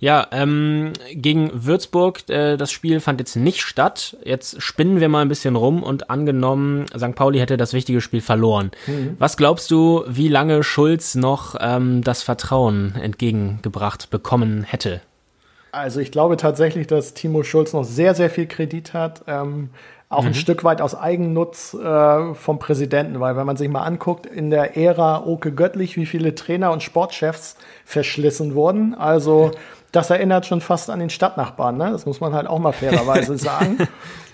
Ja, 0.00 0.26
ähm, 0.32 0.92
gegen 1.12 1.50
Würzburg, 1.52 2.28
äh, 2.28 2.56
das 2.56 2.70
Spiel 2.70 3.00
fand 3.00 3.20
jetzt 3.20 3.36
nicht 3.36 3.62
statt. 3.62 4.16
Jetzt 4.24 4.60
spinnen 4.60 5.00
wir 5.00 5.08
mal 5.08 5.22
ein 5.22 5.28
bisschen 5.28 5.56
rum 5.56 5.82
und 5.82 6.10
angenommen, 6.10 6.86
St. 6.96 7.14
Pauli 7.14 7.38
hätte 7.38 7.56
das 7.56 7.72
wichtige 7.72 8.00
Spiel 8.00 8.20
verloren. 8.20 8.70
Mhm. 8.86 9.16
Was 9.18 9.36
glaubst 9.36 9.70
du, 9.70 10.04
wie 10.06 10.28
lange 10.28 10.62
Schulz 10.62 11.14
noch 11.14 11.56
ähm, 11.60 12.02
das 12.02 12.22
Vertrauen 12.22 12.94
entgegengebracht 13.00 14.10
bekommen 14.10 14.64
hätte? 14.64 15.00
Also 15.72 16.00
ich 16.00 16.12
glaube 16.12 16.36
tatsächlich, 16.36 16.86
dass 16.86 17.14
Timo 17.14 17.42
Schulz 17.42 17.72
noch 17.72 17.84
sehr, 17.84 18.14
sehr 18.14 18.30
viel 18.30 18.46
Kredit 18.46 18.94
hat. 18.94 19.24
Ähm, 19.26 19.70
auch 20.08 20.22
mhm. 20.22 20.28
ein 20.28 20.34
Stück 20.34 20.64
weit 20.64 20.80
aus 20.80 20.94
Eigennutz 20.94 21.74
äh, 21.74 22.34
vom 22.34 22.58
Präsidenten, 22.58 23.20
weil 23.20 23.36
wenn 23.36 23.46
man 23.46 23.56
sich 23.56 23.68
mal 23.68 23.82
anguckt, 23.82 24.26
in 24.26 24.50
der 24.50 24.76
Ära 24.76 25.24
Oke 25.26 25.52
Göttlich, 25.52 25.96
wie 25.96 26.06
viele 26.06 26.34
Trainer 26.34 26.70
und 26.70 26.82
Sportchefs 26.82 27.56
verschlissen 27.84 28.54
wurden. 28.54 28.94
Also 28.94 29.52
das 29.94 30.10
erinnert 30.10 30.46
schon 30.46 30.60
fast 30.60 30.90
an 30.90 30.98
den 30.98 31.10
Stadtnachbarn, 31.10 31.76
ne? 31.76 31.90
Das 31.92 32.06
muss 32.06 32.20
man 32.20 32.34
halt 32.34 32.46
auch 32.46 32.58
mal 32.58 32.72
fairerweise 32.72 33.38
sagen. 33.38 33.78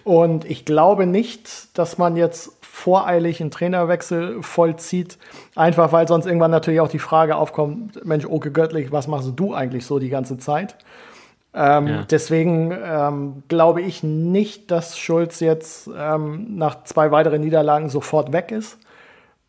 Und 0.04 0.44
ich 0.44 0.64
glaube 0.64 1.06
nicht, 1.06 1.76
dass 1.78 1.98
man 1.98 2.16
jetzt 2.16 2.52
voreilig 2.62 3.40
einen 3.40 3.50
Trainerwechsel 3.50 4.42
vollzieht, 4.42 5.18
einfach 5.54 5.92
weil 5.92 6.08
sonst 6.08 6.24
irgendwann 6.24 6.50
natürlich 6.50 6.80
auch 6.80 6.88
die 6.88 6.98
Frage 6.98 7.36
aufkommt, 7.36 8.04
Mensch, 8.06 8.24
Oke 8.24 8.50
Göttlich, 8.50 8.90
was 8.90 9.06
machst 9.06 9.32
du 9.36 9.54
eigentlich 9.54 9.84
so 9.84 9.98
die 9.98 10.08
ganze 10.08 10.38
Zeit? 10.38 10.76
Ähm, 11.52 11.86
ja. 11.86 12.02
Deswegen 12.08 12.72
ähm, 12.82 13.42
glaube 13.48 13.82
ich 13.82 14.02
nicht, 14.02 14.70
dass 14.70 14.98
Schulz 14.98 15.40
jetzt 15.40 15.90
ähm, 15.94 16.56
nach 16.56 16.84
zwei 16.84 17.10
weiteren 17.10 17.42
Niederlagen 17.42 17.88
sofort 17.90 18.32
weg 18.32 18.52
ist. 18.52 18.78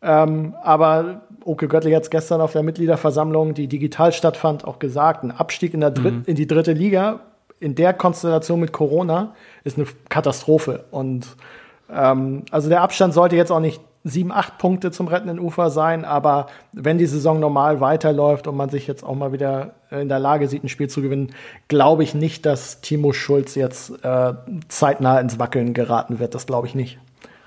Ähm, 0.02 0.54
aber 0.62 1.22
Oke 1.44 1.68
Göttlich 1.68 1.94
hat 1.94 2.04
es 2.04 2.10
gestern 2.10 2.40
auf 2.40 2.52
der 2.52 2.62
Mitgliederversammlung, 2.62 3.54
die 3.54 3.66
digital 3.66 4.12
stattfand, 4.12 4.64
auch 4.64 4.78
gesagt, 4.78 5.24
ein 5.24 5.30
Abstieg 5.30 5.74
in, 5.74 5.80
der 5.80 5.90
Dritt, 5.90 6.14
mhm. 6.14 6.22
in 6.26 6.36
die 6.36 6.46
dritte 6.46 6.72
Liga 6.72 7.20
in 7.62 7.76
der 7.76 7.94
Konstellation 7.94 8.58
mit 8.58 8.72
Corona 8.72 9.34
ist 9.62 9.78
eine 9.78 9.86
Katastrophe. 10.08 10.84
Und 10.90 11.36
ähm, 11.90 12.42
also 12.50 12.68
der 12.68 12.82
Abstand 12.82 13.14
sollte 13.14 13.36
jetzt 13.36 13.52
auch 13.52 13.60
nicht 13.60 13.80
sieben, 14.04 14.32
acht 14.32 14.58
Punkte 14.58 14.90
zum 14.90 15.06
rettenden 15.06 15.38
Ufer 15.38 15.70
sein, 15.70 16.04
aber 16.04 16.46
wenn 16.72 16.98
die 16.98 17.06
Saison 17.06 17.38
normal 17.38 17.80
weiterläuft 17.80 18.48
und 18.48 18.56
man 18.56 18.68
sich 18.68 18.88
jetzt 18.88 19.04
auch 19.04 19.14
mal 19.14 19.32
wieder 19.32 19.74
in 19.92 20.08
der 20.08 20.18
Lage 20.18 20.48
sieht, 20.48 20.64
ein 20.64 20.68
Spiel 20.68 20.88
zu 20.88 21.02
gewinnen, 21.02 21.30
glaube 21.68 22.02
ich 22.02 22.12
nicht, 22.14 22.44
dass 22.44 22.80
Timo 22.80 23.12
Schulz 23.12 23.54
jetzt 23.54 23.92
äh, 24.04 24.34
zeitnah 24.66 25.20
ins 25.20 25.38
Wackeln 25.38 25.72
geraten 25.72 26.18
wird. 26.18 26.34
Das 26.34 26.46
glaube 26.46 26.66
ich 26.66 26.74
nicht. 26.74 26.98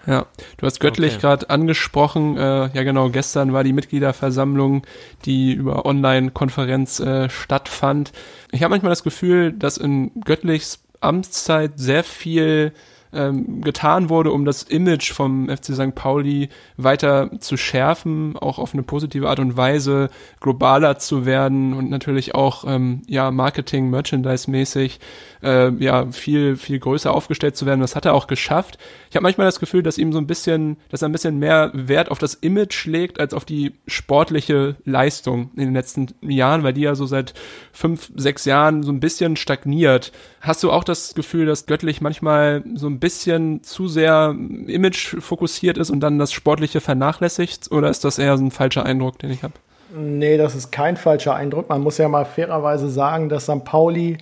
Ja, 0.07 0.27
du 0.57 0.65
hast 0.65 0.79
göttlich 0.79 1.13
okay. 1.13 1.21
gerade 1.21 1.49
angesprochen. 1.49 2.37
Äh, 2.37 2.69
ja, 2.73 2.83
genau, 2.83 3.09
gestern 3.09 3.53
war 3.53 3.63
die 3.63 3.73
Mitgliederversammlung, 3.73 4.85
die 5.25 5.53
über 5.53 5.85
Online-Konferenz 5.85 6.99
äh, 6.99 7.29
stattfand. 7.29 8.11
Ich 8.51 8.61
habe 8.61 8.71
manchmal 8.71 8.91
das 8.91 9.03
Gefühl, 9.03 9.51
dass 9.51 9.77
in 9.77 10.11
Göttlichs 10.23 10.83
Amtszeit 11.01 11.73
sehr 11.75 12.03
viel 12.03 12.73
ähm, 13.15 13.61
getan 13.61 14.09
wurde, 14.09 14.31
um 14.31 14.45
das 14.45 14.63
Image 14.63 15.13
vom 15.13 15.47
FC 15.47 15.73
St. 15.73 15.95
Pauli 15.95 16.49
weiter 16.75 17.31
zu 17.39 17.55
schärfen, 17.55 18.35
auch 18.37 18.59
auf 18.59 18.73
eine 18.73 18.83
positive 18.83 19.29
Art 19.29 19.39
und 19.39 19.55
Weise 19.55 20.09
globaler 20.41 20.99
zu 20.99 21.25
werden 21.25 21.73
und 21.73 21.89
natürlich 21.89 22.35
auch 22.35 22.65
ähm, 22.67 23.03
ja 23.07 23.31
Marketing, 23.31 23.89
Merchandise-mäßig 23.89 24.99
äh, 25.43 25.71
ja 25.81 26.11
viel 26.11 26.57
viel 26.57 26.79
größer 26.79 27.13
aufgestellt 27.13 27.55
zu 27.55 27.65
werden. 27.65 27.79
Das 27.79 27.95
hat 27.95 28.05
er 28.05 28.13
auch 28.13 28.27
geschafft. 28.27 28.77
Ich 29.15 29.17
habe 29.17 29.23
manchmal 29.23 29.47
das 29.47 29.61
Gefühl, 29.61 29.81
dass 29.81 29.97
ihm 29.97 30.11
so 30.11 30.17
ein 30.17 30.27
bisschen, 30.27 30.75
dass 30.89 31.01
er 31.01 31.07
ein 31.07 31.13
bisschen 31.13 31.39
mehr 31.39 31.71
Wert 31.73 32.11
auf 32.11 32.19
das 32.19 32.33
Image 32.33 32.85
legt 32.85 33.17
als 33.17 33.33
auf 33.33 33.45
die 33.45 33.71
sportliche 33.87 34.75
Leistung 34.83 35.51
in 35.55 35.67
den 35.67 35.73
letzten 35.73 36.07
Jahren, 36.19 36.63
weil 36.63 36.73
die 36.73 36.81
ja 36.81 36.95
so 36.95 37.05
seit 37.05 37.33
fünf, 37.71 38.11
sechs 38.17 38.43
Jahren 38.43 38.83
so 38.83 38.91
ein 38.91 38.99
bisschen 38.99 39.37
stagniert. 39.37 40.11
Hast 40.41 40.63
du 40.63 40.69
auch 40.69 40.83
das 40.83 41.15
Gefühl, 41.15 41.45
dass 41.45 41.65
Göttlich 41.65 42.01
manchmal 42.01 42.65
so 42.73 42.87
ein 42.87 42.99
bisschen 42.99 43.63
zu 43.63 43.87
sehr 43.87 44.35
Image 44.67 45.15
fokussiert 45.21 45.77
ist 45.77 45.91
und 45.91 46.01
dann 46.01 46.19
das 46.19 46.33
Sportliche 46.33 46.81
vernachlässigt? 46.81 47.71
Oder 47.71 47.89
ist 47.89 48.03
das 48.03 48.19
eher 48.19 48.37
so 48.37 48.43
ein 48.43 48.51
falscher 48.51 48.85
Eindruck, 48.85 49.17
den 49.19 49.31
ich 49.31 49.43
habe? 49.43 49.53
Nee, 49.97 50.35
das 50.35 50.55
ist 50.55 50.73
kein 50.73 50.97
falscher 50.97 51.35
Eindruck. 51.35 51.69
Man 51.69 51.79
muss 51.79 51.97
ja 51.99 52.09
mal 52.09 52.25
fairerweise 52.25 52.89
sagen, 52.89 53.29
dass 53.29 53.43
St. 53.43 53.63
Pauli 53.63 54.17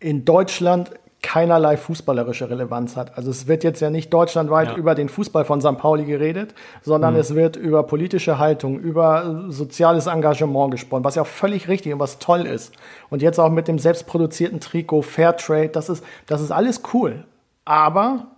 in 0.00 0.24
Deutschland 0.24 0.90
keinerlei 1.22 1.76
fußballerische 1.76 2.48
Relevanz 2.48 2.96
hat. 2.96 3.16
Also 3.16 3.30
es 3.30 3.48
wird 3.48 3.64
jetzt 3.64 3.80
ja 3.80 3.90
nicht 3.90 4.12
deutschlandweit 4.12 4.68
ja. 4.68 4.76
über 4.76 4.94
den 4.94 5.08
Fußball 5.08 5.44
von 5.44 5.60
St. 5.60 5.76
Pauli 5.76 6.04
geredet, 6.04 6.54
sondern 6.82 7.14
mhm. 7.14 7.20
es 7.20 7.34
wird 7.34 7.56
über 7.56 7.82
politische 7.82 8.38
Haltung, 8.38 8.78
über 8.78 9.46
soziales 9.48 10.06
Engagement 10.06 10.70
gesprochen, 10.70 11.04
was 11.04 11.16
ja 11.16 11.22
auch 11.22 11.26
völlig 11.26 11.68
richtig 11.68 11.92
und 11.92 11.98
was 11.98 12.18
toll 12.18 12.46
ist. 12.46 12.72
Und 13.10 13.20
jetzt 13.20 13.40
auch 13.40 13.50
mit 13.50 13.66
dem 13.66 13.78
selbstproduzierten 13.78 14.60
Trikot, 14.60 15.02
Fairtrade, 15.02 15.70
das 15.70 15.88
ist, 15.88 16.04
das 16.26 16.40
ist 16.40 16.52
alles 16.52 16.82
cool. 16.94 17.24
Aber 17.64 18.28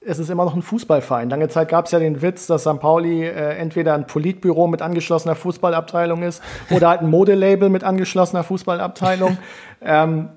es 0.00 0.18
ist 0.18 0.30
immer 0.30 0.44
noch 0.44 0.54
ein 0.54 0.62
Fußballverein. 0.62 1.28
Lange 1.28 1.48
Zeit 1.48 1.68
gab 1.68 1.86
es 1.86 1.90
ja 1.90 1.98
den 1.98 2.22
Witz, 2.22 2.46
dass 2.46 2.62
St. 2.62 2.80
Pauli 2.80 3.24
äh, 3.24 3.56
entweder 3.56 3.94
ein 3.94 4.06
Politbüro 4.06 4.66
mit 4.66 4.80
angeschlossener 4.80 5.34
Fußballabteilung 5.34 6.22
ist 6.22 6.42
oder 6.70 6.88
halt 6.88 7.02
ein 7.02 7.10
Modelabel 7.10 7.68
mit 7.68 7.84
angeschlossener 7.84 8.44
Fußballabteilung. 8.44 9.36
ähm, 9.82 10.30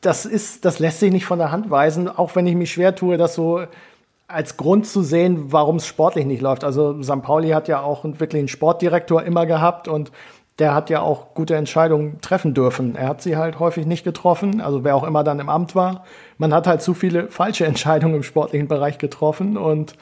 das 0.00 0.26
ist, 0.26 0.64
das 0.64 0.78
lässt 0.78 1.00
sich 1.00 1.12
nicht 1.12 1.26
von 1.26 1.38
der 1.38 1.50
Hand 1.50 1.70
weisen, 1.70 2.08
auch 2.08 2.36
wenn 2.36 2.46
ich 2.46 2.54
mich 2.54 2.72
schwer 2.72 2.94
tue, 2.94 3.16
das 3.16 3.34
so 3.34 3.62
als 4.28 4.56
Grund 4.56 4.86
zu 4.86 5.02
sehen, 5.02 5.52
warum 5.52 5.76
es 5.76 5.86
sportlich 5.86 6.26
nicht 6.26 6.42
läuft. 6.42 6.62
Also 6.62 7.02
St. 7.02 7.22
Pauli 7.22 7.50
hat 7.50 7.66
ja 7.66 7.80
auch 7.80 8.04
wirklich 8.04 8.40
einen 8.40 8.48
Sportdirektor 8.48 9.22
immer 9.22 9.46
gehabt 9.46 9.88
und 9.88 10.12
der 10.58 10.74
hat 10.74 10.90
ja 10.90 11.00
auch 11.00 11.34
gute 11.34 11.56
Entscheidungen 11.56 12.20
treffen 12.20 12.52
dürfen. 12.52 12.94
Er 12.96 13.08
hat 13.08 13.22
sie 13.22 13.36
halt 13.36 13.58
häufig 13.58 13.86
nicht 13.86 14.04
getroffen, 14.04 14.60
also 14.60 14.84
wer 14.84 14.96
auch 14.96 15.04
immer 15.04 15.24
dann 15.24 15.40
im 15.40 15.48
Amt 15.48 15.74
war. 15.74 16.04
Man 16.36 16.52
hat 16.52 16.66
halt 16.66 16.82
zu 16.82 16.94
viele 16.94 17.28
falsche 17.28 17.64
Entscheidungen 17.66 18.16
im 18.16 18.22
sportlichen 18.22 18.68
Bereich 18.68 18.98
getroffen 18.98 19.56
und 19.56 19.94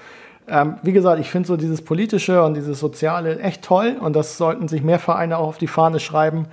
ähm, 0.48 0.76
wie 0.82 0.92
gesagt, 0.92 1.20
ich 1.20 1.30
finde 1.30 1.48
so 1.48 1.56
dieses 1.56 1.82
politische 1.82 2.42
und 2.42 2.54
dieses 2.54 2.78
soziale 2.78 3.40
echt 3.40 3.62
toll 3.62 3.96
und 4.00 4.14
das 4.14 4.38
sollten 4.38 4.68
sich 4.68 4.82
mehr 4.82 4.98
Vereine 4.98 5.38
auch 5.38 5.48
auf 5.48 5.58
die 5.58 5.66
Fahne 5.66 6.00
schreiben. 6.00 6.46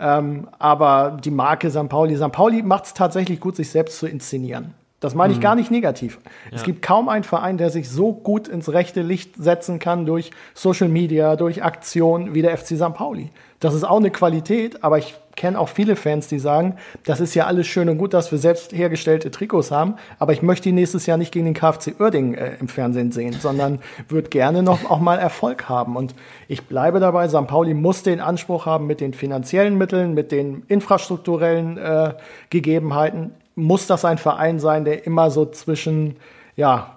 Ähm, 0.00 0.48
aber 0.58 1.18
die 1.22 1.30
Marke 1.30 1.70
St. 1.70 1.88
Pauli, 1.88 2.16
St. 2.16 2.32
Pauli 2.32 2.62
macht 2.62 2.86
es 2.86 2.94
tatsächlich 2.94 3.38
gut, 3.38 3.56
sich 3.56 3.70
selbst 3.70 3.98
zu 3.98 4.06
inszenieren. 4.06 4.74
Das 5.00 5.14
meine 5.14 5.32
ich 5.32 5.38
mhm. 5.38 5.42
gar 5.42 5.54
nicht 5.54 5.70
negativ. 5.70 6.18
Ja. 6.50 6.56
Es 6.56 6.62
gibt 6.62 6.82
kaum 6.82 7.08
einen 7.08 7.24
Verein, 7.24 7.56
der 7.56 7.70
sich 7.70 7.88
so 7.88 8.12
gut 8.12 8.48
ins 8.48 8.70
rechte 8.70 9.00
Licht 9.00 9.34
setzen 9.36 9.78
kann 9.78 10.04
durch 10.04 10.30
Social 10.54 10.88
Media, 10.88 11.36
durch 11.36 11.64
Aktionen 11.64 12.34
wie 12.34 12.42
der 12.42 12.56
FC 12.56 12.76
St. 12.76 12.94
Pauli. 12.94 13.30
Das 13.60 13.74
ist 13.74 13.84
auch 13.84 13.98
eine 13.98 14.10
Qualität, 14.10 14.84
aber 14.84 14.98
ich 14.98 15.14
kenne 15.36 15.58
auch 15.58 15.68
viele 15.68 15.96
Fans, 15.96 16.28
die 16.28 16.38
sagen, 16.38 16.76
das 17.04 17.20
ist 17.20 17.34
ja 17.34 17.46
alles 17.46 17.66
schön 17.66 17.88
und 17.88 17.98
gut, 17.98 18.14
dass 18.14 18.30
wir 18.30 18.38
selbst 18.38 18.72
hergestellte 18.72 19.30
Trikots 19.30 19.70
haben, 19.70 19.94
aber 20.18 20.32
ich 20.32 20.42
möchte 20.42 20.64
die 20.64 20.72
nächstes 20.72 21.06
Jahr 21.06 21.18
nicht 21.18 21.32
gegen 21.32 21.44
den 21.44 21.54
KfC 21.54 21.94
Uerdingen 21.98 22.34
äh, 22.34 22.56
im 22.58 22.68
Fernsehen 22.68 23.12
sehen, 23.12 23.34
sondern 23.34 23.80
würde 24.08 24.30
gerne 24.30 24.62
noch 24.62 24.90
auch 24.90 25.00
mal 25.00 25.18
Erfolg 25.18 25.68
haben. 25.68 25.96
Und 25.96 26.14
ich 26.48 26.66
bleibe 26.66 27.00
dabei, 27.00 27.28
St. 27.28 27.46
Pauli 27.46 27.74
muss 27.74 28.02
den 28.02 28.20
Anspruch 28.20 28.66
haben, 28.66 28.86
mit 28.86 29.00
den 29.00 29.12
finanziellen 29.12 29.76
Mitteln, 29.76 30.14
mit 30.14 30.32
den 30.32 30.62
infrastrukturellen 30.68 31.76
äh, 31.76 32.14
Gegebenheiten, 32.48 33.32
muss 33.60 33.86
das 33.86 34.04
ein 34.04 34.18
Verein 34.18 34.58
sein, 34.58 34.84
der 34.84 35.06
immer 35.06 35.30
so 35.30 35.46
zwischen, 35.46 36.16
ja, 36.56 36.96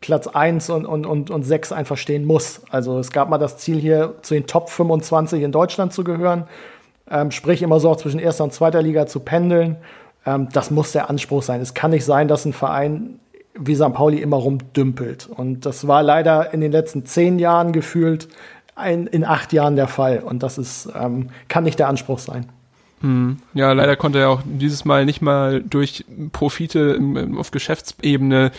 Platz 0.00 0.26
1 0.26 0.68
und, 0.68 0.84
und, 0.84 1.06
und, 1.06 1.30
und 1.30 1.44
6 1.44 1.72
einfach 1.72 1.96
stehen 1.96 2.26
muss. 2.26 2.60
Also 2.68 2.98
es 2.98 3.10
gab 3.10 3.30
mal 3.30 3.38
das 3.38 3.56
Ziel 3.56 3.78
hier, 3.78 4.14
zu 4.20 4.34
den 4.34 4.46
Top 4.46 4.68
25 4.68 5.42
in 5.42 5.50
Deutschland 5.50 5.94
zu 5.94 6.04
gehören. 6.04 6.44
Ähm, 7.10 7.30
sprich 7.30 7.62
immer 7.62 7.80
so 7.80 7.90
auch 7.90 7.96
zwischen 7.96 8.20
erster 8.20 8.44
und 8.44 8.52
zweiter 8.52 8.82
Liga 8.82 9.06
zu 9.06 9.20
pendeln. 9.20 9.76
Ähm, 10.26 10.48
das 10.52 10.70
muss 10.70 10.92
der 10.92 11.08
Anspruch 11.08 11.42
sein. 11.42 11.62
Es 11.62 11.72
kann 11.72 11.90
nicht 11.90 12.04
sein, 12.04 12.28
dass 12.28 12.44
ein 12.44 12.52
Verein 12.52 13.18
wie 13.58 13.74
St. 13.74 13.94
Pauli 13.94 14.18
immer 14.18 14.36
rumdümpelt. 14.36 15.26
Und 15.26 15.64
das 15.64 15.86
war 15.86 16.02
leider 16.02 16.52
in 16.52 16.60
den 16.60 16.72
letzten 16.72 17.06
zehn 17.06 17.38
Jahren 17.38 17.72
gefühlt 17.72 18.28
ein, 18.74 19.06
in 19.06 19.24
acht 19.24 19.52
Jahren 19.52 19.76
der 19.76 19.88
Fall. 19.88 20.18
Und 20.18 20.42
das 20.42 20.58
ist, 20.58 20.88
ähm, 20.94 21.30
kann 21.48 21.64
nicht 21.64 21.78
der 21.78 21.88
Anspruch 21.88 22.18
sein. 22.18 22.46
Hm. 23.04 23.36
Ja, 23.52 23.72
leider 23.72 23.96
konnte 23.96 24.18
er 24.18 24.30
auch 24.30 24.40
dieses 24.46 24.86
Mal 24.86 25.04
nicht 25.04 25.20
mal 25.20 25.62
durch 25.62 26.06
Profite 26.32 26.94
im, 26.96 27.36
auf 27.36 27.50
Geschäftsebene 27.50 28.50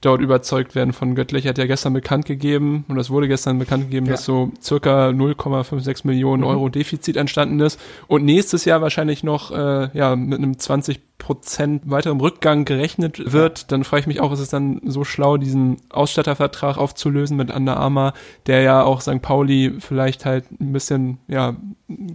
dort 0.00 0.20
überzeugt 0.20 0.74
werden 0.74 0.92
von 0.92 1.14
Göttlich. 1.14 1.46
Er 1.46 1.50
hat 1.50 1.58
ja 1.58 1.66
gestern 1.66 1.92
bekannt 1.92 2.26
gegeben, 2.26 2.84
und 2.88 2.96
das 2.96 3.10
wurde 3.10 3.28
gestern 3.28 3.60
bekannt 3.60 3.84
gegeben, 3.84 4.06
ja. 4.06 4.12
dass 4.12 4.24
so 4.24 4.50
circa 4.60 5.10
0,56 5.10 6.04
Millionen 6.04 6.42
mhm. 6.42 6.48
Euro 6.48 6.68
Defizit 6.68 7.16
entstanden 7.16 7.60
ist 7.60 7.78
und 8.08 8.24
nächstes 8.24 8.64
Jahr 8.64 8.82
wahrscheinlich 8.82 9.22
noch 9.22 9.52
äh, 9.52 9.96
ja 9.96 10.16
mit 10.16 10.38
einem 10.38 10.58
20 10.58 11.18
Prozent 11.18 11.82
weiterem 11.88 12.18
Rückgang 12.18 12.64
gerechnet 12.64 13.32
wird, 13.32 13.70
dann 13.70 13.84
frage 13.84 14.00
ich 14.00 14.06
mich 14.08 14.20
auch, 14.20 14.32
ist 14.32 14.40
es 14.40 14.48
dann 14.48 14.80
so 14.84 15.04
schlau, 15.04 15.36
diesen 15.36 15.76
Ausstattervertrag 15.90 16.76
aufzulösen 16.76 17.36
mit 17.36 17.54
Under 17.54 17.76
Armour, 17.76 18.14
der 18.48 18.62
ja 18.62 18.82
auch 18.82 19.00
St. 19.00 19.22
Pauli 19.22 19.74
vielleicht 19.78 20.24
halt 20.24 20.46
ein 20.60 20.72
bisschen 20.72 21.18
ja 21.28 21.54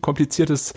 kompliziertes 0.02 0.74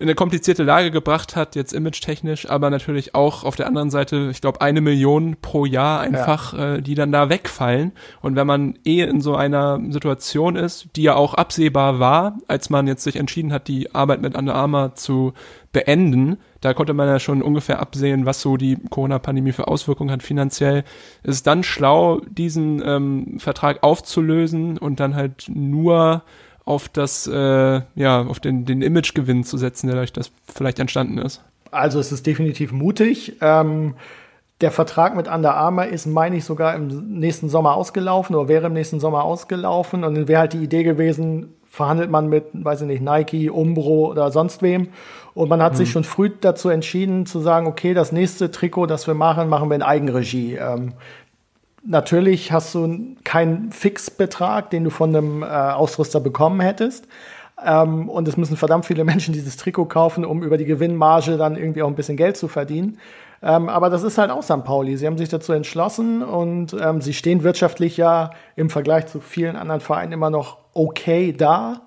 in 0.00 0.08
eine 0.08 0.14
komplizierte 0.14 0.62
Lage 0.62 0.90
gebracht 0.90 1.36
hat, 1.36 1.54
jetzt 1.54 1.74
image-technisch, 1.74 2.48
aber 2.48 2.70
natürlich 2.70 3.14
auch 3.14 3.44
auf 3.44 3.54
der 3.54 3.66
anderen 3.66 3.90
Seite, 3.90 4.28
ich 4.30 4.40
glaube, 4.40 4.62
eine 4.62 4.80
Million 4.80 5.36
pro 5.42 5.66
Jahr 5.66 6.00
einfach, 6.00 6.54
ja. 6.54 6.76
äh, 6.76 6.82
die 6.82 6.94
dann 6.94 7.12
da 7.12 7.28
wegfallen. 7.28 7.92
Und 8.22 8.34
wenn 8.34 8.46
man 8.46 8.78
eh 8.86 9.02
in 9.02 9.20
so 9.20 9.36
einer 9.36 9.78
Situation 9.90 10.56
ist, 10.56 10.88
die 10.96 11.02
ja 11.02 11.16
auch 11.16 11.34
absehbar 11.34 12.00
war, 12.00 12.38
als 12.48 12.70
man 12.70 12.86
jetzt 12.86 13.04
sich 13.04 13.16
entschieden 13.16 13.52
hat, 13.52 13.68
die 13.68 13.94
Arbeit 13.94 14.22
mit 14.22 14.38
Under 14.38 14.54
Armour 14.54 14.94
zu 14.94 15.34
beenden, 15.70 16.38
da 16.62 16.72
konnte 16.72 16.94
man 16.94 17.06
ja 17.06 17.18
schon 17.18 17.42
ungefähr 17.42 17.80
absehen, 17.80 18.24
was 18.24 18.40
so 18.40 18.56
die 18.56 18.78
Corona-Pandemie 18.88 19.52
für 19.52 19.68
Auswirkungen 19.68 20.10
hat 20.10 20.22
finanziell. 20.22 20.84
Es 21.22 21.36
ist 21.36 21.46
dann 21.46 21.62
schlau, 21.62 22.22
diesen 22.26 22.82
ähm, 22.82 23.38
Vertrag 23.38 23.82
aufzulösen 23.82 24.78
und 24.78 24.98
dann 24.98 25.14
halt 25.14 25.44
nur 25.52 26.22
auf 26.70 26.88
das, 26.88 27.26
äh, 27.26 27.80
ja, 27.96 28.22
auf 28.22 28.38
den, 28.38 28.64
den 28.64 28.80
Imagegewinn 28.80 29.42
zu 29.42 29.58
setzen, 29.58 29.88
der 29.88 29.96
durch 29.96 30.12
das 30.12 30.30
vielleicht 30.46 30.78
entstanden 30.78 31.18
ist. 31.18 31.42
Also 31.72 31.98
es 31.98 32.12
ist 32.12 32.26
definitiv 32.26 32.70
mutig. 32.70 33.36
Ähm, 33.40 33.94
der 34.60 34.70
Vertrag 34.70 35.16
mit 35.16 35.26
Under 35.26 35.54
Armour 35.56 35.86
ist, 35.86 36.06
meine 36.06 36.36
ich, 36.36 36.44
sogar 36.44 36.76
im 36.76 37.18
nächsten 37.18 37.48
Sommer 37.48 37.74
ausgelaufen 37.74 38.36
oder 38.36 38.48
wäre 38.48 38.68
im 38.68 38.72
nächsten 38.72 39.00
Sommer 39.00 39.24
ausgelaufen. 39.24 40.04
Und 40.04 40.14
dann 40.14 40.28
wäre 40.28 40.40
halt 40.40 40.52
die 40.52 40.62
Idee 40.62 40.84
gewesen, 40.84 41.54
verhandelt 41.68 42.10
man 42.10 42.28
mit, 42.28 42.44
weiß 42.52 42.82
ich 42.82 42.86
nicht, 42.86 43.02
Nike, 43.02 43.50
Umbro 43.50 44.10
oder 44.10 44.30
sonst 44.30 44.62
wem. 44.62 44.88
Und 45.34 45.48
man 45.48 45.62
hat 45.62 45.72
mhm. 45.72 45.76
sich 45.78 45.90
schon 45.90 46.04
früh 46.04 46.30
dazu 46.40 46.68
entschieden 46.68 47.26
zu 47.26 47.40
sagen, 47.40 47.66
okay, 47.66 47.94
das 47.94 48.12
nächste 48.12 48.50
Trikot, 48.50 48.86
das 48.86 49.06
wir 49.06 49.14
machen, 49.14 49.48
machen 49.48 49.70
wir 49.70 49.76
in 49.76 49.82
Eigenregie. 49.82 50.54
Ähm, 50.54 50.92
Natürlich 51.82 52.52
hast 52.52 52.74
du 52.74 53.16
keinen 53.24 53.72
Fixbetrag, 53.72 54.70
den 54.70 54.84
du 54.84 54.90
von 54.90 55.14
einem 55.14 55.42
äh, 55.42 55.46
Ausrüster 55.46 56.20
bekommen 56.20 56.60
hättest. 56.60 57.06
Ähm, 57.64 58.08
und 58.08 58.28
es 58.28 58.36
müssen 58.36 58.56
verdammt 58.56 58.86
viele 58.86 59.04
Menschen 59.10 59.32
dieses 59.32 59.56
Trikot 59.56 59.86
kaufen, 59.86 60.24
um 60.24 60.42
über 60.42 60.58
die 60.58 60.66
Gewinnmarge 60.66 61.36
dann 61.36 61.56
irgendwie 61.56 61.82
auch 61.82 61.88
ein 61.88 61.94
bisschen 61.94 62.16
Geld 62.16 62.36
zu 62.36 62.48
verdienen. 62.48 62.98
Ähm, 63.42 63.70
aber 63.70 63.88
das 63.88 64.02
ist 64.02 64.18
halt 64.18 64.30
auch 64.30 64.42
St. 64.42 64.64
Pauli. 64.64 64.96
Sie 64.96 65.06
haben 65.06 65.16
sich 65.16 65.30
dazu 65.30 65.52
entschlossen 65.52 66.22
und 66.22 66.76
ähm, 66.78 67.00
sie 67.00 67.14
stehen 67.14 67.42
wirtschaftlich 67.42 67.96
ja 67.96 68.32
im 68.56 68.68
Vergleich 68.68 69.06
zu 69.06 69.20
vielen 69.20 69.56
anderen 69.56 69.80
Vereinen 69.80 70.12
immer 70.12 70.28
noch 70.28 70.58
okay 70.74 71.32
da. 71.32 71.80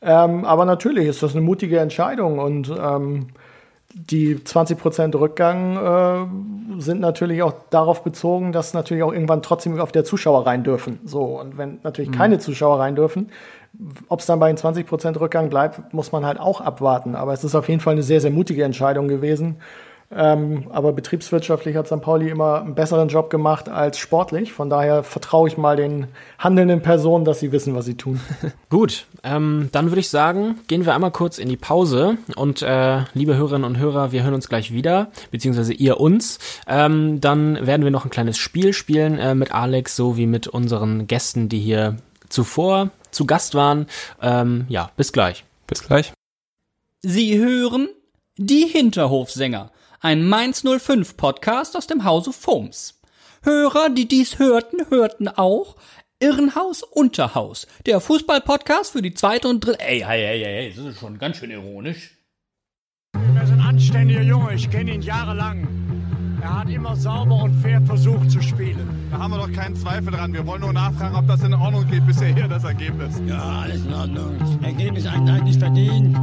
Ähm, 0.00 0.44
aber 0.46 0.64
natürlich 0.64 1.06
ist 1.06 1.22
das 1.22 1.32
eine 1.32 1.42
mutige 1.42 1.78
Entscheidung 1.80 2.38
und 2.38 2.70
ähm, 2.70 3.28
die 3.98 4.36
20% 4.36 5.18
Rückgang 5.18 5.76
äh, 6.76 6.80
sind 6.80 7.00
natürlich 7.00 7.42
auch 7.42 7.54
darauf 7.70 8.04
bezogen, 8.04 8.52
dass 8.52 8.74
natürlich 8.74 9.02
auch 9.02 9.12
irgendwann 9.12 9.40
trotzdem 9.40 9.80
auf 9.80 9.90
der 9.90 10.04
Zuschauer 10.04 10.46
rein 10.46 10.64
dürfen. 10.64 11.00
So, 11.04 11.40
und 11.40 11.56
wenn 11.56 11.78
natürlich 11.82 12.10
mhm. 12.10 12.14
keine 12.14 12.38
Zuschauer 12.38 12.78
rein 12.78 12.94
dürfen, 12.94 13.30
ob 14.08 14.20
es 14.20 14.26
dann 14.26 14.38
bei 14.38 14.52
den 14.52 14.58
20% 14.58 15.18
Rückgang 15.18 15.48
bleibt, 15.48 15.94
muss 15.94 16.12
man 16.12 16.26
halt 16.26 16.38
auch 16.38 16.60
abwarten. 16.60 17.14
Aber 17.14 17.32
es 17.32 17.42
ist 17.42 17.54
auf 17.54 17.70
jeden 17.70 17.80
Fall 17.80 17.92
eine 17.92 18.02
sehr, 18.02 18.20
sehr 18.20 18.30
mutige 18.30 18.64
Entscheidung 18.64 19.08
gewesen. 19.08 19.56
Ähm, 20.10 20.66
aber 20.70 20.92
betriebswirtschaftlich 20.92 21.76
hat 21.76 21.88
St. 21.88 22.00
Pauli 22.00 22.30
immer 22.30 22.60
einen 22.60 22.74
besseren 22.74 23.08
Job 23.08 23.28
gemacht 23.28 23.68
als 23.68 23.98
sportlich. 23.98 24.52
Von 24.52 24.70
daher 24.70 25.02
vertraue 25.02 25.48
ich 25.48 25.56
mal 25.56 25.76
den 25.76 26.06
handelnden 26.38 26.80
Personen, 26.80 27.24
dass 27.24 27.40
sie 27.40 27.50
wissen, 27.50 27.74
was 27.74 27.86
sie 27.86 27.96
tun. 27.96 28.20
Gut, 28.70 29.06
ähm, 29.24 29.68
dann 29.72 29.90
würde 29.90 30.00
ich 30.00 30.08
sagen, 30.08 30.60
gehen 30.68 30.86
wir 30.86 30.94
einmal 30.94 31.10
kurz 31.10 31.38
in 31.38 31.48
die 31.48 31.56
Pause. 31.56 32.18
Und 32.36 32.62
äh, 32.62 33.00
liebe 33.14 33.36
Hörerinnen 33.36 33.64
und 33.64 33.78
Hörer, 33.78 34.12
wir 34.12 34.22
hören 34.22 34.34
uns 34.34 34.48
gleich 34.48 34.72
wieder, 34.72 35.10
beziehungsweise 35.30 35.72
ihr 35.72 35.98
uns. 35.98 36.38
Ähm, 36.68 37.20
dann 37.20 37.66
werden 37.66 37.82
wir 37.82 37.90
noch 37.90 38.04
ein 38.04 38.10
kleines 38.10 38.38
Spiel 38.38 38.72
spielen 38.72 39.18
äh, 39.18 39.34
mit 39.34 39.52
Alex, 39.52 39.96
so 39.96 40.16
wie 40.16 40.26
mit 40.26 40.46
unseren 40.46 41.06
Gästen, 41.08 41.48
die 41.48 41.60
hier 41.60 41.96
zuvor 42.28 42.90
zu 43.10 43.26
Gast 43.26 43.54
waren. 43.54 43.86
Ähm, 44.22 44.66
ja, 44.68 44.90
bis 44.96 45.12
gleich. 45.12 45.44
Bis 45.66 45.84
gleich. 45.84 46.12
Sie 47.02 47.38
hören 47.38 47.88
die 48.36 48.66
Hinterhofsänger, 48.66 49.70
ein 50.00 50.28
Mainz 50.28 50.62
05 50.62 51.16
Podcast 51.16 51.76
aus 51.76 51.86
dem 51.86 52.04
Hause 52.04 52.32
Foms. 52.32 53.00
Hörer, 53.42 53.90
die 53.90 54.08
dies 54.08 54.38
hörten, 54.38 54.88
hörten 54.90 55.28
auch 55.28 55.76
Irrenhaus 56.18 56.82
Unterhaus, 56.82 57.66
der 57.84 58.00
Fußballpodcast 58.00 58.92
für 58.92 59.02
die 59.02 59.14
zweite 59.14 59.48
und 59.48 59.60
dritte. 59.60 59.80
Ey, 59.80 60.02
ey, 60.02 60.24
ey, 60.24 60.44
ey, 60.44 60.74
das 60.74 60.84
ist 60.84 60.98
schon 60.98 61.18
ganz 61.18 61.36
schön 61.36 61.50
ironisch. 61.50 62.16
Er 63.14 63.42
ist 63.42 63.52
ein 63.52 63.60
anständiger 63.60 64.22
Junge, 64.22 64.54
ich 64.54 64.70
kenne 64.70 64.94
ihn 64.94 65.02
jahrelang. 65.02 65.68
Er 66.40 66.60
hat 66.60 66.70
immer 66.70 66.94
sauber 66.96 67.42
und 67.42 67.54
fair 67.60 67.80
versucht 67.82 68.30
zu 68.30 68.40
spielen. 68.40 69.08
Da 69.10 69.18
haben 69.18 69.32
wir 69.32 69.38
doch 69.38 69.52
keinen 69.52 69.74
Zweifel 69.74 70.12
dran. 70.12 70.32
Wir 70.32 70.46
wollen 70.46 70.60
nur 70.60 70.72
nachfragen, 70.72 71.16
ob 71.16 71.26
das 71.26 71.42
in 71.42 71.52
Ordnung 71.54 71.86
geht 71.90 72.06
bisher 72.06 72.34
hier, 72.34 72.46
das 72.48 72.64
Ergebnis. 72.64 73.20
Ja, 73.26 73.62
alles 73.62 73.84
in 73.84 73.92
Ordnung. 73.92 74.38
Das 74.38 74.68
Ergebnis 74.70 75.06
eigentlich 75.06 75.58
verdient 75.58 76.16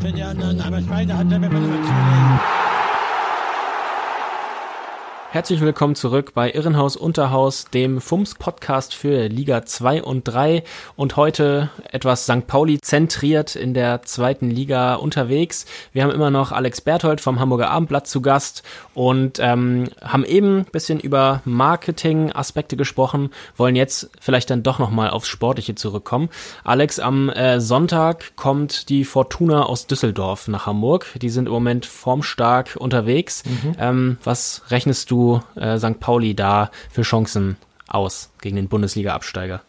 für 0.00 0.12
die 0.12 0.22
anderen, 0.22 0.60
aber 0.60 0.80
Schweine 0.82 1.16
hat 1.16 1.26
er, 1.30 1.40
wenn 1.40 1.52
man 1.52 1.64
immer 1.64 1.82
zulegen. 1.82 2.40
Herzlich 5.32 5.60
willkommen 5.60 5.94
zurück 5.94 6.32
bei 6.34 6.50
Irrenhaus 6.50 6.96
Unterhaus, 6.96 7.66
dem 7.66 8.00
FUMS-Podcast 8.00 8.96
für 8.96 9.28
Liga 9.28 9.64
2 9.64 10.02
und 10.02 10.24
3 10.24 10.64
und 10.96 11.16
heute 11.16 11.70
etwas 11.88 12.24
St. 12.24 12.48
Pauli 12.48 12.80
zentriert 12.80 13.54
in 13.54 13.72
der 13.72 14.02
zweiten 14.02 14.50
Liga 14.50 14.96
unterwegs. 14.96 15.66
Wir 15.92 16.02
haben 16.02 16.10
immer 16.10 16.32
noch 16.32 16.50
Alex 16.50 16.80
Berthold 16.80 17.20
vom 17.20 17.38
Hamburger 17.38 17.70
Abendblatt 17.70 18.08
zu 18.08 18.22
Gast 18.22 18.64
und 18.92 19.38
ähm, 19.38 19.84
haben 20.02 20.24
eben 20.24 20.58
ein 20.58 20.64
bisschen 20.64 20.98
über 20.98 21.42
Marketing-Aspekte 21.44 22.76
gesprochen, 22.76 23.30
wollen 23.56 23.76
jetzt 23.76 24.10
vielleicht 24.20 24.50
dann 24.50 24.64
doch 24.64 24.80
nochmal 24.80 25.10
aufs 25.10 25.28
Sportliche 25.28 25.76
zurückkommen. 25.76 26.28
Alex, 26.64 26.98
am 26.98 27.28
äh, 27.28 27.60
Sonntag 27.60 28.34
kommt 28.34 28.88
die 28.88 29.04
Fortuna 29.04 29.62
aus 29.62 29.86
Düsseldorf 29.86 30.48
nach 30.48 30.66
Hamburg. 30.66 31.06
Die 31.22 31.30
sind 31.30 31.46
im 31.46 31.52
Moment 31.52 31.86
formstark 31.86 32.74
unterwegs. 32.76 33.44
Mhm. 33.44 33.76
Ähm, 33.78 34.18
was 34.24 34.62
rechnest 34.70 35.08
du 35.12 35.19
äh, 35.56 35.78
St. 35.78 36.00
Pauli 36.00 36.34
da 36.34 36.70
für 36.90 37.02
Chancen 37.02 37.56
aus 37.88 38.30
gegen 38.40 38.56
den 38.56 38.68
Bundesliga-Absteiger? 38.68 39.60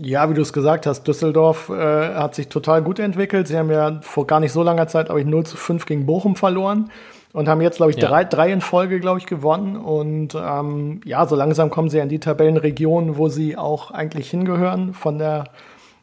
Ja, 0.00 0.30
wie 0.30 0.34
du 0.34 0.42
es 0.42 0.52
gesagt 0.52 0.86
hast, 0.86 1.08
Düsseldorf 1.08 1.70
äh, 1.70 2.14
hat 2.14 2.36
sich 2.36 2.48
total 2.48 2.82
gut 2.82 3.00
entwickelt. 3.00 3.48
Sie 3.48 3.56
haben 3.56 3.70
ja 3.70 3.98
vor 4.02 4.28
gar 4.28 4.38
nicht 4.38 4.52
so 4.52 4.62
langer 4.62 4.86
Zeit, 4.86 5.06
glaube 5.06 5.20
ich, 5.20 5.26
0 5.26 5.44
zu 5.44 5.56
5 5.56 5.86
gegen 5.86 6.06
Bochum 6.06 6.36
verloren 6.36 6.90
und 7.32 7.48
haben 7.48 7.60
jetzt, 7.60 7.78
glaube 7.78 7.90
ich, 7.90 7.98
ja. 7.98 8.08
drei, 8.08 8.24
drei 8.24 8.52
in 8.52 8.60
Folge, 8.60 9.00
glaube 9.00 9.18
ich, 9.18 9.26
gewonnen. 9.26 9.76
Und 9.76 10.36
ähm, 10.36 11.00
ja, 11.04 11.26
so 11.26 11.34
langsam 11.34 11.70
kommen 11.70 11.88
sie 11.88 11.98
in 11.98 12.08
die 12.08 12.20
Tabellenregion, 12.20 13.16
wo 13.16 13.28
sie 13.28 13.56
auch 13.56 13.90
eigentlich 13.90 14.30
hingehören, 14.30 14.94
von 14.94 15.18
der, 15.18 15.44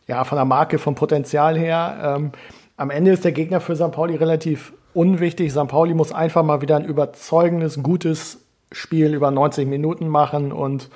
ja, 0.07 0.25
von 0.25 0.37
der 0.37 0.45
Marke, 0.45 0.77
vom 0.77 0.95
Potenzial 0.95 1.57
her. 1.57 2.15
Ähm, 2.17 2.31
am 2.77 2.89
Ende 2.89 3.11
ist 3.11 3.23
der 3.23 3.31
Gegner 3.31 3.61
für 3.61 3.77
St. 3.77 3.91
Pauli 3.91 4.15
relativ 4.15 4.73
unwichtig. 4.93 5.51
St. 5.51 5.67
Pauli 5.67 5.93
muss 5.93 6.11
einfach 6.11 6.43
mal 6.43 6.61
wieder 6.61 6.75
ein 6.75 6.85
überzeugendes, 6.85 7.81
gutes 7.81 8.44
Spiel 8.71 9.13
über 9.13 9.31
90 9.31 9.67
Minuten 9.67 10.07
machen. 10.07 10.51
Und 10.51 10.89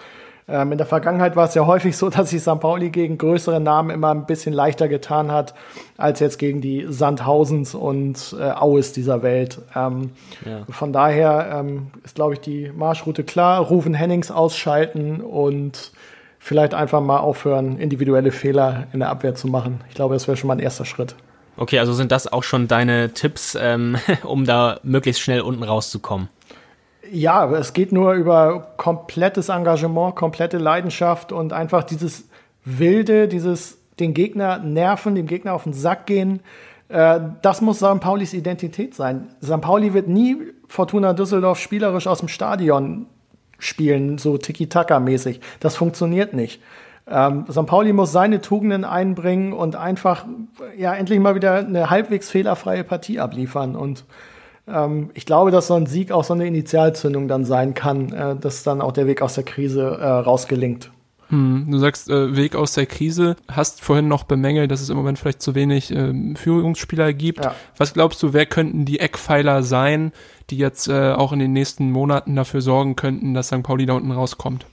ähm, 0.48 0.72
in 0.72 0.78
der 0.78 0.88
Vergangenheit 0.88 1.36
war 1.36 1.46
es 1.46 1.54
ja 1.54 1.66
häufig 1.66 1.96
so, 1.96 2.10
dass 2.12 2.32
sich 2.32 2.42
St. 2.42 2.60
Pauli 2.60 2.90
gegen 2.90 3.18
größere 3.18 3.60
Namen 3.60 3.90
immer 3.90 4.12
ein 4.12 4.26
bisschen 4.26 4.54
leichter 4.54 4.88
getan 4.88 5.32
hat, 5.32 5.54
als 5.98 6.20
jetzt 6.20 6.40
gegen 6.40 6.62
die 6.62 6.86
Sandhausens 6.90 7.76
und 7.76 8.36
äh, 8.40 8.52
Aues 8.52 8.94
dieser 8.94 9.22
Welt. 9.22 9.60
Ähm, 9.76 10.12
ja. 10.46 10.64
Von 10.70 10.94
daher 10.94 11.60
ähm, 11.60 11.88
ist, 12.04 12.16
glaube 12.16 12.34
ich, 12.34 12.40
die 12.40 12.72
Marschroute 12.76 13.24
klar. 13.24 13.62
Rufen 13.62 13.94
Hennings 13.94 14.32
ausschalten 14.32 15.22
und 15.22 15.92
vielleicht 16.40 16.74
einfach 16.74 17.02
mal 17.02 17.20
aufhören, 17.20 17.78
individuelle 17.78 18.32
Fehler 18.32 18.88
in 18.94 19.00
der 19.00 19.10
Abwehr 19.10 19.36
zu 19.36 19.48
machen. 19.48 19.82
Ich 19.90 19.96
glaube, 19.96 20.16
das 20.16 20.28
wäre 20.28 20.38
schon 20.38 20.48
mal 20.48 20.56
ein 20.56 20.60
erster 20.60 20.86
Schritt. 20.86 21.16
Okay, 21.58 21.78
also 21.78 21.92
sind 21.92 22.14
das 22.14 22.32
auch 22.32 22.44
schon 22.44 22.70
deine 22.70 23.14
Tipps, 23.14 23.58
ähm, 23.60 23.98
um 24.24 24.46
da 24.46 24.80
möglichst 24.82 25.22
schnell 25.22 25.42
unten 25.42 25.64
rauszukommen? 25.64 26.30
Ja, 27.12 27.50
es 27.52 27.74
geht 27.74 27.92
nur 27.92 28.14
über 28.14 28.74
komplettes 28.78 29.50
Engagement, 29.50 30.16
komplette 30.16 30.58
Leidenschaft 30.58 31.32
und 31.32 31.54
einfach 31.54 31.84
dieses 31.84 32.30
Wilde, 32.66 33.28
dieses 33.28 33.78
den 34.00 34.14
Gegner 34.14 34.60
nerven, 34.60 35.16
dem 35.16 35.28
Gegner 35.28 35.54
auf 35.54 35.64
den 35.64 35.74
Sack 35.74 36.06
gehen. 36.06 36.42
Äh, 36.88 37.20
das 37.42 37.62
muss 37.62 37.78
St. 37.78 38.00
Paulis 38.00 38.34
Identität 38.34 38.96
sein. 38.96 39.30
St. 39.44 39.62
Pauli 39.62 39.94
wird 39.94 40.08
nie 40.08 40.38
Fortuna 40.68 41.14
Düsseldorf 41.14 41.60
spielerisch 41.60 42.08
aus 42.08 42.20
dem 42.20 42.28
Stadion 42.28 43.08
spielen, 43.58 44.18
so 44.18 44.38
Tiki-Taka-mäßig. 44.38 45.42
Das 45.60 45.76
funktioniert 45.76 46.34
nicht. 46.34 46.62
Ähm, 47.08 47.46
St. 47.50 47.66
Pauli 47.66 47.94
muss 47.94 48.12
seine 48.12 48.42
Tugenden 48.42 48.86
einbringen 48.86 49.54
und 49.54 49.76
einfach 49.76 50.26
ja 50.78 50.94
endlich 50.94 51.20
mal 51.20 51.36
wieder 51.36 51.56
eine 51.56 51.90
halbwegs 51.90 52.30
fehlerfreie 52.30 52.84
Partie 52.84 53.20
abliefern. 53.20 53.76
Und 53.76 54.06
ähm, 54.72 55.10
ich 55.14 55.26
glaube, 55.26 55.52
dass 55.52 55.68
so 55.68 55.74
ein 55.74 55.86
Sieg 55.86 56.12
auch 56.12 56.24
so 56.24 56.34
eine 56.34 56.48
Initialzündung 56.48 57.28
dann 57.28 57.46
sein 57.46 57.74
kann, 57.74 58.14
äh, 58.14 58.36
dass 58.36 58.64
dann 58.64 58.82
auch 58.82 58.92
der 58.92 59.08
Weg 59.08 59.22
aus 59.22 59.36
der 59.36 59.44
Krise 59.44 59.98
äh, 60.00 60.08
rausgelingt. 60.08 60.92
Hm, 61.30 61.68
du 61.70 61.78
sagst 61.78 62.10
äh, 62.10 62.36
Weg 62.36 62.56
aus 62.56 62.74
der 62.74 62.88
Krise, 62.88 63.36
hast 63.48 63.82
vorhin 63.82 64.08
noch 64.08 64.24
bemängelt, 64.24 64.72
dass 64.72 64.82
es 64.82 64.90
im 64.90 64.98
Moment 64.98 65.20
vielleicht 65.20 65.44
zu 65.44 65.54
wenig 65.54 65.94
äh, 65.96 66.36
Führungsspieler 66.36 67.14
gibt. 67.14 67.46
Ja. 67.46 67.54
Was 67.78 67.94
glaubst 67.94 68.22
du, 68.24 68.34
wer 68.34 68.48
könnten 68.48 68.86
die 68.86 69.00
Eckpfeiler 69.00 69.62
sein, 69.62 70.12
die 70.50 70.58
jetzt 70.58 70.88
äh, 70.88 71.12
auch 71.12 71.32
in 71.32 71.40
den 71.40 71.54
nächsten 71.54 71.92
Monaten 71.92 72.36
dafür 72.36 72.62
sorgen 72.62 72.96
könnten, 72.96 73.36
dass 73.36 73.48
St. 73.48 73.62
Pauli 73.62 73.86
da 73.86 73.94
unten 73.94 74.12
rauskommt? 74.12 74.66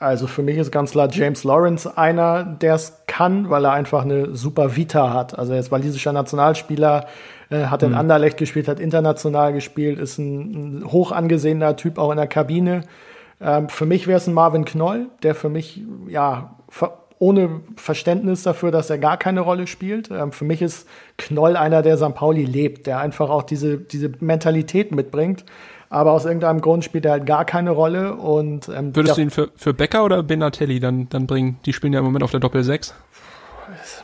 Also 0.00 0.26
für 0.26 0.42
mich 0.42 0.56
ist 0.56 0.72
ganz 0.72 0.92
klar 0.92 1.08
James 1.12 1.44
Lawrence 1.44 1.96
einer, 1.96 2.42
der 2.42 2.74
es 2.74 3.02
kann, 3.06 3.50
weil 3.50 3.64
er 3.66 3.72
einfach 3.72 4.02
eine 4.02 4.34
super 4.34 4.74
Vita 4.74 5.12
hat. 5.12 5.38
Also 5.38 5.52
er 5.52 5.60
ist 5.60 5.70
walisischer 5.70 6.12
Nationalspieler, 6.12 7.06
äh, 7.50 7.66
hat 7.66 7.82
in 7.82 7.90
mhm. 7.90 7.96
Anderlecht 7.96 8.38
gespielt, 8.38 8.68
hat 8.68 8.80
international 8.80 9.52
gespielt, 9.52 9.98
ist 9.98 10.18
ein, 10.18 10.78
ein 10.80 10.92
hoch 10.92 11.12
angesehener 11.12 11.76
Typ 11.76 11.98
auch 11.98 12.10
in 12.10 12.16
der 12.16 12.28
Kabine. 12.28 12.82
Ähm, 13.40 13.68
für 13.68 13.86
mich 13.86 14.06
wäre 14.06 14.18
es 14.18 14.26
ein 14.26 14.34
Marvin 14.34 14.64
Knoll, 14.64 15.08
der 15.22 15.34
für 15.34 15.48
mich, 15.48 15.82
ja, 16.08 16.56
ohne 17.18 17.60
Verständnis 17.76 18.44
dafür, 18.44 18.70
dass 18.70 18.88
er 18.88 18.98
gar 18.98 19.16
keine 19.16 19.40
Rolle 19.40 19.66
spielt. 19.66 20.10
Ähm, 20.10 20.32
für 20.32 20.44
mich 20.44 20.62
ist 20.62 20.88
Knoll 21.18 21.56
einer, 21.56 21.82
der 21.82 21.96
St. 21.96 22.14
Pauli 22.14 22.44
lebt, 22.44 22.86
der 22.86 22.98
einfach 22.98 23.28
auch 23.28 23.42
diese, 23.42 23.78
diese 23.78 24.10
Mentalität 24.20 24.94
mitbringt. 24.94 25.44
Aber 25.90 26.12
aus 26.12 26.24
irgendeinem 26.24 26.60
Grund 26.60 26.84
spielt 26.84 27.04
er 27.04 27.12
halt 27.12 27.26
gar 27.26 27.44
keine 27.44 27.72
Rolle. 27.72 28.14
Und, 28.14 28.70
ähm, 28.74 28.94
Würdest 28.94 29.18
du 29.18 29.22
ihn 29.22 29.30
für, 29.30 29.50
für 29.56 29.74
Becker 29.74 30.04
oder 30.04 30.22
Benatelli 30.22 30.78
dann, 30.78 31.08
dann 31.08 31.26
bringen? 31.26 31.58
Die 31.66 31.72
spielen 31.72 31.92
ja 31.92 31.98
im 31.98 32.04
Moment 32.04 32.22
auf 32.22 32.30
der 32.30 32.40
Doppel 32.40 32.62
6 32.62 32.94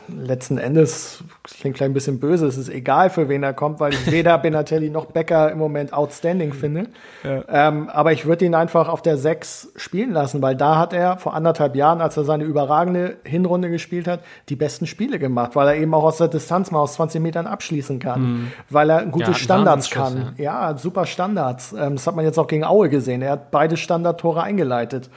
letzten 0.09 0.59
Endes, 0.59 1.23
klingt 1.45 1.77
vielleicht 1.77 1.91
ein 1.91 1.95
bisschen 1.95 2.21
böse, 2.21 2.47
es 2.47 2.57
ist 2.57 2.69
egal, 2.69 3.11
für 3.11 3.29
wen 3.29 3.43
er 3.43 3.53
kommt, 3.53 3.81
weil 3.81 3.93
ich 3.93 4.11
weder 4.11 4.37
Benatelli 4.47 4.91
noch 4.91 5.07
Becker 5.07 5.51
im 5.51 5.59
Moment 5.59 5.93
outstanding 5.93 6.53
finde. 6.53 6.89
Ja. 7.25 7.45
Ähm, 7.49 7.89
aber 7.89 8.13
ich 8.13 8.27
würde 8.27 8.45
ihn 8.45 8.55
einfach 8.55 8.89
auf 8.89 9.03
der 9.03 9.17
6 9.17 9.73
spielen 9.77 10.13
lassen, 10.13 10.43
weil 10.43 10.57
da 10.57 10.79
hat 10.79 10.93
er 10.93 11.19
vor 11.19 11.35
anderthalb 11.35 11.77
Jahren, 11.77 12.01
als 12.01 12.17
er 12.17 12.25
seine 12.25 12.45
überragende 12.45 13.17
Hinrunde 13.25 13.71
gespielt 13.71 14.09
hat, 14.09 14.21
die 14.49 14.57
besten 14.57 14.87
Spiele 14.87 15.19
gemacht, 15.19 15.57
weil 15.57 15.69
er 15.69 15.77
eben 15.77 15.95
auch 15.95 16.05
aus 16.05 16.19
der 16.19 16.29
Distanz 16.29 16.71
mal 16.71 16.81
aus 16.81 16.95
20 16.95 17.21
Metern 17.21 17.47
abschließen 17.47 17.99
kann, 17.99 18.23
mhm. 18.23 18.53
weil 18.71 18.91
er 18.91 19.07
gute 19.07 19.33
ja, 19.33 19.35
Standards 19.35 19.91
kann. 19.91 20.35
Ja. 20.37 20.71
ja. 20.71 20.79
super 20.79 21.07
Standards. 21.07 21.73
Ähm, 21.73 21.95
das 21.95 22.07
hat 22.07 22.17
man 22.17 22.25
jetzt 22.25 22.39
auch 22.39 22.47
gegen 22.47 22.65
Aue 22.65 22.89
gesehen. 22.89 23.23
Er 23.23 23.33
hat 23.33 23.51
beide 23.51 23.77
Standardtore 23.77 24.43
eingeleitet. 24.43 25.11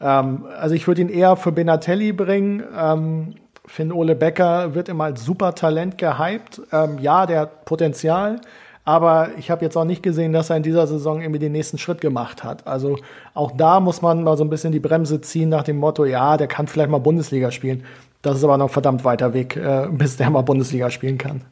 Ähm, 0.00 0.46
also 0.58 0.74
ich 0.74 0.86
würde 0.86 1.02
ihn 1.02 1.08
eher 1.08 1.36
für 1.36 1.52
Benatelli 1.52 2.12
bringen. 2.12 2.62
Finn 3.68 3.92
Ole 3.92 4.16
Becker 4.16 4.74
wird 4.74 4.88
immer 4.88 5.04
als 5.04 5.24
super 5.24 5.54
Talent 5.54 5.98
gehypt. 5.98 6.62
Ähm, 6.72 6.98
ja, 7.00 7.26
der 7.26 7.40
hat 7.40 7.64
Potenzial, 7.64 8.40
aber 8.84 9.30
ich 9.36 9.50
habe 9.50 9.64
jetzt 9.64 9.76
auch 9.76 9.84
nicht 9.84 10.02
gesehen, 10.02 10.32
dass 10.32 10.50
er 10.50 10.56
in 10.56 10.62
dieser 10.62 10.86
Saison 10.86 11.20
irgendwie 11.20 11.38
den 11.38 11.52
nächsten 11.52 11.78
Schritt 11.78 12.00
gemacht 12.00 12.42
hat. 12.42 12.66
Also 12.66 12.98
auch 13.34 13.52
da 13.56 13.80
muss 13.80 14.02
man 14.02 14.24
mal 14.24 14.36
so 14.36 14.44
ein 14.44 14.50
bisschen 14.50 14.72
die 14.72 14.80
Bremse 14.80 15.20
ziehen 15.20 15.50
nach 15.50 15.62
dem 15.62 15.76
Motto, 15.76 16.06
ja, 16.06 16.36
der 16.36 16.46
kann 16.46 16.66
vielleicht 16.66 16.90
mal 16.90 16.98
Bundesliga 16.98 17.50
spielen. 17.50 17.84
Das 18.22 18.36
ist 18.36 18.44
aber 18.44 18.56
noch 18.56 18.70
verdammt 18.70 19.04
weiter 19.04 19.34
Weg, 19.34 19.56
äh, 19.56 19.86
bis 19.90 20.16
der 20.16 20.30
mal 20.30 20.42
Bundesliga 20.42 20.90
spielen 20.90 21.18
kann. 21.18 21.42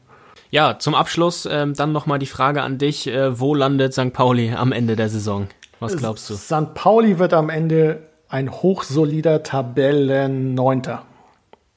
Ja, 0.49 0.79
zum 0.79 0.95
Abschluss 0.95 1.47
ähm, 1.49 1.73
dann 1.73 1.91
nochmal 1.91 2.19
die 2.19 2.25
Frage 2.25 2.61
an 2.61 2.77
dich, 2.77 3.07
äh, 3.07 3.39
wo 3.39 3.53
landet 3.53 3.93
St. 3.93 4.13
Pauli 4.13 4.53
am 4.53 4.71
Ende 4.71 4.95
der 4.95 5.09
Saison? 5.09 5.47
Was 5.79 5.95
glaubst 5.95 6.29
du? 6.29 6.35
St. 6.35 6.73
Pauli 6.73 7.19
wird 7.19 7.33
am 7.33 7.49
Ende 7.49 7.99
ein 8.29 8.51
hochsolider 8.51 9.43
Tabellenneunter. 9.43 11.03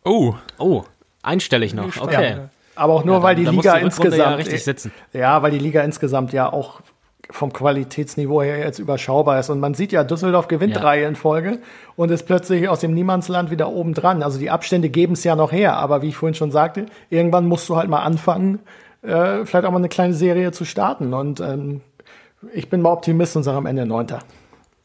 Oh. 0.04 0.34
Oh, 0.58 0.84
einstellig 1.22 1.74
noch. 1.74 2.00
Okay. 2.00 2.30
Ja. 2.30 2.48
Aber 2.76 2.94
auch 2.94 3.04
nur, 3.04 3.16
ja, 3.16 3.22
weil 3.22 3.34
die 3.34 3.44
Liga 3.44 3.76
die 3.76 3.84
insgesamt. 3.84 4.16
Ja, 4.16 4.34
richtig 4.34 4.64
sitzen. 4.64 4.92
Ja, 5.12 5.42
weil 5.42 5.50
die 5.50 5.58
Liga 5.58 5.82
insgesamt 5.82 6.32
ja 6.32 6.50
auch 6.50 6.80
vom 7.30 7.52
Qualitätsniveau 7.52 8.42
her 8.42 8.58
jetzt 8.58 8.78
überschaubar 8.78 9.38
ist. 9.38 9.50
Und 9.50 9.60
man 9.60 9.74
sieht 9.74 9.92
ja, 9.92 10.02
Düsseldorf 10.02 10.48
gewinnt 10.48 10.74
Ja. 10.74 10.80
drei 10.80 11.04
in 11.04 11.14
Folge 11.16 11.58
und 11.96 12.10
ist 12.10 12.24
plötzlich 12.26 12.68
aus 12.68 12.80
dem 12.80 12.94
Niemandsland 12.94 13.50
wieder 13.50 13.68
oben 13.68 13.94
dran. 13.94 14.22
Also 14.22 14.38
die 14.38 14.50
Abstände 14.50 14.88
geben 14.88 15.12
es 15.12 15.24
ja 15.24 15.36
noch 15.36 15.52
her. 15.52 15.76
Aber 15.76 16.02
wie 16.02 16.08
ich 16.08 16.16
vorhin 16.16 16.34
schon 16.34 16.50
sagte, 16.50 16.86
irgendwann 17.10 17.46
musst 17.46 17.68
du 17.68 17.76
halt 17.76 17.88
mal 17.88 18.00
anfangen, 18.00 18.60
äh, 19.02 19.44
vielleicht 19.44 19.64
auch 19.64 19.70
mal 19.70 19.78
eine 19.78 19.88
kleine 19.88 20.14
Serie 20.14 20.50
zu 20.52 20.64
starten. 20.64 21.14
Und 21.14 21.40
ähm, 21.40 21.82
ich 22.52 22.68
bin 22.68 22.82
mal 22.82 22.90
Optimist 22.92 23.36
und 23.36 23.42
sage 23.42 23.58
am 23.58 23.66
Ende 23.66 23.86
Neunter. 23.86 24.20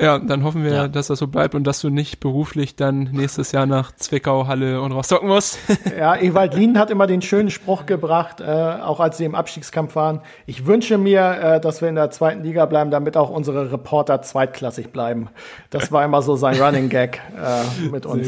Ja, 0.02 0.20
dann 0.20 0.44
hoffen 0.44 0.64
wir, 0.66 0.74
Ja. 0.74 0.88
dass 0.90 1.08
das 1.08 1.20
so 1.20 1.28
bleibt 1.28 1.56
und 1.56 1.64
dass 1.64 1.80
du 1.80 1.90
nicht 1.90 2.20
beruflich 2.20 2.76
dann 2.76 3.04
nächstes 3.14 3.54
Jahr 3.54 3.66
nach 3.66 3.96
Zwickau, 3.96 4.46
Halle 4.46 4.82
und 4.82 4.92
Rostock 4.92 5.24
musst. 5.24 5.58
Ja, 5.98 6.18
Ewald 6.18 6.54
Lien 6.54 6.78
hat 6.78 6.90
immer 6.92 7.08
den 7.08 7.22
schönen 7.22 7.50
Spruch 7.50 7.86
gebracht, 7.86 8.42
äh, 8.42 8.44
auch 8.44 9.00
als 9.00 9.18
sie 9.18 9.24
im 9.24 9.36
Abstiegskampf 9.36 9.96
waren. 9.96 10.20
Ich 10.46 10.66
wünsche 10.66 10.98
mir, 10.98 11.22
äh, 11.42 11.62
dass 11.62 11.82
wir 11.82 11.88
in 11.88 11.96
der 11.96 12.12
zweiten 12.12 12.44
Liga 12.44 12.66
bleiben, 12.66 12.92
damit 12.92 13.16
auch 13.16 13.30
unsere 13.30 13.72
Reporter 13.72 14.22
zweitklassig 14.22 14.92
bleiben. 14.92 15.30
Das 15.70 15.94
war 15.94 16.04
immer 16.04 16.22
so 16.22 16.36
sein 16.36 16.56
Running 16.62 16.90
Gag 16.90 17.22
äh, 17.38 17.88
mit 17.90 18.06
uns. 18.06 18.28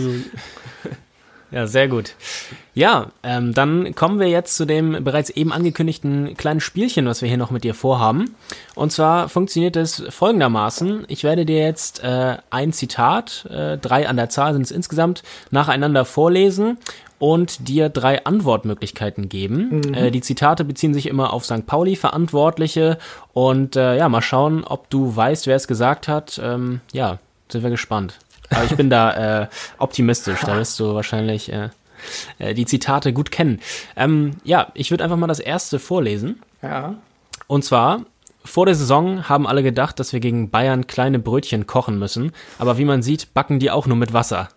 Ja, 1.50 1.66
sehr 1.66 1.88
gut. 1.88 2.16
Ja, 2.74 3.08
ähm, 3.24 3.54
dann 3.54 3.96
kommen 3.96 4.20
wir 4.20 4.28
jetzt 4.28 4.56
zu 4.56 4.66
dem 4.66 5.04
bereits 5.04 5.30
eben 5.30 5.54
angekündigten 5.54 6.36
kleinen 6.36 6.60
Spielchen, 6.60 7.06
was 7.06 7.22
wir 7.22 7.30
hier 7.30 7.38
noch 7.38 7.52
mit 7.52 7.64
dir 7.64 7.74
vorhaben. 7.74 8.36
Und 8.76 8.92
zwar 8.92 9.30
funktioniert 9.30 9.78
es 9.78 10.04
folgendermaßen. 10.10 11.06
Ich 11.08 11.24
werde 11.24 11.46
dir 11.46 11.60
jetzt 11.60 12.04
äh, 12.04 12.38
ein 12.50 12.74
Zitat, 12.74 13.48
äh, 13.50 13.78
drei 13.78 14.10
an 14.10 14.18
der 14.18 14.30
Zahl 14.30 14.54
sind 14.54 14.64
es 14.64 14.72
insgesamt, 14.72 15.24
nacheinander 15.50 16.04
vorlesen 16.04 16.78
und 17.20 17.68
dir 17.68 17.90
drei 17.90 18.26
Antwortmöglichkeiten 18.26 19.30
geben. 19.30 19.94
Äh, 19.94 20.12
die 20.12 20.22
Zitate 20.22 20.66
beziehen 20.66 20.94
sich 20.94 21.08
immer 21.08 21.34
auf 21.34 21.46
St. 21.46 21.66
Pauli 21.66 21.96
Verantwortliche 21.96 22.98
und 23.34 23.76
äh, 23.76 23.98
ja, 23.98 24.10
mal 24.10 24.22
schauen, 24.22 24.64
ob 24.64 24.90
du 24.90 25.16
weißt, 25.16 25.48
wer 25.48 25.56
es 25.56 25.68
gesagt 25.68 26.08
hat. 26.08 26.40
Ähm, 26.44 26.82
ja, 26.92 27.20
sind 27.50 27.64
wir 27.64 27.70
gespannt. 27.70 28.20
Aber 28.50 28.64
ich 28.64 28.76
bin 28.76 28.90
da 28.90 29.44
äh, 29.44 29.48
optimistisch. 29.78 30.42
Da 30.42 30.56
wirst 30.56 30.80
du 30.80 30.96
wahrscheinlich 30.96 31.52
äh, 31.52 31.70
äh, 32.40 32.54
die 32.54 32.66
Zitate 32.66 33.14
gut 33.14 33.32
kennen. 33.32 33.60
Ähm, 33.96 34.38
ja, 34.44 34.68
ich 34.74 34.92
würde 34.92 35.04
einfach 35.04 35.18
mal 35.18 35.28
das 35.28 35.40
erste 35.40 35.80
vorlesen. 35.80 36.42
Ja. 36.62 36.96
Und 37.48 37.64
zwar, 37.64 38.02
vor 38.44 38.66
der 38.66 38.76
Saison 38.76 39.28
haben 39.30 39.48
alle 39.48 39.64
gedacht, 39.64 40.00
dass 40.00 40.14
wir 40.14 40.20
gegen 40.20 40.50
Bayern 40.50 40.88
kleine 40.88 41.20
Brötchen 41.20 41.68
kochen 41.68 42.00
müssen. 42.00 42.32
Aber 42.60 42.78
wie 42.78 42.86
man 42.86 43.02
sieht, 43.02 43.34
backen 43.34 43.60
die 43.60 43.72
auch 43.72 43.88
nur 43.88 43.98
mit 43.98 44.14
Wasser. 44.14 44.50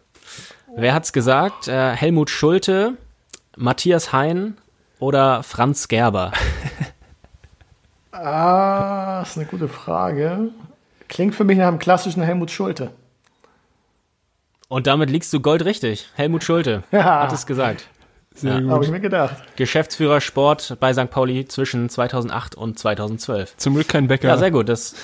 Wer 0.77 0.95
hat's 0.95 1.13
gesagt? 1.13 1.69
Äh, 1.69 1.91
Helmut 1.91 2.31
Schulte, 2.31 2.95
Matthias 3.57 4.13
Hein 4.13 4.57
oder 4.99 5.43
Franz 5.43 5.89
Gerber? 5.89 6.33
Ah, 8.13 9.23
ist 9.23 9.37
eine 9.39 9.47
gute 9.47 9.69
Frage. 9.69 10.51
Klingt 11.09 11.35
für 11.35 11.45
mich 11.45 11.57
nach 11.57 11.69
einem 11.69 11.79
klassischen 11.79 12.23
Helmut 12.23 12.51
Schulte. 12.51 12.91
Und 14.71 14.87
damit 14.87 15.11
liegst 15.11 15.33
du 15.33 15.41
goldrichtig. 15.41 16.07
Helmut 16.15 16.45
Schulte 16.45 16.85
Ja. 16.93 17.25
hat 17.25 17.33
es 17.33 17.45
gesagt. 17.45 17.89
Sehr 18.35 18.61
Ja. 18.61 18.71
Habe 18.71 18.85
ich 18.85 18.91
mir 18.91 19.01
gedacht. 19.01 19.35
Geschäftsführer 19.57 20.21
Sport 20.21 20.77
bei 20.79 20.93
St. 20.95 21.11
Pauli 21.11 21.45
zwischen 21.47 21.89
2008 21.89 22.55
und 22.55 22.79
2012. 22.79 23.57
Zum 23.57 23.75
Glück 23.75 23.89
kein 23.89 24.07
Bäcker. 24.07 24.29
Ja, 24.29 24.37
sehr 24.39 24.53
gut. 24.53 24.69
Das, 24.69 24.95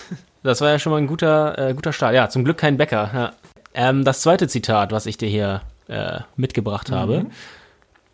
das 0.45 0.61
war 0.61 0.71
ja 0.71 0.79
schon 0.79 0.93
mal 0.93 0.99
ein 0.99 1.09
guter, 1.09 1.59
äh, 1.59 1.75
guter 1.75 1.93
Start. 1.93 2.15
Ja, 2.15 2.29
zum 2.29 2.45
Glück 2.45 2.59
kein 2.59 2.77
Bäcker. 2.77 3.11
Ja. 3.13 3.33
Ähm, 3.75 4.05
das 4.05 4.21
zweite 4.21 4.47
Zitat, 4.47 4.93
was 4.93 5.05
ich 5.07 5.19
dir 5.19 5.29
hier 5.29 5.63
äh, 5.89 6.21
mitgebracht 6.37 6.93
habe. 6.93 7.27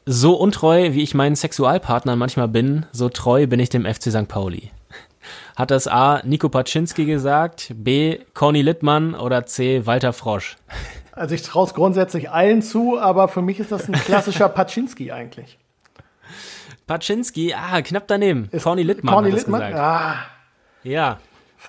So 0.07 0.35
untreu, 0.37 0.95
wie 0.95 1.03
ich 1.03 1.13
meinen 1.15 1.37
Sexualpartnern 1.37 2.19
manchmal 2.19 2.49
bin, 2.49 2.87
so 2.93 3.11
treu 3.11 3.47
bin 3.47 3.61
ich 3.61 3.69
dem 3.69 3.85
FC 3.85 4.05
St. 4.11 4.27
Pauli. 4.27 4.71
Hat 5.55 5.71
das 5.71 5.87
A. 5.87 6.23
Nico 6.25 6.49
Paczynski 6.49 7.05
gesagt, 7.05 7.73
B. 7.77 8.21
Conny 8.33 8.63
Littmann 8.63 9.15
oder 9.15 9.45
C. 9.45 9.85
Walter 9.85 10.15
Frosch? 10.15 10.57
Also 11.13 11.35
ich 11.35 11.43
traue 11.43 11.67
es 11.67 11.75
grundsätzlich 11.75 12.31
allen 12.31 12.63
zu, 12.63 12.99
aber 12.99 13.29
für 13.29 13.43
mich 13.43 13.61
ist 13.61 13.71
das 13.73 13.87
ein 13.89 13.93
klassischer 13.95 14.49
Paczynski 14.51 15.13
eigentlich. 15.13 15.59
Paczynski, 16.87 17.55
ah, 17.55 17.81
knapp 17.83 18.05
daneben. 18.09 18.49
Conny 18.63 18.83
Littmann 18.83 19.15
Conny 19.15 19.31
hat 19.31 19.39
es 19.39 19.47
Littmann? 19.47 19.75
Ah, 19.75 20.15
Ja, 20.83 21.19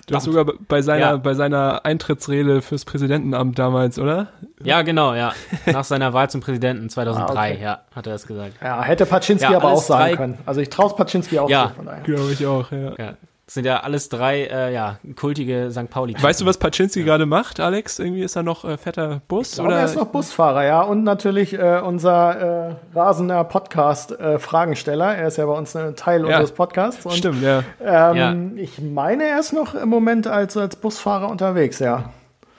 Du 0.08 0.16
hast 0.16 0.24
sogar 0.24 0.44
bei 0.66 0.82
seiner, 0.82 1.00
Ja. 1.00 1.16
bei 1.18 1.34
seiner 1.34 1.84
Eintrittsrede 1.84 2.62
fürs 2.62 2.84
Präsidentenamt 2.84 3.56
damals, 3.60 3.96
oder? 4.00 4.26
ja, 4.60 4.82
genau, 4.82 5.14
ja. 5.14 5.32
Nach 5.66 5.84
seiner 5.84 6.12
Wahl 6.12 6.28
zum 6.28 6.40
Präsidenten 6.40 6.90
2003, 6.90 7.22
Ah, 7.38 7.52
okay. 7.54 7.62
ja, 7.62 7.80
hat 7.94 8.06
er 8.08 8.12
das 8.14 8.26
gesagt. 8.26 8.54
ja, 8.60 8.82
hätte 8.82 9.06
Paczynski 9.06 9.52
Ja, 9.52 9.58
aber 9.58 9.70
auch 9.70 9.80
sagen 9.82 10.16
können. 10.16 10.38
Also 10.46 10.60
ich 10.62 10.68
traue 10.68 10.88
es 10.88 10.96
Paczynski 10.96 11.38
auch 11.38 11.48
Ja. 11.48 11.68
zu. 11.68 11.74
Von 11.76 11.86
daher. 11.86 12.02
Glaube 12.02 12.32
ich 12.32 12.44
auch, 12.44 12.72
ja. 12.72 12.92
Ja, 12.98 13.14
das 13.46 13.54
sind 13.54 13.66
ja 13.66 13.80
alles 13.80 14.08
drei, 14.08 14.44
äh, 14.44 14.72
ja, 14.72 14.98
kultige 15.16 15.70
St. 15.70 15.90
pauli 15.90 16.14
Weißt 16.18 16.40
du, 16.40 16.46
was 16.46 16.56
Paczynski 16.58 17.02
gerade 17.04 17.26
macht, 17.26 17.60
Alex? 17.60 17.98
Irgendwie 17.98 18.22
ist 18.22 18.36
er 18.36 18.42
noch 18.42 18.64
äh, 18.64 18.78
fetter 18.78 19.20
Bus? 19.28 19.48
Ich 19.50 19.54
glaube, 19.56 19.68
oder? 19.68 19.78
er 19.80 19.84
ist 19.84 19.96
noch 19.96 20.06
Busfahrer, 20.06 20.64
ja. 20.64 20.80
Und 20.80 21.04
natürlich 21.04 21.52
äh, 21.52 21.80
unser 21.84 22.70
äh, 22.70 22.74
rasender 22.98 23.44
Podcast-Fragensteller. 23.44 25.14
er 25.16 25.28
ist 25.28 25.36
ja 25.36 25.46
bei 25.46 25.52
uns 25.52 25.74
ein 25.76 25.94
Teil 25.96 26.20
Ja. 26.22 26.26
unseres 26.38 26.52
Podcasts. 26.52 27.04
Und, 27.04 27.12
Stimmt, 27.14 27.42
ja. 27.42 27.62
Ähm, 27.82 28.56
Ich 28.56 28.80
meine, 28.80 29.24
er 29.24 29.40
ist 29.40 29.52
noch 29.52 29.74
im 29.74 29.88
Moment 29.88 30.26
als, 30.26 30.56
als 30.56 30.76
Busfahrer 30.76 31.28
unterwegs, 31.28 31.78
ja. 31.80 32.10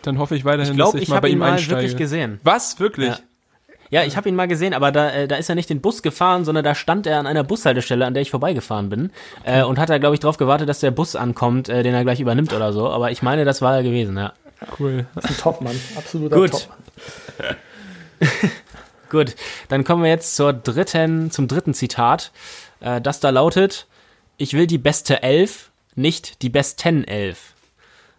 Dann 0.03 0.19
hoffe 0.19 0.35
ich 0.35 0.45
weiterhin, 0.45 0.71
Ich 0.73 0.75
glaube, 0.77 0.93
dass 0.93 1.01
ich, 1.01 1.03
ich 1.03 1.09
mal 1.09 1.15
habe 1.15 1.23
bei 1.25 1.29
ihn 1.29 1.33
ihm 1.33 1.39
mal 1.39 1.51
einsteige. 1.53 1.81
wirklich 1.81 1.97
gesehen. 1.97 2.39
Was? 2.43 2.79
Wirklich? 2.79 3.13
Ja. 3.89 4.03
Ich 4.03 4.17
habe 4.17 4.29
ihn 4.29 4.35
mal 4.35 4.47
gesehen, 4.47 4.73
aber 4.73 4.91
da, 4.91 5.11
äh, 5.11 5.27
da 5.27 5.35
ist 5.35 5.49
er 5.49 5.55
nicht 5.55 5.69
den 5.69 5.81
Bus 5.81 6.01
gefahren, 6.01 6.45
sondern 6.45 6.63
da 6.63 6.75
stand 6.75 7.07
er 7.07 7.19
an 7.19 7.27
einer 7.27 7.43
Bushaltestelle, 7.43 8.05
an 8.05 8.13
der 8.13 8.21
ich 8.21 8.31
vorbeigefahren 8.31 8.89
bin. 8.89 9.11
Äh, 9.43 9.63
und 9.63 9.79
hat 9.79 9.89
da, 9.89 9.97
glaube 9.97 10.15
ich, 10.15 10.19
drauf 10.19 10.37
gewartet, 10.37 10.69
dass 10.69 10.79
der 10.79 10.91
Bus 10.91 11.15
ankommt, 11.15 11.69
äh, 11.69 11.83
den 11.83 11.93
er 11.93 12.03
gleich 12.03 12.19
übernimmt 12.19 12.53
oder 12.53 12.73
so. 12.73 12.89
Aber 12.89 13.11
ich 13.11 13.21
meine, 13.21 13.45
das 13.45 13.61
war 13.61 13.75
er 13.75 13.83
gewesen, 13.83 14.17
ja. 14.17 14.33
Cool. 14.79 15.05
Das 15.15 15.25
ist 15.25 15.31
ein 15.31 15.37
Topmann, 15.37 15.79
absoluter 15.95 16.35
Gut. 16.35 16.51
Topmann. 16.51 17.55
Gut, 19.09 19.35
dann 19.69 19.83
kommen 19.83 20.03
wir 20.03 20.09
jetzt 20.09 20.35
zur 20.35 20.53
dritten, 20.53 21.31
zum 21.31 21.47
dritten 21.47 21.73
Zitat. 21.73 22.31
Äh, 22.79 23.01
das 23.01 23.19
da 23.19 23.29
lautet, 23.29 23.87
ich 24.37 24.53
will 24.53 24.67
die 24.67 24.77
beste 24.77 25.23
Elf, 25.23 25.69
nicht 25.95 26.41
die 26.41 26.49
besten 26.49 27.03
Elf. 27.03 27.53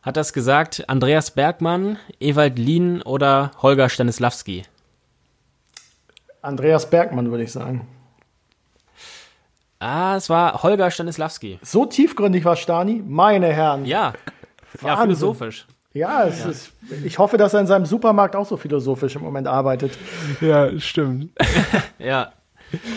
Hat 0.02 0.16
das 0.16 0.32
gesagt 0.32 0.88
Andreas 0.88 1.32
Bergmann, 1.32 1.98
Ewald 2.20 2.58
Lien 2.58 3.02
oder 3.02 3.50
Holger 3.60 3.88
Stanislawski? 3.88 4.64
Andreas 6.46 6.88
Bergmann, 6.88 7.30
würde 7.30 7.44
ich 7.44 7.52
sagen. 7.52 7.86
Ah, 9.78 10.16
es 10.16 10.30
war 10.30 10.62
Holger 10.62 10.90
Stanislawski. 10.90 11.58
So 11.62 11.84
tiefgründig 11.84 12.44
war 12.44 12.56
Stani, 12.56 13.02
meine 13.06 13.52
Herren. 13.52 13.84
Ja, 13.84 14.14
ja 14.80 14.82
Wahnsinn. 14.82 15.02
philosophisch. 15.02 15.66
Ja, 15.92 16.24
es 16.24 16.44
Ist, 16.44 16.72
ich 17.04 17.18
hoffe, 17.18 17.36
dass 17.36 17.54
er 17.54 17.60
in 17.60 17.66
seinem 17.66 17.86
Supermarkt 17.86 18.36
auch 18.36 18.46
so 18.46 18.56
philosophisch 18.56 19.16
im 19.16 19.22
Moment 19.22 19.48
arbeitet. 19.48 19.98
Ja, 20.40 20.78
stimmt. 20.78 21.30
Ja. 21.98 22.32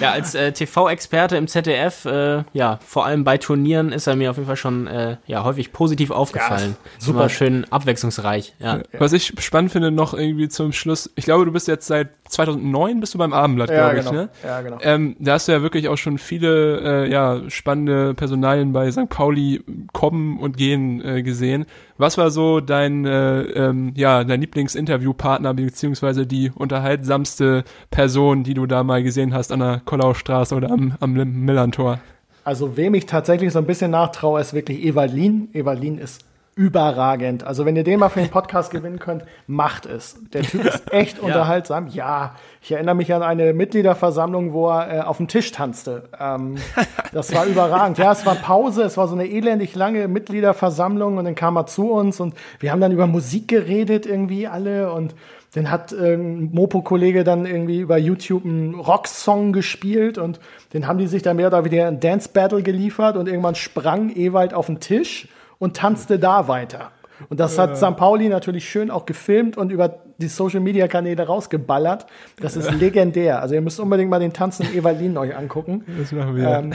Ja, 0.01 0.11
als 0.11 0.35
äh, 0.35 0.51
TV-Experte 0.51 1.37
im 1.37 1.47
ZDF, 1.47 2.05
äh, 2.05 2.43
ja, 2.53 2.79
vor 2.85 3.05
allem 3.05 3.23
bei 3.23 3.37
Turnieren 3.37 3.91
ist 3.91 4.07
er 4.07 4.15
mir 4.15 4.31
auf 4.31 4.37
jeden 4.37 4.47
Fall 4.47 4.55
schon 4.55 4.87
äh, 4.87 5.17
ja, 5.25 5.43
häufig 5.43 5.71
positiv 5.71 6.11
aufgefallen. 6.11 6.75
Ja, 6.83 6.89
super 6.99 7.19
super. 7.19 7.29
schön 7.29 7.65
abwechslungsreich. 7.69 8.53
Ja. 8.59 8.79
Was 8.97 9.13
ich 9.13 9.33
spannend 9.39 9.71
finde, 9.71 9.91
noch 9.91 10.13
irgendwie 10.13 10.49
zum 10.49 10.71
Schluss, 10.71 11.09
ich 11.15 11.25
glaube, 11.25 11.45
du 11.45 11.51
bist 11.51 11.67
jetzt 11.67 11.87
seit 11.87 12.09
2009 12.29 12.99
bist 12.99 13.13
du 13.13 13.17
beim 13.17 13.33
Abendblatt, 13.33 13.69
Ja, 13.69 13.93
glaube 13.93 13.99
ich, 13.99 14.05
genau. 14.05 14.21
ne? 14.23 14.29
Ja, 14.43 14.61
genau. 14.61 14.77
Ähm, 14.81 15.15
da 15.19 15.33
hast 15.33 15.47
du 15.47 15.51
ja 15.51 15.61
wirklich 15.61 15.87
auch 15.89 15.97
schon 15.97 16.17
viele 16.17 17.05
äh, 17.05 17.11
ja, 17.11 17.41
spannende 17.49 18.13
Personalien 18.13 18.71
bei 18.71 18.91
St. 18.91 19.09
Pauli 19.09 19.63
kommen 19.93 20.39
und 20.39 20.57
gehen 20.57 21.03
äh, 21.03 21.23
gesehen. 21.23 21.65
Was 21.99 22.17
war 22.17 22.31
so 22.31 22.61
dein, 22.61 23.05
äh, 23.05 23.41
ähm, 23.41 23.91
ja, 23.93 24.23
dein 24.23 24.39
Lieblingsinterviewpartner 24.39 25.53
beziehungsweise 25.53 26.25
die 26.25 26.49
unterhaltsamste 26.49 27.65
Person, 27.91 28.45
die 28.45 28.53
du 28.53 28.65
da 28.67 28.85
mal 28.85 29.03
gesehen 29.03 29.33
hast 29.33 29.51
an 29.51 29.59
der 29.59 29.81
Kollaustraße 29.83 30.55
oder 30.55 30.71
am, 30.71 30.93
am 31.01 31.11
Millantor? 31.11 31.99
Also, 32.45 32.77
wem 32.77 32.93
ich 32.93 33.05
tatsächlich 33.05 33.51
so 33.51 33.59
ein 33.59 33.65
bisschen 33.65 33.91
nachtraue, 33.91 34.39
ist 34.39 34.53
wirklich. 34.53 34.81
Ewald 34.85 35.11
Lien 35.11 35.97
ist 35.97 36.23
überragend. 36.55 37.43
Also, 37.45 37.65
wenn 37.65 37.75
ihr 37.75 37.83
den 37.83 37.99
mal 37.99 38.09
für 38.09 38.19
den 38.19 38.29
Podcast 38.29 38.71
gewinnen 38.71 38.99
könnt, 38.99 39.23
macht 39.47 39.85
es. 39.85 40.17
Der 40.33 40.43
Typ 40.43 40.65
ist 40.65 40.83
echt 40.93 41.19
unterhaltsam. 41.19 41.87
Ja, 41.87 42.35
ich 42.61 42.71
erinnere 42.71 42.95
mich 42.95 43.13
an 43.13 43.23
eine 43.23 43.53
Mitgliederversammlung, 43.53 44.51
wo 44.53 44.69
er 44.69 44.93
äh, 44.93 45.01
auf 45.01 45.17
dem 45.17 45.27
Tisch 45.27 45.51
tanzte. 45.51 46.09
Ähm, 46.19 46.55
das 47.13 47.33
war 47.33 47.45
überragend. 47.45 47.97
Ja, 47.97 48.11
es 48.11 48.25
war 48.25 48.35
Pause, 48.35 48.83
es 48.83 48.97
war 48.97 49.07
so 49.07 49.15
eine 49.15 49.27
elendig 49.27 49.75
lange 49.75 50.07
Mitgliederversammlung 50.07 51.17
und 51.17 51.25
dann 51.25 51.35
kam 51.35 51.55
er 51.55 51.65
zu 51.65 51.91
uns 51.91 52.19
und 52.19 52.33
wir 52.59 52.71
haben 52.71 52.81
dann 52.81 52.91
über 52.91 53.07
Musik 53.07 53.47
geredet 53.47 54.05
irgendwie 54.05 54.47
alle 54.47 54.91
und 54.91 55.15
dann 55.53 55.71
hat 55.71 55.93
äh, 55.93 56.13
ein 56.13 56.51
Mopo-Kollege 56.51 57.23
dann 57.23 57.45
irgendwie 57.45 57.79
über 57.79 57.97
YouTube 57.97 58.45
einen 58.45 58.75
Rocksong 58.75 59.53
gespielt 59.53 60.17
und 60.17 60.39
den 60.73 60.87
haben 60.87 60.99
die 60.99 61.07
sich 61.07 61.23
dann 61.23 61.37
mehr 61.37 61.47
oder 61.47 61.65
weniger 61.65 61.87
ein 61.87 61.99
Dance-Battle 61.99 62.61
geliefert 62.61 63.15
und 63.17 63.27
irgendwann 63.27 63.55
sprang 63.55 64.15
Ewald 64.15 64.53
auf 64.53 64.67
den 64.67 64.79
Tisch 64.79 65.27
und 65.59 65.77
tanzte 65.77 66.17
da 66.19 66.47
weiter. 66.47 66.91
Und 67.29 67.41
das 67.41 67.59
hat 67.59 67.75
St. 67.77 67.97
Pauli 67.97 68.29
natürlich 68.29 68.69
schön 68.69 68.89
auch 68.89 69.05
gefilmt 69.05 69.57
und 69.57 69.71
über 69.73 69.95
die 70.19 70.29
Social 70.29 70.61
Media 70.61 70.87
Kanäle 70.87 71.27
rausgeballert. 71.27 72.05
Das 72.41 72.55
ist 72.55 72.71
legendär. 72.71 73.41
Also 73.41 73.55
ihr 73.55 73.61
müsst 73.61 73.77
unbedingt 73.81 74.09
mal 74.09 74.21
den 74.21 74.31
tanzenden 74.31 74.73
Evalin 74.73 75.17
euch 75.17 75.35
angucken. 75.35 75.83
Das 75.99 76.13
machen 76.13 76.37
wir. 76.37 76.47
Ähm, 76.47 76.71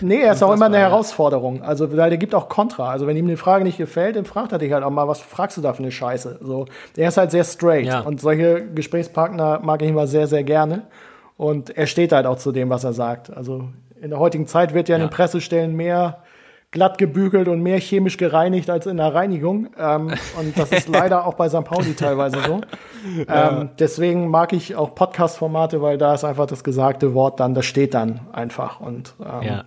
nee, 0.00 0.22
er 0.22 0.32
ist 0.32 0.42
auch 0.42 0.54
immer 0.54 0.66
eine 0.66 0.78
Herausforderung. 0.78 1.62
Also, 1.62 1.94
weil 1.94 2.08
der 2.08 2.16
gibt 2.18 2.34
auch 2.34 2.48
Kontra. 2.48 2.88
Also, 2.90 3.06
wenn 3.06 3.14
ihm 3.16 3.26
eine 3.26 3.36
Frage 3.36 3.62
nicht 3.64 3.76
gefällt, 3.76 4.16
dann 4.16 4.24
fragt 4.24 4.52
er 4.52 4.58
dich 4.58 4.72
halt 4.72 4.84
auch 4.84 4.90
mal, 4.90 5.06
was 5.06 5.20
fragst 5.20 5.58
du 5.58 5.60
da 5.60 5.74
für 5.74 5.82
eine 5.82 5.92
Scheiße? 5.92 6.38
So, 6.40 6.64
er 6.96 7.08
ist 7.08 7.18
halt 7.18 7.30
sehr 7.30 7.44
straight. 7.44 7.84
Ja. 7.84 8.00
Und 8.00 8.22
solche 8.22 8.64
Gesprächspartner 8.74 9.60
mag 9.62 9.82
ich 9.82 9.90
immer 9.90 10.06
sehr, 10.06 10.26
sehr 10.28 10.44
gerne. 10.44 10.84
Und 11.36 11.76
er 11.76 11.86
steht 11.86 12.12
halt 12.12 12.24
auch 12.24 12.38
zu 12.38 12.52
dem, 12.52 12.70
was 12.70 12.84
er 12.84 12.94
sagt. 12.94 13.30
Also, 13.36 13.68
in 14.00 14.08
der 14.10 14.18
heutigen 14.18 14.46
Zeit 14.46 14.72
wird 14.72 14.88
ja 14.88 14.96
in 14.96 15.02
Ja. 15.02 15.08
den 15.08 15.12
Pressestellen 15.12 15.74
mehr 15.76 16.22
glatt 16.74 16.98
gebügelt 16.98 17.46
und 17.48 17.62
mehr 17.62 17.78
chemisch 17.78 18.16
gereinigt 18.18 18.68
als 18.68 18.86
in 18.86 18.98
der 18.98 19.14
Reinigung. 19.14 19.68
Ähm, 19.78 20.12
und 20.38 20.58
das 20.58 20.72
ist 20.72 20.88
leider 20.92 21.24
auch 21.24 21.34
bei 21.34 21.48
St. 21.48 21.64
Pauli 21.64 21.94
teilweise 21.94 22.38
so. 22.44 22.60
Ähm, 23.28 23.70
deswegen 23.78 24.28
mag 24.28 24.52
ich 24.52 24.74
auch 24.74 24.94
Podcast-Formate, 24.94 25.80
weil 25.80 25.98
da 25.98 26.12
ist 26.14 26.24
einfach 26.24 26.46
das 26.46 26.64
gesagte 26.64 27.14
Wort 27.14 27.38
dann, 27.40 27.54
das 27.54 27.64
steht 27.64 27.94
dann 27.94 28.20
einfach. 28.32 28.80
Und 28.80 29.14
ähm, 29.20 29.42
Ja. 29.48 29.64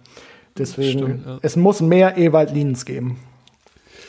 deswegen, 0.57 0.99
Stimmt, 0.99 1.25
ja. 1.25 1.37
es 1.41 1.55
muss 1.55 1.79
mehr 1.81 2.17
Ewald 2.17 2.51
Lienens 2.51 2.85
geben. 2.85 3.19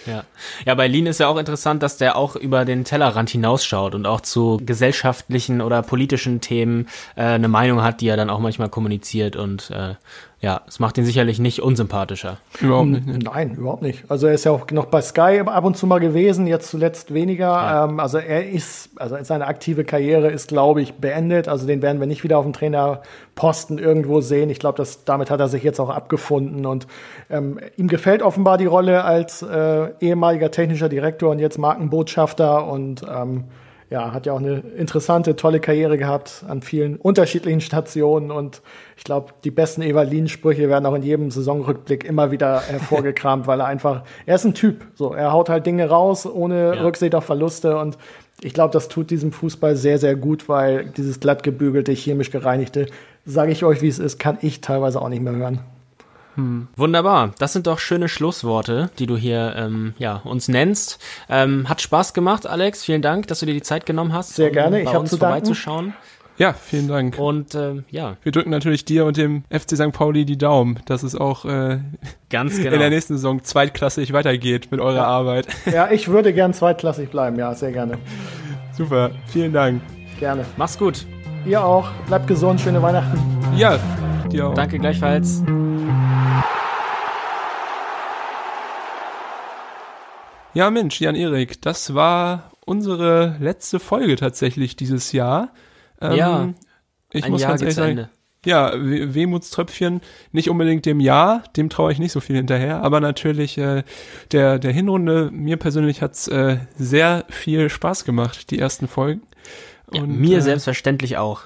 Ja. 0.06 0.24
ja, 0.64 0.74
bei 0.74 0.88
Lean 0.88 1.06
ist 1.06 1.20
ja 1.20 1.28
auch 1.28 1.36
interessant, 1.36 1.82
dass 1.82 1.98
der 1.98 2.16
auch 2.16 2.34
über 2.34 2.64
den 2.64 2.84
Tellerrand 2.84 3.28
hinausschaut 3.28 3.94
und 3.94 4.06
auch 4.06 4.22
zu 4.22 4.58
gesellschaftlichen 4.64 5.60
oder 5.60 5.82
politischen 5.82 6.40
Themen 6.40 6.88
äh, 7.14 7.24
eine 7.24 7.48
Meinung 7.48 7.82
hat, 7.82 8.00
die 8.00 8.08
er 8.08 8.16
dann 8.16 8.30
auch 8.30 8.38
manchmal 8.38 8.70
kommuniziert 8.70 9.36
und 9.36 9.70
äh, 9.70 9.94
ja, 10.40 10.60
es 10.68 10.78
macht 10.78 10.96
ihn 10.98 11.04
sicherlich 11.04 11.40
nicht 11.40 11.62
unsympathischer. 11.62 12.38
Überhaupt 12.60 12.88
nicht. 12.88 13.06
Ne? 13.08 13.18
Nein, 13.18 13.56
überhaupt 13.56 13.82
nicht. 13.82 14.04
Also 14.08 14.28
er 14.28 14.34
ist 14.34 14.44
ja 14.44 14.52
auch 14.52 14.70
noch 14.70 14.86
bei 14.86 15.00
Sky 15.00 15.42
ab 15.44 15.64
und 15.64 15.76
zu 15.76 15.88
mal 15.88 15.98
gewesen, 15.98 16.46
jetzt 16.46 16.70
zuletzt 16.70 17.12
weniger. 17.12 17.48
Ja. 17.48 17.84
Ähm, 17.86 17.98
also 17.98 18.18
er 18.18 18.48
ist, 18.48 18.90
also 18.96 19.16
seine 19.22 19.48
aktive 19.48 19.82
Karriere 19.82 20.30
ist, 20.30 20.46
glaube 20.46 20.80
ich, 20.80 20.94
beendet. 20.94 21.48
Also 21.48 21.66
den 21.66 21.82
werden 21.82 21.98
wir 21.98 22.06
nicht 22.06 22.22
wieder 22.22 22.38
auf 22.38 22.44
dem 22.44 22.52
Trainerposten 22.52 23.78
irgendwo 23.78 24.20
sehen. 24.20 24.48
Ich 24.48 24.60
glaube, 24.60 24.76
dass 24.76 25.04
damit 25.04 25.28
hat 25.28 25.40
er 25.40 25.48
sich 25.48 25.64
jetzt 25.64 25.80
auch 25.80 25.90
abgefunden 25.90 26.66
und 26.66 26.86
ähm, 27.30 27.58
ihm 27.76 27.88
gefällt 27.88 28.22
offenbar 28.22 28.58
die 28.58 28.66
Rolle 28.66 29.02
als 29.02 29.42
äh, 29.42 29.88
ehemaliger 29.98 30.52
technischer 30.52 30.88
Direktor 30.88 31.30
und 31.30 31.40
jetzt 31.40 31.58
Markenbotschafter 31.58 32.64
und 32.64 33.02
ähm, 33.12 33.44
ja, 33.90 34.12
hat 34.12 34.26
ja 34.26 34.34
auch 34.34 34.38
eine 34.38 34.62
interessante, 34.76 35.34
tolle 35.36 35.60
Karriere 35.60 35.96
gehabt 35.96 36.44
an 36.46 36.60
vielen 36.62 36.96
unterschiedlichen 36.96 37.60
Stationen 37.60 38.30
und 38.30 38.60
ich 38.96 39.04
glaube, 39.04 39.32
die 39.44 39.50
besten 39.50 39.82
Evalin-Sprüche 39.82 40.68
werden 40.68 40.84
auch 40.86 40.94
in 40.94 41.02
jedem 41.02 41.30
Saisonrückblick 41.30 42.04
immer 42.04 42.30
wieder 42.30 42.60
hervorgekramt, 42.60 43.46
weil 43.46 43.60
er 43.60 43.66
einfach, 43.66 44.02
er 44.26 44.34
ist 44.34 44.44
ein 44.44 44.54
Typ, 44.54 44.84
so, 44.94 45.14
er 45.14 45.32
haut 45.32 45.48
halt 45.48 45.64
Dinge 45.66 45.88
raus 45.88 46.26
ohne 46.26 46.74
Ja. 46.76 46.82
Rücksicht 46.82 47.14
auf 47.14 47.24
Verluste 47.24 47.78
und 47.78 47.96
ich 48.42 48.54
glaube, 48.54 48.72
das 48.72 48.88
tut 48.88 49.10
diesem 49.10 49.32
Fußball 49.32 49.74
sehr, 49.74 49.98
sehr 49.98 50.14
gut, 50.14 50.48
weil 50.48 50.86
dieses 50.96 51.18
glatt 51.18 51.42
gebügelte, 51.42 51.92
chemisch 51.92 52.30
gereinigte, 52.30 52.86
sage 53.24 53.52
ich 53.52 53.64
euch, 53.64 53.82
wie 53.82 53.88
es 53.88 53.98
ist, 53.98 54.18
kann 54.18 54.38
ich 54.42 54.60
teilweise 54.60 55.00
auch 55.02 55.08
nicht 55.08 55.22
mehr 55.22 55.34
hören. 55.34 55.60
Wunderbar, 56.76 57.32
das 57.38 57.52
sind 57.52 57.66
doch 57.66 57.78
schöne 57.78 58.08
Schlussworte, 58.08 58.90
die 58.98 59.06
du 59.06 59.16
hier 59.16 59.54
ähm, 59.56 59.94
ja, 59.98 60.16
uns 60.24 60.48
nennst. 60.48 60.98
Ähm, 61.28 61.68
hat 61.68 61.80
Spaß 61.80 62.14
gemacht, 62.14 62.46
Alex. 62.46 62.84
Vielen 62.84 63.02
Dank, 63.02 63.26
dass 63.26 63.40
du 63.40 63.46
dir 63.46 63.54
die 63.54 63.62
Zeit 63.62 63.86
genommen 63.86 64.12
hast, 64.12 64.36
Sehr 64.36 64.48
um 64.48 64.52
gerne. 64.52 64.80
Ich 64.80 64.90
bei 64.90 64.98
uns 64.98 65.10
zu 65.10 65.16
danken. 65.16 65.34
vorbeizuschauen. 65.34 65.94
Ja, 66.38 66.52
vielen 66.52 66.86
Dank. 66.86 67.18
Und 67.18 67.56
ähm, 67.56 67.84
ja, 67.90 68.16
Wir 68.22 68.30
drücken 68.30 68.50
natürlich 68.50 68.84
dir 68.84 69.04
und 69.04 69.16
dem 69.16 69.42
FC 69.50 69.76
St. 69.76 69.92
Pauli 69.92 70.24
die 70.24 70.38
Daumen, 70.38 70.78
dass 70.86 71.02
es 71.02 71.16
auch 71.16 71.44
äh, 71.44 71.80
ganz 72.30 72.56
in 72.56 72.62
der 72.62 72.72
genau. 72.72 72.88
nächsten 72.88 73.14
Saison 73.14 73.42
zweitklassig 73.42 74.12
weitergeht 74.12 74.68
mit 74.70 74.80
eurer 74.80 75.06
Arbeit. 75.06 75.48
Ja, 75.66 75.88
ich 75.90 76.06
würde 76.08 76.32
gern 76.32 76.54
zweitklassig 76.54 77.10
bleiben, 77.10 77.36
ja, 77.38 77.52
sehr 77.54 77.72
gerne. 77.72 77.98
Super, 78.72 79.10
vielen 79.26 79.52
Dank. 79.52 79.82
Gerne. 80.20 80.44
Mach's 80.56 80.78
gut. 80.78 81.06
Ihr 81.44 81.64
auch. 81.64 81.90
Bleibt 82.06 82.28
gesund, 82.28 82.60
schöne 82.60 82.80
Weihnachten. 82.82 83.18
Ja, 83.56 83.78
dir 84.30 84.48
auch. 84.48 84.54
Danke 84.54 84.78
gleichfalls. 84.78 85.42
Ja, 90.54 90.70
Mensch, 90.70 91.00
Jan-Erik, 91.00 91.60
das 91.62 91.94
war 91.94 92.50
unsere 92.64 93.36
letzte 93.40 93.78
Folge 93.80 94.16
tatsächlich 94.16 94.76
dieses 94.76 95.12
Jahr. 95.12 95.50
Ähm, 96.00 96.16
Ja, 96.16 96.48
ich 97.12 97.24
Ein 97.24 97.32
muss 97.32 97.42
Jahr 97.42 97.50
ganz 97.52 97.62
ehrlich 97.62 97.74
sagen, 97.76 97.90
Ende. 97.90 98.08
ja, 98.44 98.72
We- 98.74 99.14
Wehmutströpfchen, 99.14 100.00
nicht 100.32 100.50
unbedingt 100.50 100.84
dem 100.86 101.00
Jahr, 101.00 101.44
dem 101.56 101.68
traue 101.70 101.92
ich 101.92 101.98
nicht 101.98 102.12
so 102.12 102.20
viel 102.20 102.36
hinterher, 102.36 102.82
aber 102.82 103.00
natürlich 103.00 103.56
äh, 103.58 103.84
der, 104.32 104.58
der 104.58 104.72
Hinrunde, 104.72 105.30
mir 105.32 105.58
persönlich 105.58 106.02
hat's 106.02 106.28
äh, 106.28 106.58
sehr 106.76 107.24
viel 107.28 107.68
Spaß 107.70 108.04
gemacht, 108.04 108.50
die 108.50 108.58
ersten 108.58 108.88
Folgen. 108.88 109.22
Ja, 109.92 110.02
Und, 110.02 110.18
mir 110.18 110.38
äh, 110.38 110.42
selbstverständlich 110.42 111.18
auch. 111.18 111.42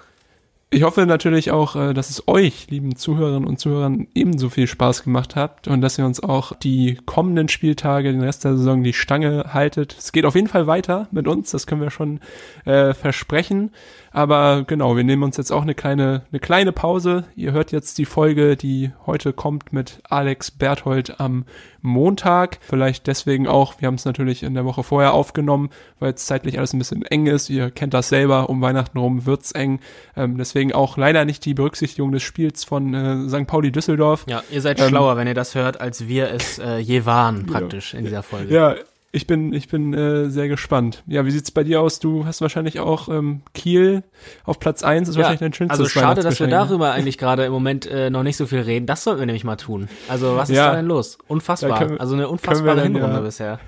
Ich 0.74 0.84
hoffe 0.84 1.04
natürlich 1.04 1.50
auch, 1.50 1.76
äh, 1.76 1.92
dass 1.92 2.08
es 2.08 2.26
euch, 2.28 2.68
lieben 2.70 2.96
Zuhörerinnen 2.96 3.46
und 3.46 3.58
Zuhörern, 3.58 4.06
ebenso 4.14 4.48
viel 4.48 4.66
Spaß 4.66 5.04
gemacht 5.04 5.36
habt 5.36 5.68
und 5.68 5.82
dass 5.82 5.98
ihr 5.98 6.06
uns 6.06 6.22
auch 6.22 6.54
die 6.56 6.98
kommenden 7.04 7.48
Spieltage, 7.48 8.10
den 8.10 8.22
Rest 8.22 8.44
der 8.44 8.56
Saison, 8.56 8.82
die 8.82 8.94
Stange 8.94 9.52
haltet. 9.52 9.94
Es 9.98 10.12
geht 10.12 10.24
auf 10.24 10.34
jeden 10.34 10.48
Fall 10.48 10.66
weiter 10.66 11.08
mit 11.10 11.28
uns, 11.28 11.50
das 11.50 11.66
können 11.66 11.82
wir 11.82 11.90
schon 11.90 12.20
äh, 12.64 12.94
versprechen. 12.94 13.70
Aber 14.12 14.64
genau, 14.66 14.96
wir 14.96 15.04
nehmen 15.04 15.22
uns 15.22 15.36
jetzt 15.36 15.50
auch 15.50 15.62
eine 15.62 15.74
kleine, 15.74 16.22
eine 16.30 16.40
kleine 16.40 16.72
Pause. 16.72 17.24
Ihr 17.34 17.52
hört 17.52 17.72
jetzt 17.72 17.98
die 17.98 18.04
Folge, 18.04 18.56
die 18.56 18.92
heute 19.06 19.32
kommt 19.32 19.72
mit 19.72 20.00
Alex 20.08 20.50
Berthold 20.50 21.18
am 21.20 21.44
Montag. 21.80 22.58
Vielleicht 22.60 23.06
deswegen 23.06 23.48
auch, 23.48 23.80
wir 23.80 23.86
haben 23.86 23.94
es 23.94 24.04
natürlich 24.04 24.42
in 24.42 24.54
der 24.54 24.64
Woche 24.64 24.82
vorher 24.82 25.14
aufgenommen, 25.14 25.70
weil 25.98 26.12
es 26.12 26.26
zeitlich 26.26 26.58
alles 26.58 26.72
ein 26.72 26.78
bisschen 26.78 27.02
eng 27.02 27.26
ist. 27.26 27.48
Ihr 27.50 27.70
kennt 27.70 27.94
das 27.94 28.08
selber, 28.08 28.50
um 28.50 28.60
Weihnachten 28.60 28.98
rum 28.98 29.26
wird's 29.26 29.52
eng. 29.52 29.80
Ähm, 30.16 30.36
deswegen 30.36 30.72
auch 30.72 30.96
leider 30.96 31.24
nicht 31.24 31.44
die 31.44 31.54
Berücksichtigung 31.54 32.12
des 32.12 32.22
Spiels 32.22 32.64
von 32.64 32.94
äh, 32.94 33.28
St. 33.28 33.46
Pauli 33.46 33.72
Düsseldorf. 33.72 34.24
Ja, 34.28 34.42
ihr 34.50 34.60
seid 34.60 34.80
Ähm, 34.80 34.88
schlauer, 34.88 35.16
wenn 35.16 35.26
ihr 35.26 35.34
das 35.34 35.54
hört, 35.54 35.80
als 35.80 36.06
wir 36.06 36.30
es 36.30 36.58
äh, 36.58 36.78
je 36.78 37.06
waren, 37.06 37.46
praktisch 37.46 37.94
in 37.94 38.04
dieser 38.04 38.22
Folge. 38.22 38.54
Ja, 38.54 38.74
ich 39.14 39.26
bin, 39.26 39.52
ich 39.52 39.68
bin 39.68 39.92
äh, 39.92 40.30
sehr 40.30 40.48
gespannt. 40.48 41.02
Ja, 41.06 41.26
wie 41.26 41.30
sieht's 41.30 41.50
bei 41.50 41.62
dir 41.64 41.82
aus? 41.82 42.00
Du 42.00 42.24
hast 42.24 42.40
wahrscheinlich 42.40 42.80
auch 42.80 43.08
ähm, 43.10 43.42
Kiel 43.52 44.04
auf 44.44 44.58
Platz 44.58 44.82
eins 44.82 45.08
ist 45.08 45.16
wahrscheinlich 45.16 45.40
dein 45.40 45.52
schönstes 45.52 45.78
also 45.78 45.90
schade, 45.90 46.22
dass 46.22 46.40
wir 46.40 46.46
ne? 46.46 46.52
darüber 46.52 46.92
eigentlich 46.92 47.18
gerade 47.18 47.44
im 47.44 47.52
Moment 47.52 47.86
äh, 47.86 48.08
noch 48.08 48.22
nicht 48.22 48.38
so 48.38 48.46
viel 48.46 48.60
reden. 48.60 48.86
Das 48.86 49.04
sollten 49.04 49.20
wir 49.20 49.26
nämlich 49.26 49.44
mal 49.44 49.56
tun. 49.56 49.88
Also 50.08 50.36
was 50.36 50.48
ist 50.48 50.56
Ja. 50.56 50.70
da 50.70 50.76
denn 50.76 50.86
los? 50.86 51.18
Unfassbar. 51.28 51.90
Wir- 51.90 52.00
also 52.00 52.14
eine 52.14 52.22
wir 52.24 52.30
unfassbare 52.30 52.76
dann, 52.76 52.84
Hinrunde 52.94 53.16
ja. 53.16 53.20
bisher. 53.20 53.60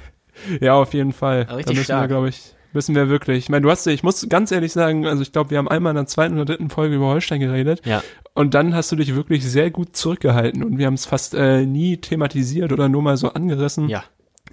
Ja, 0.60 0.74
auf 0.74 0.94
jeden 0.94 1.12
Fall. 1.12 1.42
Richtig 1.42 1.48
da 1.48 1.56
müssen 1.72 1.76
wir, 1.76 1.84
stark. 1.84 2.08
glaube 2.08 2.28
ich, 2.30 2.54
müssen 2.72 2.94
wir 2.94 3.08
wirklich. 3.10 3.38
Ich 3.38 3.48
meine, 3.50 3.62
du 3.62 3.70
hast, 3.70 3.86
ich 3.86 4.02
muss 4.02 4.26
ganz 4.28 4.50
ehrlich 4.50 4.72
sagen, 4.72 5.06
also 5.06 5.20
ich 5.22 5.30
glaube, 5.32 5.50
wir 5.50 5.58
haben 5.58 5.68
einmal 5.68 5.90
in 5.90 5.96
der 5.96 6.06
zweiten 6.06 6.34
oder 6.34 6.46
dritten 6.46 6.70
Folge 6.70 6.96
über 6.96 7.06
Holstein 7.06 7.40
geredet. 7.40 7.82
Ja. 7.84 8.02
Und 8.32 8.54
dann 8.54 8.74
hast 8.74 8.90
du 8.90 8.96
dich 8.96 9.14
wirklich 9.14 9.44
sehr 9.44 9.70
gut 9.70 9.94
zurückgehalten 9.94 10.64
und 10.64 10.78
wir 10.78 10.86
haben 10.86 10.94
es 10.94 11.06
fast 11.06 11.34
äh, 11.34 11.66
nie 11.66 11.98
thematisiert 11.98 12.72
oder 12.72 12.88
nur 12.88 13.02
mal 13.02 13.16
so 13.16 13.28
angerissen. 13.32 13.88
Ja. 13.88 14.02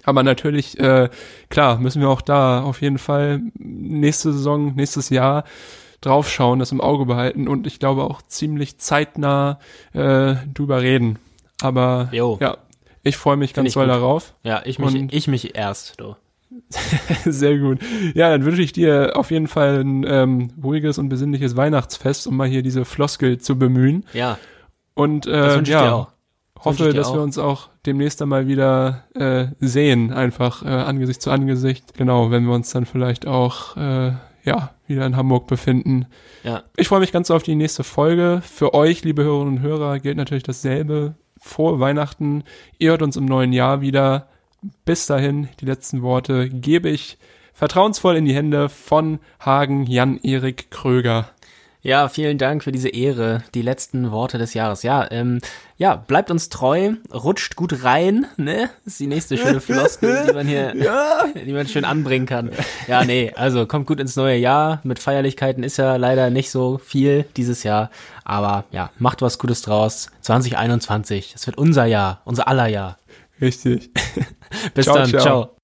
Aber 0.04 0.22
natürlich, 0.22 0.78
äh, 0.80 1.08
klar, 1.48 1.78
müssen 1.78 2.00
wir 2.00 2.08
auch 2.08 2.22
da 2.22 2.62
auf 2.62 2.80
jeden 2.82 2.98
Fall 2.98 3.40
nächste 3.54 4.32
Saison, 4.32 4.74
nächstes 4.74 5.10
Jahr 5.10 5.44
draufschauen, 6.00 6.58
das 6.58 6.72
im 6.72 6.80
Auge 6.80 7.06
behalten 7.06 7.46
und 7.46 7.66
ich 7.66 7.78
glaube 7.78 8.02
auch 8.04 8.22
ziemlich 8.22 8.78
zeitnah 8.78 9.60
äh, 9.92 10.34
drüber 10.52 10.80
reden. 10.82 11.18
Aber 11.60 12.08
Jo. 12.12 12.38
ja, 12.40 12.56
ich 13.04 13.16
freue 13.16 13.36
mich 13.36 13.52
Find 13.54 13.66
ganz 13.66 13.74
doll 13.74 13.86
darauf. 13.86 14.34
Ja, 14.42 14.62
ich 14.64 14.78
mich, 14.80 14.94
Und- 14.94 15.12
ich 15.12 15.28
mich 15.28 15.54
erst, 15.56 16.00
du. 16.00 16.16
Sehr 17.24 17.58
gut. 17.58 17.78
Ja, 18.14 18.30
dann 18.30 18.44
wünsche 18.44 18.60
ich 18.62 18.72
dir 18.72 19.12
auf 19.14 19.30
jeden 19.30 19.46
Fall 19.48 19.80
ein 19.80 20.04
ähm, 20.06 20.50
ruhiges 20.62 20.98
und 20.98 21.08
besinnliches 21.08 21.56
Weihnachtsfest, 21.56 22.26
um 22.26 22.36
mal 22.36 22.48
hier 22.48 22.62
diese 22.62 22.84
Floskel 22.84 23.38
zu 23.38 23.58
bemühen. 23.58 24.04
Ja, 24.12 24.38
Und 24.94 25.26
das 25.26 25.54
äh, 25.54 25.56
wünsche 25.56 25.70
ich 25.72 25.78
ja, 25.78 25.82
dir 25.84 25.94
auch. 25.94 26.08
Hoffe, 26.64 26.92
dass 26.92 27.12
wir 27.12 27.20
auch. 27.20 27.24
uns 27.24 27.38
auch 27.38 27.68
demnächst 27.86 28.22
einmal 28.22 28.46
wieder 28.46 29.04
äh, 29.14 29.46
sehen, 29.60 30.12
einfach 30.12 30.64
äh, 30.64 30.68
Angesicht 30.68 31.22
zu 31.22 31.30
Angesicht. 31.30 31.94
Genau, 31.94 32.30
wenn 32.30 32.44
wir 32.44 32.54
uns 32.54 32.70
dann 32.70 32.86
vielleicht 32.86 33.26
auch 33.26 33.76
äh, 33.76 34.12
ja 34.44 34.70
wieder 34.86 35.06
in 35.06 35.16
Hamburg 35.16 35.46
befinden. 35.46 36.06
Ja. 36.44 36.62
Ich 36.76 36.88
freue 36.88 37.00
mich 37.00 37.12
ganz 37.12 37.30
auf 37.30 37.42
die 37.42 37.54
nächste 37.54 37.84
Folge. 37.84 38.42
Für 38.44 38.74
euch, 38.74 39.04
liebe 39.04 39.22
Hörerinnen 39.24 39.58
und 39.58 39.62
Hörer, 39.62 39.98
gilt 39.98 40.16
natürlich 40.16 40.42
dasselbe. 40.42 41.14
Vor 41.38 41.80
Weihnachten, 41.80 42.44
ihr 42.78 42.90
hört 42.90 43.02
uns 43.02 43.16
im 43.16 43.24
neuen 43.24 43.52
Jahr 43.52 43.80
wieder. 43.80 44.28
Bis 44.84 45.06
dahin, 45.06 45.48
die 45.60 45.64
letzten 45.64 46.02
Worte 46.02 46.48
gebe 46.48 46.88
ich 46.88 47.18
vertrauensvoll 47.52 48.16
in 48.16 48.24
die 48.24 48.34
Hände 48.34 48.68
von 48.68 49.18
Hagen 49.40 49.86
Jan-Erik 49.86 50.70
Kröger. 50.70 51.30
Ja, 51.84 52.08
vielen 52.08 52.38
Dank 52.38 52.62
für 52.62 52.70
diese 52.70 52.90
Ehre, 52.90 53.42
die 53.56 53.62
letzten 53.62 54.12
Worte 54.12 54.38
des 54.38 54.54
Jahres. 54.54 54.84
Ja, 54.84 55.10
ähm, 55.10 55.40
ja, 55.76 55.96
bleibt 55.96 56.30
uns 56.30 56.48
treu, 56.48 56.92
rutscht 57.12 57.56
gut 57.56 57.82
rein, 57.82 58.26
ne? 58.36 58.70
Das 58.84 58.94
ist 58.94 59.00
die 59.00 59.08
nächste 59.08 59.36
schöne 59.36 59.60
Floskel, 59.60 60.26
die 60.28 60.32
man 60.32 60.46
hier, 60.46 60.74
die 61.44 61.52
man 61.52 61.66
schön 61.66 61.84
anbringen 61.84 62.26
kann. 62.26 62.50
Ja, 62.86 63.04
nee, 63.04 63.32
also 63.34 63.66
kommt 63.66 63.88
gut 63.88 63.98
ins 63.98 64.14
neue 64.14 64.36
Jahr. 64.36 64.80
Mit 64.84 65.00
Feierlichkeiten 65.00 65.64
ist 65.64 65.76
ja 65.76 65.96
leider 65.96 66.30
nicht 66.30 66.52
so 66.52 66.78
viel 66.78 67.24
dieses 67.36 67.64
Jahr, 67.64 67.90
aber 68.22 68.64
ja, 68.70 68.90
macht 68.98 69.20
was 69.20 69.40
Gutes 69.40 69.62
draus. 69.62 70.08
2021, 70.20 71.32
das 71.32 71.48
wird 71.48 71.58
unser 71.58 71.86
Jahr, 71.86 72.22
unser 72.24 72.46
aller 72.46 72.68
Jahr. 72.68 72.96
Richtig. 73.40 73.90
Bis 74.74 74.84
Ciao, 74.84 74.98
dann, 74.98 75.08
ciao. 75.08 75.20
ciao. 75.20 75.56